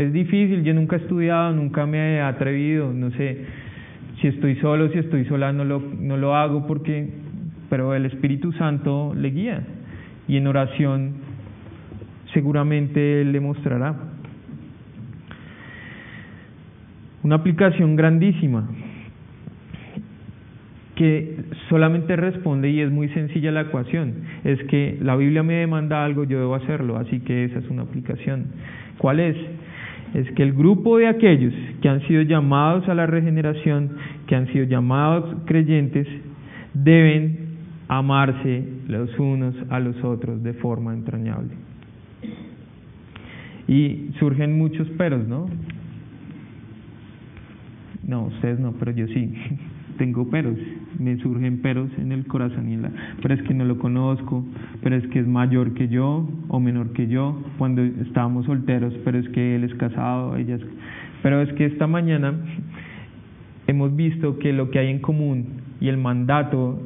Es 0.00 0.14
difícil, 0.14 0.64
yo 0.64 0.72
nunca 0.72 0.96
he 0.96 1.00
estudiado, 1.00 1.52
nunca 1.52 1.84
me 1.84 2.14
he 2.14 2.20
atrevido, 2.22 2.90
no 2.90 3.10
sé 3.10 3.44
si 4.18 4.28
estoy 4.28 4.56
solo, 4.56 4.88
si 4.88 4.98
estoy 4.98 5.26
sola, 5.26 5.52
no 5.52 5.62
lo, 5.66 5.78
no 5.78 6.16
lo 6.16 6.34
hago 6.34 6.66
porque, 6.66 7.06
pero 7.68 7.94
el 7.94 8.06
Espíritu 8.06 8.50
Santo 8.52 9.12
le 9.14 9.28
guía 9.28 9.62
y 10.26 10.38
en 10.38 10.46
oración 10.46 11.16
seguramente 12.32 13.20
Él 13.20 13.32
le 13.32 13.40
mostrará. 13.40 13.94
Una 17.22 17.34
aplicación 17.34 17.94
grandísima 17.94 18.70
que 20.94 21.40
solamente 21.68 22.16
responde 22.16 22.70
y 22.70 22.80
es 22.80 22.90
muy 22.90 23.10
sencilla 23.10 23.52
la 23.52 23.62
ecuación, 23.62 24.14
es 24.44 24.62
que 24.64 24.96
la 25.02 25.14
Biblia 25.16 25.42
me 25.42 25.56
demanda 25.56 26.02
algo, 26.02 26.24
yo 26.24 26.38
debo 26.38 26.54
hacerlo, 26.54 26.96
así 26.96 27.20
que 27.20 27.44
esa 27.44 27.58
es 27.58 27.68
una 27.68 27.82
aplicación. 27.82 28.46
¿Cuál 28.96 29.20
es? 29.20 29.36
Es 30.14 30.30
que 30.32 30.42
el 30.42 30.52
grupo 30.52 30.98
de 30.98 31.06
aquellos 31.06 31.54
que 31.80 31.88
han 31.88 32.00
sido 32.08 32.22
llamados 32.22 32.88
a 32.88 32.94
la 32.94 33.06
regeneración, 33.06 33.90
que 34.26 34.34
han 34.34 34.46
sido 34.48 34.64
llamados 34.64 35.36
creyentes, 35.44 36.06
deben 36.74 37.50
amarse 37.88 38.64
los 38.88 39.16
unos 39.18 39.54
a 39.70 39.78
los 39.80 40.02
otros 40.04 40.42
de 40.42 40.54
forma 40.54 40.94
entrañable. 40.94 41.54
Y 43.68 44.10
surgen 44.18 44.58
muchos 44.58 44.88
peros, 44.90 45.26
¿no? 45.28 45.48
No, 48.06 48.26
ustedes 48.26 48.58
no, 48.58 48.72
pero 48.72 48.90
yo 48.90 49.06
sí. 49.08 49.32
tengo 50.00 50.28
peros, 50.30 50.56
me 51.00 51.16
surgen 51.16 51.62
peros 51.62 51.90
en 51.98 52.12
el 52.12 52.26
corazón 52.26 52.68
y 52.68 52.74
en 52.74 52.82
la, 52.82 52.90
pero 53.22 53.34
es 53.34 53.42
que 53.42 53.54
no 53.54 53.64
lo 53.64 53.78
conozco, 53.78 54.44
pero 54.82 54.96
es 54.96 55.06
que 55.08 55.20
es 55.20 55.26
mayor 55.26 55.72
que 55.72 55.88
yo 55.88 56.28
o 56.48 56.60
menor 56.60 56.92
que 56.92 57.08
yo 57.08 57.42
cuando 57.58 57.82
estábamos 57.82 58.44
solteros, 58.46 58.94
pero 59.04 59.18
es 59.18 59.28
que 59.30 59.56
él 59.56 59.64
es 59.64 59.74
casado, 59.74 60.36
ella 60.36 60.56
es, 60.56 60.62
pero 61.22 61.40
es 61.40 61.52
que 61.54 61.64
esta 61.64 61.86
mañana 61.86 62.34
hemos 63.66 63.96
visto 63.96 64.38
que 64.38 64.52
lo 64.52 64.70
que 64.70 64.78
hay 64.78 64.88
en 64.88 64.98
común 64.98 65.46
y 65.80 65.88
el 65.88 65.96
mandato 65.96 66.82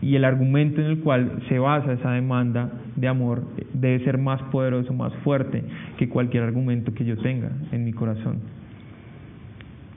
y 0.00 0.14
el 0.16 0.24
argumento 0.24 0.80
en 0.80 0.86
el 0.86 0.98
cual 1.00 1.42
se 1.48 1.58
basa 1.58 1.94
esa 1.94 2.12
demanda 2.12 2.70
de 2.94 3.08
amor 3.08 3.42
debe 3.72 4.04
ser 4.04 4.18
más 4.18 4.40
poderoso, 4.44 4.92
más 4.92 5.12
fuerte 5.24 5.64
que 5.98 6.08
cualquier 6.08 6.44
argumento 6.44 6.94
que 6.94 7.04
yo 7.04 7.16
tenga 7.16 7.50
en 7.72 7.84
mi 7.84 7.92
corazón. 7.92 8.40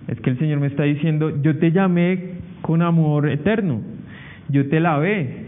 Es 0.08 0.20
que 0.22 0.30
el 0.30 0.40
Señor 0.40 0.62
me 0.62 0.68
está 0.68 0.84
diciendo, 0.84 1.42
yo 1.42 1.58
te 1.60 1.72
llamé 1.72 2.37
con 2.62 2.82
amor 2.82 3.30
eterno, 3.30 3.82
yo 4.50 4.68
te 4.70 4.80
lavé, 4.80 5.46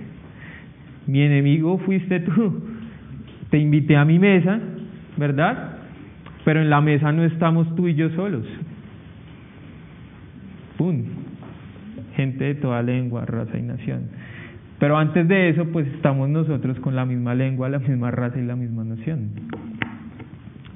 mi 1.07 1.21
enemigo 1.21 1.77
fuiste 1.79 2.19
tú, 2.21 2.61
te 3.49 3.57
invité 3.57 3.95
a 3.95 4.05
mi 4.05 4.19
mesa, 4.19 4.59
¿verdad? 5.17 5.77
Pero 6.45 6.61
en 6.61 6.69
la 6.69 6.81
mesa 6.81 7.11
no 7.11 7.23
estamos 7.23 7.75
tú 7.75 7.87
y 7.87 7.95
yo 7.95 8.09
solos. 8.11 8.45
¡Pum! 10.77 11.03
Gente 12.15 12.45
de 12.45 12.55
toda 12.55 12.81
lengua, 12.81 13.25
raza 13.25 13.57
y 13.57 13.61
nación. 13.61 14.09
Pero 14.79 14.97
antes 14.97 15.27
de 15.27 15.49
eso, 15.49 15.65
pues 15.65 15.87
estamos 15.87 16.29
nosotros 16.29 16.79
con 16.79 16.95
la 16.95 17.05
misma 17.05 17.35
lengua, 17.35 17.69
la 17.69 17.79
misma 17.79 18.11
raza 18.11 18.39
y 18.39 18.45
la 18.45 18.55
misma 18.55 18.83
nación. 18.83 19.29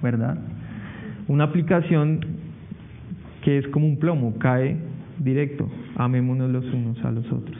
¿Verdad? 0.02 0.38
Una 1.28 1.46
aplicación 1.46 2.20
que 3.44 3.58
es 3.60 3.68
como 3.70 3.86
un 3.86 3.98
plomo, 3.98 4.38
cae 4.40 4.78
directo. 5.24 5.70
Amémonos 5.96 6.50
los 6.52 6.66
unos 6.66 7.04
a 7.04 7.12
los 7.12 7.26
otros. 7.32 7.58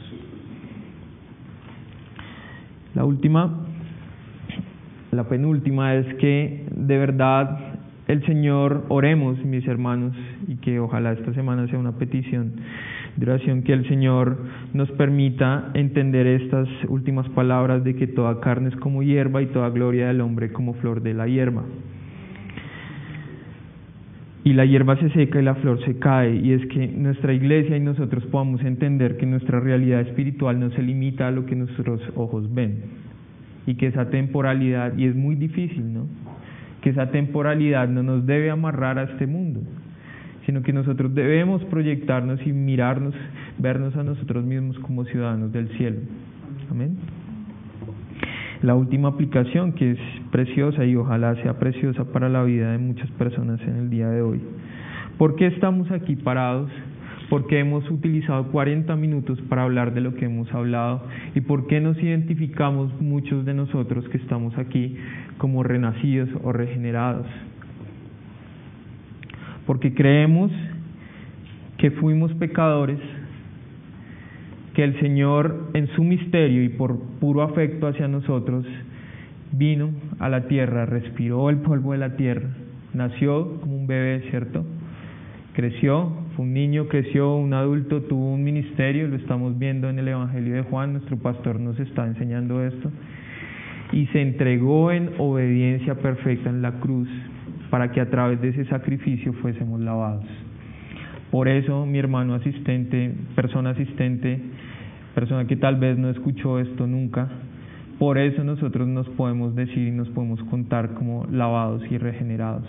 La 2.94 3.04
última, 3.04 3.66
la 5.10 5.28
penúltima 5.28 5.94
es 5.94 6.14
que 6.16 6.64
de 6.70 6.98
verdad 6.98 7.58
el 8.06 8.24
Señor, 8.26 8.84
oremos 8.88 9.42
mis 9.44 9.66
hermanos, 9.66 10.14
y 10.46 10.56
que 10.56 10.78
ojalá 10.78 11.12
esta 11.12 11.32
semana 11.32 11.66
sea 11.68 11.78
una 11.78 11.92
petición 11.92 12.52
de 13.16 13.30
oración, 13.30 13.62
que 13.62 13.72
el 13.72 13.88
Señor 13.88 14.36
nos 14.74 14.90
permita 14.92 15.70
entender 15.74 16.26
estas 16.26 16.68
últimas 16.88 17.28
palabras 17.30 17.82
de 17.82 17.96
que 17.96 18.06
toda 18.06 18.40
carne 18.40 18.68
es 18.68 18.76
como 18.76 19.02
hierba 19.02 19.40
y 19.40 19.46
toda 19.46 19.70
gloria 19.70 20.08
del 20.08 20.20
hombre 20.20 20.52
como 20.52 20.74
flor 20.74 21.02
de 21.02 21.14
la 21.14 21.26
hierba 21.26 21.64
y 24.44 24.52
la 24.52 24.66
hierba 24.66 24.96
se 24.98 25.08
seca 25.10 25.40
y 25.40 25.42
la 25.42 25.54
flor 25.54 25.82
se 25.86 25.98
cae, 25.98 26.36
y 26.36 26.52
es 26.52 26.66
que 26.66 26.86
nuestra 26.86 27.32
iglesia 27.32 27.78
y 27.78 27.80
nosotros 27.80 28.24
podamos 28.26 28.62
entender 28.62 29.16
que 29.16 29.24
nuestra 29.24 29.58
realidad 29.58 30.02
espiritual 30.02 30.60
no 30.60 30.70
se 30.70 30.82
limita 30.82 31.28
a 31.28 31.30
lo 31.30 31.46
que 31.46 31.56
nuestros 31.56 32.02
ojos 32.14 32.52
ven, 32.54 32.82
y 33.66 33.76
que 33.76 33.86
esa 33.86 34.10
temporalidad, 34.10 34.96
y 34.98 35.06
es 35.06 35.16
muy 35.16 35.34
difícil, 35.34 35.94
¿no? 35.94 36.06
Que 36.82 36.90
esa 36.90 37.10
temporalidad 37.10 37.88
no 37.88 38.02
nos 38.02 38.26
debe 38.26 38.50
amarrar 38.50 38.98
a 38.98 39.04
este 39.04 39.26
mundo, 39.26 39.62
sino 40.44 40.62
que 40.62 40.74
nosotros 40.74 41.14
debemos 41.14 41.64
proyectarnos 41.64 42.46
y 42.46 42.52
mirarnos, 42.52 43.14
vernos 43.58 43.96
a 43.96 44.02
nosotros 44.02 44.44
mismos 44.44 44.78
como 44.80 45.06
ciudadanos 45.06 45.52
del 45.52 45.68
cielo. 45.70 46.00
Amén 46.70 46.98
la 48.64 48.74
última 48.74 49.08
aplicación 49.08 49.72
que 49.72 49.92
es 49.92 49.98
preciosa 50.30 50.86
y 50.86 50.96
ojalá 50.96 51.34
sea 51.42 51.58
preciosa 51.58 52.04
para 52.06 52.30
la 52.30 52.42
vida 52.44 52.72
de 52.72 52.78
muchas 52.78 53.10
personas 53.12 53.60
en 53.60 53.76
el 53.76 53.90
día 53.90 54.08
de 54.08 54.22
hoy. 54.22 54.40
¿Por 55.18 55.36
qué 55.36 55.48
estamos 55.48 55.90
aquí 55.90 56.16
parados? 56.16 56.70
¿Por 57.28 57.46
qué 57.46 57.58
hemos 57.58 57.88
utilizado 57.90 58.50
40 58.50 58.96
minutos 58.96 59.38
para 59.50 59.64
hablar 59.64 59.92
de 59.92 60.00
lo 60.00 60.14
que 60.14 60.24
hemos 60.24 60.50
hablado? 60.54 61.02
¿Y 61.34 61.42
por 61.42 61.66
qué 61.66 61.80
nos 61.82 62.02
identificamos 62.02 62.98
muchos 63.02 63.44
de 63.44 63.52
nosotros 63.52 64.08
que 64.08 64.16
estamos 64.16 64.56
aquí 64.56 64.96
como 65.36 65.62
renacidos 65.62 66.30
o 66.42 66.50
regenerados? 66.50 67.26
Porque 69.66 69.92
creemos 69.92 70.50
que 71.76 71.90
fuimos 71.90 72.32
pecadores 72.34 72.98
que 74.74 74.84
el 74.84 74.98
Señor 75.00 75.70
en 75.74 75.86
su 75.94 76.02
misterio 76.02 76.62
y 76.62 76.68
por 76.68 76.98
puro 77.20 77.42
afecto 77.42 77.86
hacia 77.86 78.08
nosotros 78.08 78.66
vino 79.52 79.90
a 80.18 80.28
la 80.28 80.48
tierra, 80.48 80.84
respiró 80.84 81.48
el 81.48 81.58
polvo 81.58 81.92
de 81.92 81.98
la 81.98 82.16
tierra, 82.16 82.48
nació 82.92 83.60
como 83.60 83.76
un 83.76 83.86
bebé, 83.86 84.24
¿cierto? 84.30 84.64
Creció, 85.54 86.12
fue 86.34 86.44
un 86.44 86.52
niño, 86.52 86.88
creció, 86.88 87.36
un 87.36 87.54
adulto, 87.54 88.02
tuvo 88.02 88.34
un 88.34 88.42
ministerio, 88.42 89.06
lo 89.06 89.14
estamos 89.14 89.56
viendo 89.56 89.88
en 89.88 90.00
el 90.00 90.08
Evangelio 90.08 90.54
de 90.54 90.62
Juan, 90.62 90.94
nuestro 90.94 91.16
pastor 91.18 91.60
nos 91.60 91.78
está 91.78 92.04
enseñando 92.06 92.64
esto, 92.64 92.90
y 93.92 94.06
se 94.06 94.20
entregó 94.20 94.90
en 94.90 95.10
obediencia 95.18 95.94
perfecta 95.94 96.50
en 96.50 96.62
la 96.62 96.72
cruz 96.80 97.08
para 97.70 97.92
que 97.92 98.00
a 98.00 98.10
través 98.10 98.40
de 98.40 98.48
ese 98.48 98.64
sacrificio 98.64 99.32
fuésemos 99.34 99.80
lavados. 99.80 100.26
Por 101.30 101.48
eso, 101.48 101.86
mi 101.86 101.98
hermano 101.98 102.34
asistente, 102.34 103.12
persona 103.34 103.70
asistente, 103.70 104.40
persona 105.14 105.46
que 105.46 105.56
tal 105.56 105.76
vez 105.76 105.96
no 105.96 106.10
escuchó 106.10 106.58
esto 106.58 106.86
nunca, 106.86 107.28
por 107.98 108.18
eso 108.18 108.42
nosotros 108.42 108.88
nos 108.88 109.08
podemos 109.10 109.54
decir 109.54 109.88
y 109.88 109.90
nos 109.90 110.08
podemos 110.10 110.42
contar 110.44 110.94
como 110.94 111.26
lavados 111.30 111.82
y 111.90 111.98
regenerados. 111.98 112.64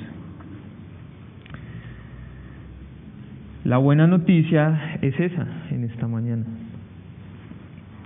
La 3.64 3.78
buena 3.78 4.06
noticia 4.06 5.00
es 5.02 5.20
esa 5.20 5.48
en 5.72 5.86
esta 5.86 6.08
mañana. 6.08 6.46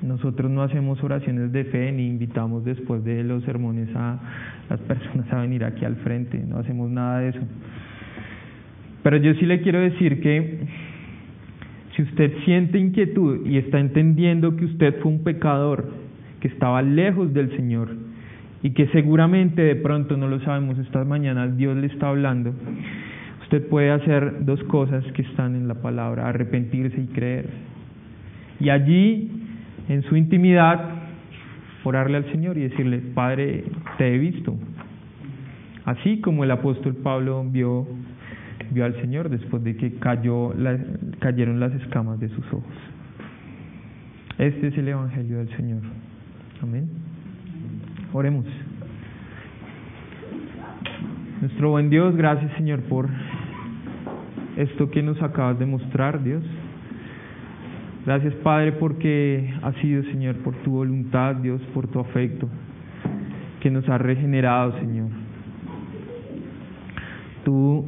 Nosotros 0.01 0.49
no 0.49 0.63
hacemos 0.63 1.03
oraciones 1.03 1.51
de 1.51 1.65
fe 1.65 1.91
ni 1.91 2.07
invitamos 2.07 2.63
después 2.63 3.03
de 3.03 3.25
los 3.25 3.43
sermones 3.43 3.89
a 3.93 4.17
las 4.69 4.79
personas 4.79 5.31
a 5.33 5.41
venir 5.41 5.65
aquí 5.65 5.83
al 5.83 5.97
frente, 5.97 6.41
no 6.47 6.59
hacemos 6.59 6.89
nada 6.89 7.19
de 7.19 7.29
eso. 7.29 7.41
Pero 9.03 9.17
yo 9.17 9.33
sí 9.33 9.45
le 9.45 9.61
quiero 9.61 9.79
decir 9.79 10.21
que 10.21 10.59
si 11.99 12.03
usted 12.03 12.31
siente 12.45 12.79
inquietud 12.79 13.45
y 13.45 13.57
está 13.57 13.77
entendiendo 13.77 14.55
que 14.55 14.63
usted 14.63 15.01
fue 15.01 15.11
un 15.11 15.21
pecador, 15.21 15.91
que 16.39 16.47
estaba 16.47 16.81
lejos 16.81 17.33
del 17.33 17.53
Señor 17.57 17.89
y 18.63 18.69
que 18.69 18.87
seguramente 18.87 19.61
de 19.61 19.75
pronto 19.75 20.15
no 20.15 20.29
lo 20.29 20.39
sabemos 20.39 20.79
estas 20.79 21.05
mañanas, 21.05 21.57
Dios 21.57 21.75
le 21.75 21.87
está 21.87 22.07
hablando, 22.07 22.53
usted 23.41 23.67
puede 23.67 23.91
hacer 23.91 24.45
dos 24.45 24.63
cosas 24.63 25.03
que 25.11 25.23
están 25.23 25.57
en 25.57 25.67
la 25.67 25.73
palabra, 25.73 26.29
arrepentirse 26.29 27.01
y 27.01 27.07
creer. 27.07 27.49
Y 28.61 28.69
allí, 28.69 29.29
en 29.89 30.01
su 30.03 30.15
intimidad, 30.15 30.79
orarle 31.83 32.15
al 32.15 32.31
Señor 32.31 32.57
y 32.57 32.61
decirle, 32.61 32.99
Padre, 33.13 33.65
te 33.97 34.15
he 34.15 34.17
visto. 34.17 34.55
Así 35.83 36.21
como 36.21 36.45
el 36.45 36.51
apóstol 36.51 36.95
Pablo 36.95 37.43
vio 37.45 37.85
vio 38.72 38.86
al 38.86 38.95
Señor 39.01 39.30
después 39.30 39.63
de 39.63 39.76
que 39.76 39.93
cayó 39.95 40.53
cayeron 41.20 41.59
las 41.59 41.74
escamas 41.74 42.20
de 42.20 42.30
sus 42.30 42.45
ojos. 42.47 42.74
Este 44.38 44.67
es 44.67 44.78
el 44.78 44.88
Evangelio 44.88 45.39
del 45.39 45.49
Señor. 45.55 45.82
Amén. 46.61 46.89
Oremos. 48.13 48.45
Nuestro 51.41 51.72
buen 51.72 51.89
Dios, 51.89 52.15
gracias 52.15 52.51
Señor 52.57 52.82
por 52.84 53.07
esto 54.57 54.89
que 54.91 55.01
nos 55.01 55.22
acabas 55.22 55.57
de 55.57 55.65
mostrar, 55.65 56.24
Dios. 56.24 56.43
Gracias 58.05 58.34
Padre 58.36 58.74
porque 58.74 59.53
ha 59.61 59.72
sido 59.74 60.03
Señor 60.03 60.36
por 60.38 60.55
tu 60.63 60.72
voluntad, 60.72 61.36
Dios, 61.36 61.61
por 61.74 61.88
tu 61.88 61.99
afecto, 61.99 62.49
que 63.61 63.70
nos 63.70 63.88
ha 63.88 63.97
regenerado, 63.97 64.78
Señor. 64.80 65.09
Tú 67.45 67.86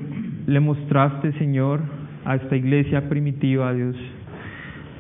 le 0.48 0.60
mostraste, 0.60 1.34
Señor, 1.34 1.82
a 2.26 2.36
esta 2.36 2.56
iglesia 2.56 3.10
primitiva, 3.10 3.74
Dios, 3.74 3.96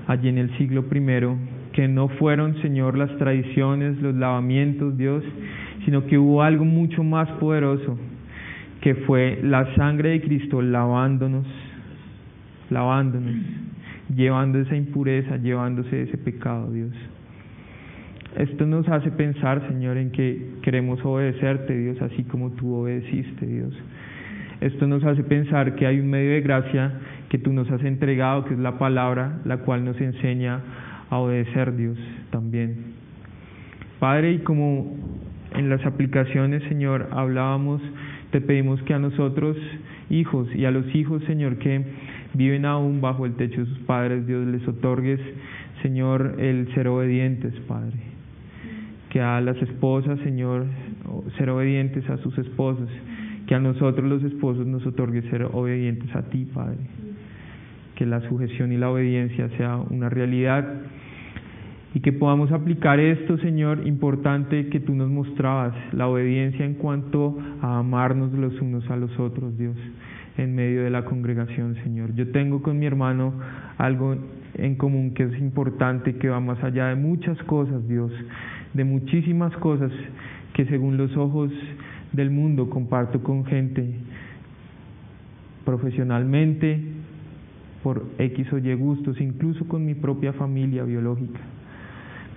allí 0.07 0.29
en 0.29 0.37
el 0.37 0.57
siglo 0.57 0.87
primero, 0.87 1.37
que 1.73 1.87
no 1.87 2.09
fueron, 2.09 2.61
Señor, 2.61 2.97
las 2.97 3.15
tradiciones, 3.17 4.01
los 4.01 4.15
lavamientos, 4.15 4.97
Dios, 4.97 5.23
sino 5.85 6.05
que 6.05 6.17
hubo 6.17 6.43
algo 6.43 6.65
mucho 6.65 7.03
más 7.03 7.29
poderoso, 7.33 7.97
que 8.81 8.95
fue 8.95 9.39
la 9.43 9.73
sangre 9.75 10.09
de 10.09 10.21
Cristo 10.21 10.61
lavándonos, 10.61 11.45
lavándonos, 12.69 13.35
llevando 14.15 14.59
esa 14.59 14.75
impureza, 14.75 15.37
llevándose 15.37 16.03
ese 16.03 16.17
pecado, 16.17 16.71
Dios. 16.71 16.91
Esto 18.37 18.65
nos 18.65 18.87
hace 18.87 19.11
pensar, 19.11 19.67
Señor, 19.67 19.97
en 19.97 20.11
que 20.11 20.55
queremos 20.61 21.03
obedecerte, 21.03 21.77
Dios, 21.77 22.01
así 22.01 22.23
como 22.23 22.51
tú 22.51 22.73
obedeciste, 22.75 23.45
Dios. 23.45 23.73
Esto 24.61 24.85
nos 24.85 25.03
hace 25.03 25.23
pensar 25.23 25.73
que 25.73 25.87
hay 25.87 25.99
un 25.99 26.07
medio 26.11 26.33
de 26.33 26.41
gracia 26.41 26.91
que 27.29 27.39
tú 27.39 27.51
nos 27.51 27.69
has 27.71 27.83
entregado, 27.83 28.45
que 28.45 28.53
es 28.53 28.59
la 28.59 28.77
palabra, 28.77 29.39
la 29.43 29.57
cual 29.57 29.83
nos 29.83 29.99
enseña 29.99 30.61
a 31.09 31.17
obedecer 31.17 31.75
Dios 31.75 31.97
también. 32.29 32.75
Padre, 33.99 34.33
y 34.33 34.39
como 34.39 34.95
en 35.55 35.67
las 35.67 35.83
aplicaciones, 35.83 36.61
Señor, 36.69 37.09
hablábamos, 37.11 37.81
te 38.29 38.39
pedimos 38.39 38.79
que 38.83 38.93
a 38.93 38.99
nosotros, 38.99 39.57
hijos, 40.11 40.47
y 40.55 40.65
a 40.65 40.71
los 40.71 40.93
hijos, 40.93 41.23
Señor, 41.23 41.57
que 41.57 41.83
viven 42.35 42.65
aún 42.65 43.01
bajo 43.01 43.25
el 43.25 43.33
techo 43.33 43.61
de 43.61 43.65
sus 43.65 43.79
padres, 43.79 44.27
Dios 44.27 44.45
les 44.45 44.65
otorgues, 44.67 45.19
Señor, 45.81 46.35
el 46.37 46.71
ser 46.75 46.87
obedientes, 46.87 47.53
Padre. 47.67 47.97
Que 49.09 49.21
a 49.21 49.41
las 49.41 49.57
esposas, 49.57 50.19
Señor, 50.19 50.67
ser 51.39 51.49
obedientes 51.49 52.07
a 52.11 52.17
sus 52.17 52.37
esposos 52.37 52.87
que 53.51 53.55
a 53.55 53.59
nosotros 53.59 54.07
los 54.07 54.23
esposos 54.23 54.65
nos 54.65 54.87
otorgue 54.87 55.23
ser 55.23 55.43
obedientes 55.43 56.15
a 56.15 56.21
ti, 56.21 56.47
Padre. 56.53 56.77
Que 57.95 58.05
la 58.05 58.21
sujeción 58.29 58.71
y 58.71 58.77
la 58.77 58.89
obediencia 58.89 59.49
sea 59.57 59.75
una 59.75 60.07
realidad 60.07 60.65
y 61.93 61.99
que 61.99 62.13
podamos 62.13 62.49
aplicar 62.53 63.01
esto, 63.01 63.37
Señor, 63.39 63.85
importante 63.85 64.69
que 64.69 64.79
tú 64.79 64.95
nos 64.95 65.09
mostrabas, 65.09 65.73
la 65.91 66.07
obediencia 66.07 66.63
en 66.63 66.75
cuanto 66.75 67.37
a 67.61 67.79
amarnos 67.79 68.31
los 68.31 68.53
unos 68.61 68.89
a 68.89 68.95
los 68.95 69.19
otros, 69.19 69.57
Dios, 69.57 69.75
en 70.37 70.55
medio 70.55 70.85
de 70.85 70.89
la 70.89 71.03
congregación, 71.03 71.75
Señor. 71.83 72.15
Yo 72.15 72.31
tengo 72.31 72.61
con 72.61 72.79
mi 72.79 72.85
hermano 72.85 73.33
algo 73.77 74.15
en 74.53 74.75
común 74.75 75.13
que 75.13 75.23
es 75.23 75.37
importante, 75.39 76.15
que 76.15 76.29
va 76.29 76.39
más 76.39 76.63
allá 76.63 76.87
de 76.87 76.95
muchas 76.95 77.37
cosas, 77.43 77.85
Dios, 77.89 78.13
de 78.73 78.85
muchísimas 78.85 79.53
cosas 79.57 79.91
que 80.53 80.63
según 80.67 80.95
los 80.95 81.17
ojos 81.17 81.51
del 82.11 82.29
mundo 82.31 82.69
comparto 82.69 83.21
con 83.23 83.45
gente 83.45 83.93
profesionalmente, 85.65 86.79
por 87.83 88.03
X 88.17 88.51
o 88.53 88.57
Y 88.57 88.73
gustos, 88.75 89.19
incluso 89.19 89.67
con 89.67 89.85
mi 89.85 89.95
propia 89.95 90.33
familia 90.33 90.83
biológica. 90.83 91.39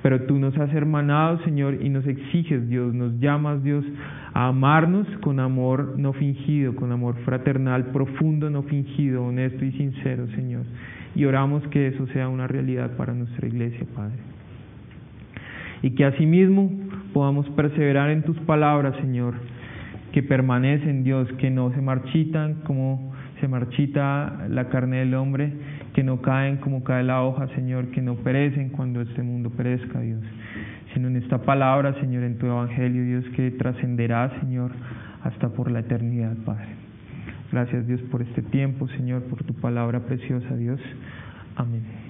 Pero 0.03 0.23
tú 0.23 0.39
nos 0.39 0.57
has 0.59 0.73
hermanado, 0.75 1.43
Señor, 1.45 1.79
y 1.81 1.89
nos 1.89 2.07
exiges, 2.07 2.69
Dios, 2.69 2.93
nos 2.95 3.19
llamas, 3.21 3.63
Dios, 3.63 3.85
a 4.35 4.49
amarnos 4.49 5.07
con 5.23 5.41
amor 5.41 5.95
no 5.97 6.13
fingido, 6.13 6.77
con 6.77 6.93
amor 6.93 7.17
fraternal, 7.25 7.87
profundo, 7.87 8.51
no 8.51 8.65
fingido, 8.65 9.25
honesto 9.25 9.65
y 9.65 9.73
sincero, 9.73 10.27
Señor. 10.35 10.65
Y 11.15 11.25
oramos 11.25 11.67
que 11.69 11.89
eso 11.89 12.07
sea 12.09 12.29
una 12.29 12.47
realidad 12.47 12.97
para 12.97 13.15
nuestra 13.15 13.49
iglesia, 13.49 13.87
Padre. 13.95 14.17
Y 15.83 15.91
que 15.93 16.05
asimismo 16.05 16.71
podamos 17.15 17.49
perseverar 17.51 18.11
en 18.11 18.25
tus 18.25 18.39
palabras, 18.41 18.97
Señor, 18.97 19.35
que 20.15 20.23
permanecen, 20.23 21.03
Dios, 21.03 21.29
que 21.39 21.51
no 21.51 21.73
se 21.73 21.81
marchitan 21.81 22.61
como 22.67 23.13
se 23.41 23.49
marchita 23.49 24.47
la 24.49 24.69
carne 24.69 24.99
del 24.99 25.13
hombre, 25.15 25.53
que 25.93 26.05
no 26.05 26.23
caen 26.23 26.59
como 26.59 26.85
cae 26.85 27.03
la 27.03 27.25
hoja, 27.25 27.49
Señor, 27.57 27.89
que 27.89 28.01
no 28.01 28.15
perecen 28.15 28.69
cuando 28.69 29.01
este 29.01 29.25
mundo 29.25 29.51
perezca, 29.51 29.99
Dios, 29.99 30.23
sino 30.93 31.09
en 31.09 31.17
esta 31.17 31.39
palabra, 31.39 31.95
Señor, 32.01 32.23
en 32.23 32.39
tu 32.39 32.47
evangelio, 32.47 33.03
Dios, 33.03 33.25
que 33.35 33.51
trascenderá, 33.51 34.31
Señor, 34.39 34.71
hasta 35.25 35.49
por 35.49 35.69
la 35.69 35.81
eternidad, 35.81 36.37
Padre. 36.45 36.69
Gracias, 37.51 37.85
Dios, 37.89 38.01
por 38.03 38.23
este 38.23 38.43
tiempo, 38.43 38.87
Señor, 38.91 39.25
por 39.25 39.43
tu 39.43 39.55
palabra 39.55 39.99
preciosa, 40.07 40.55
Dios. 40.55 40.81
Amén. 41.57 42.04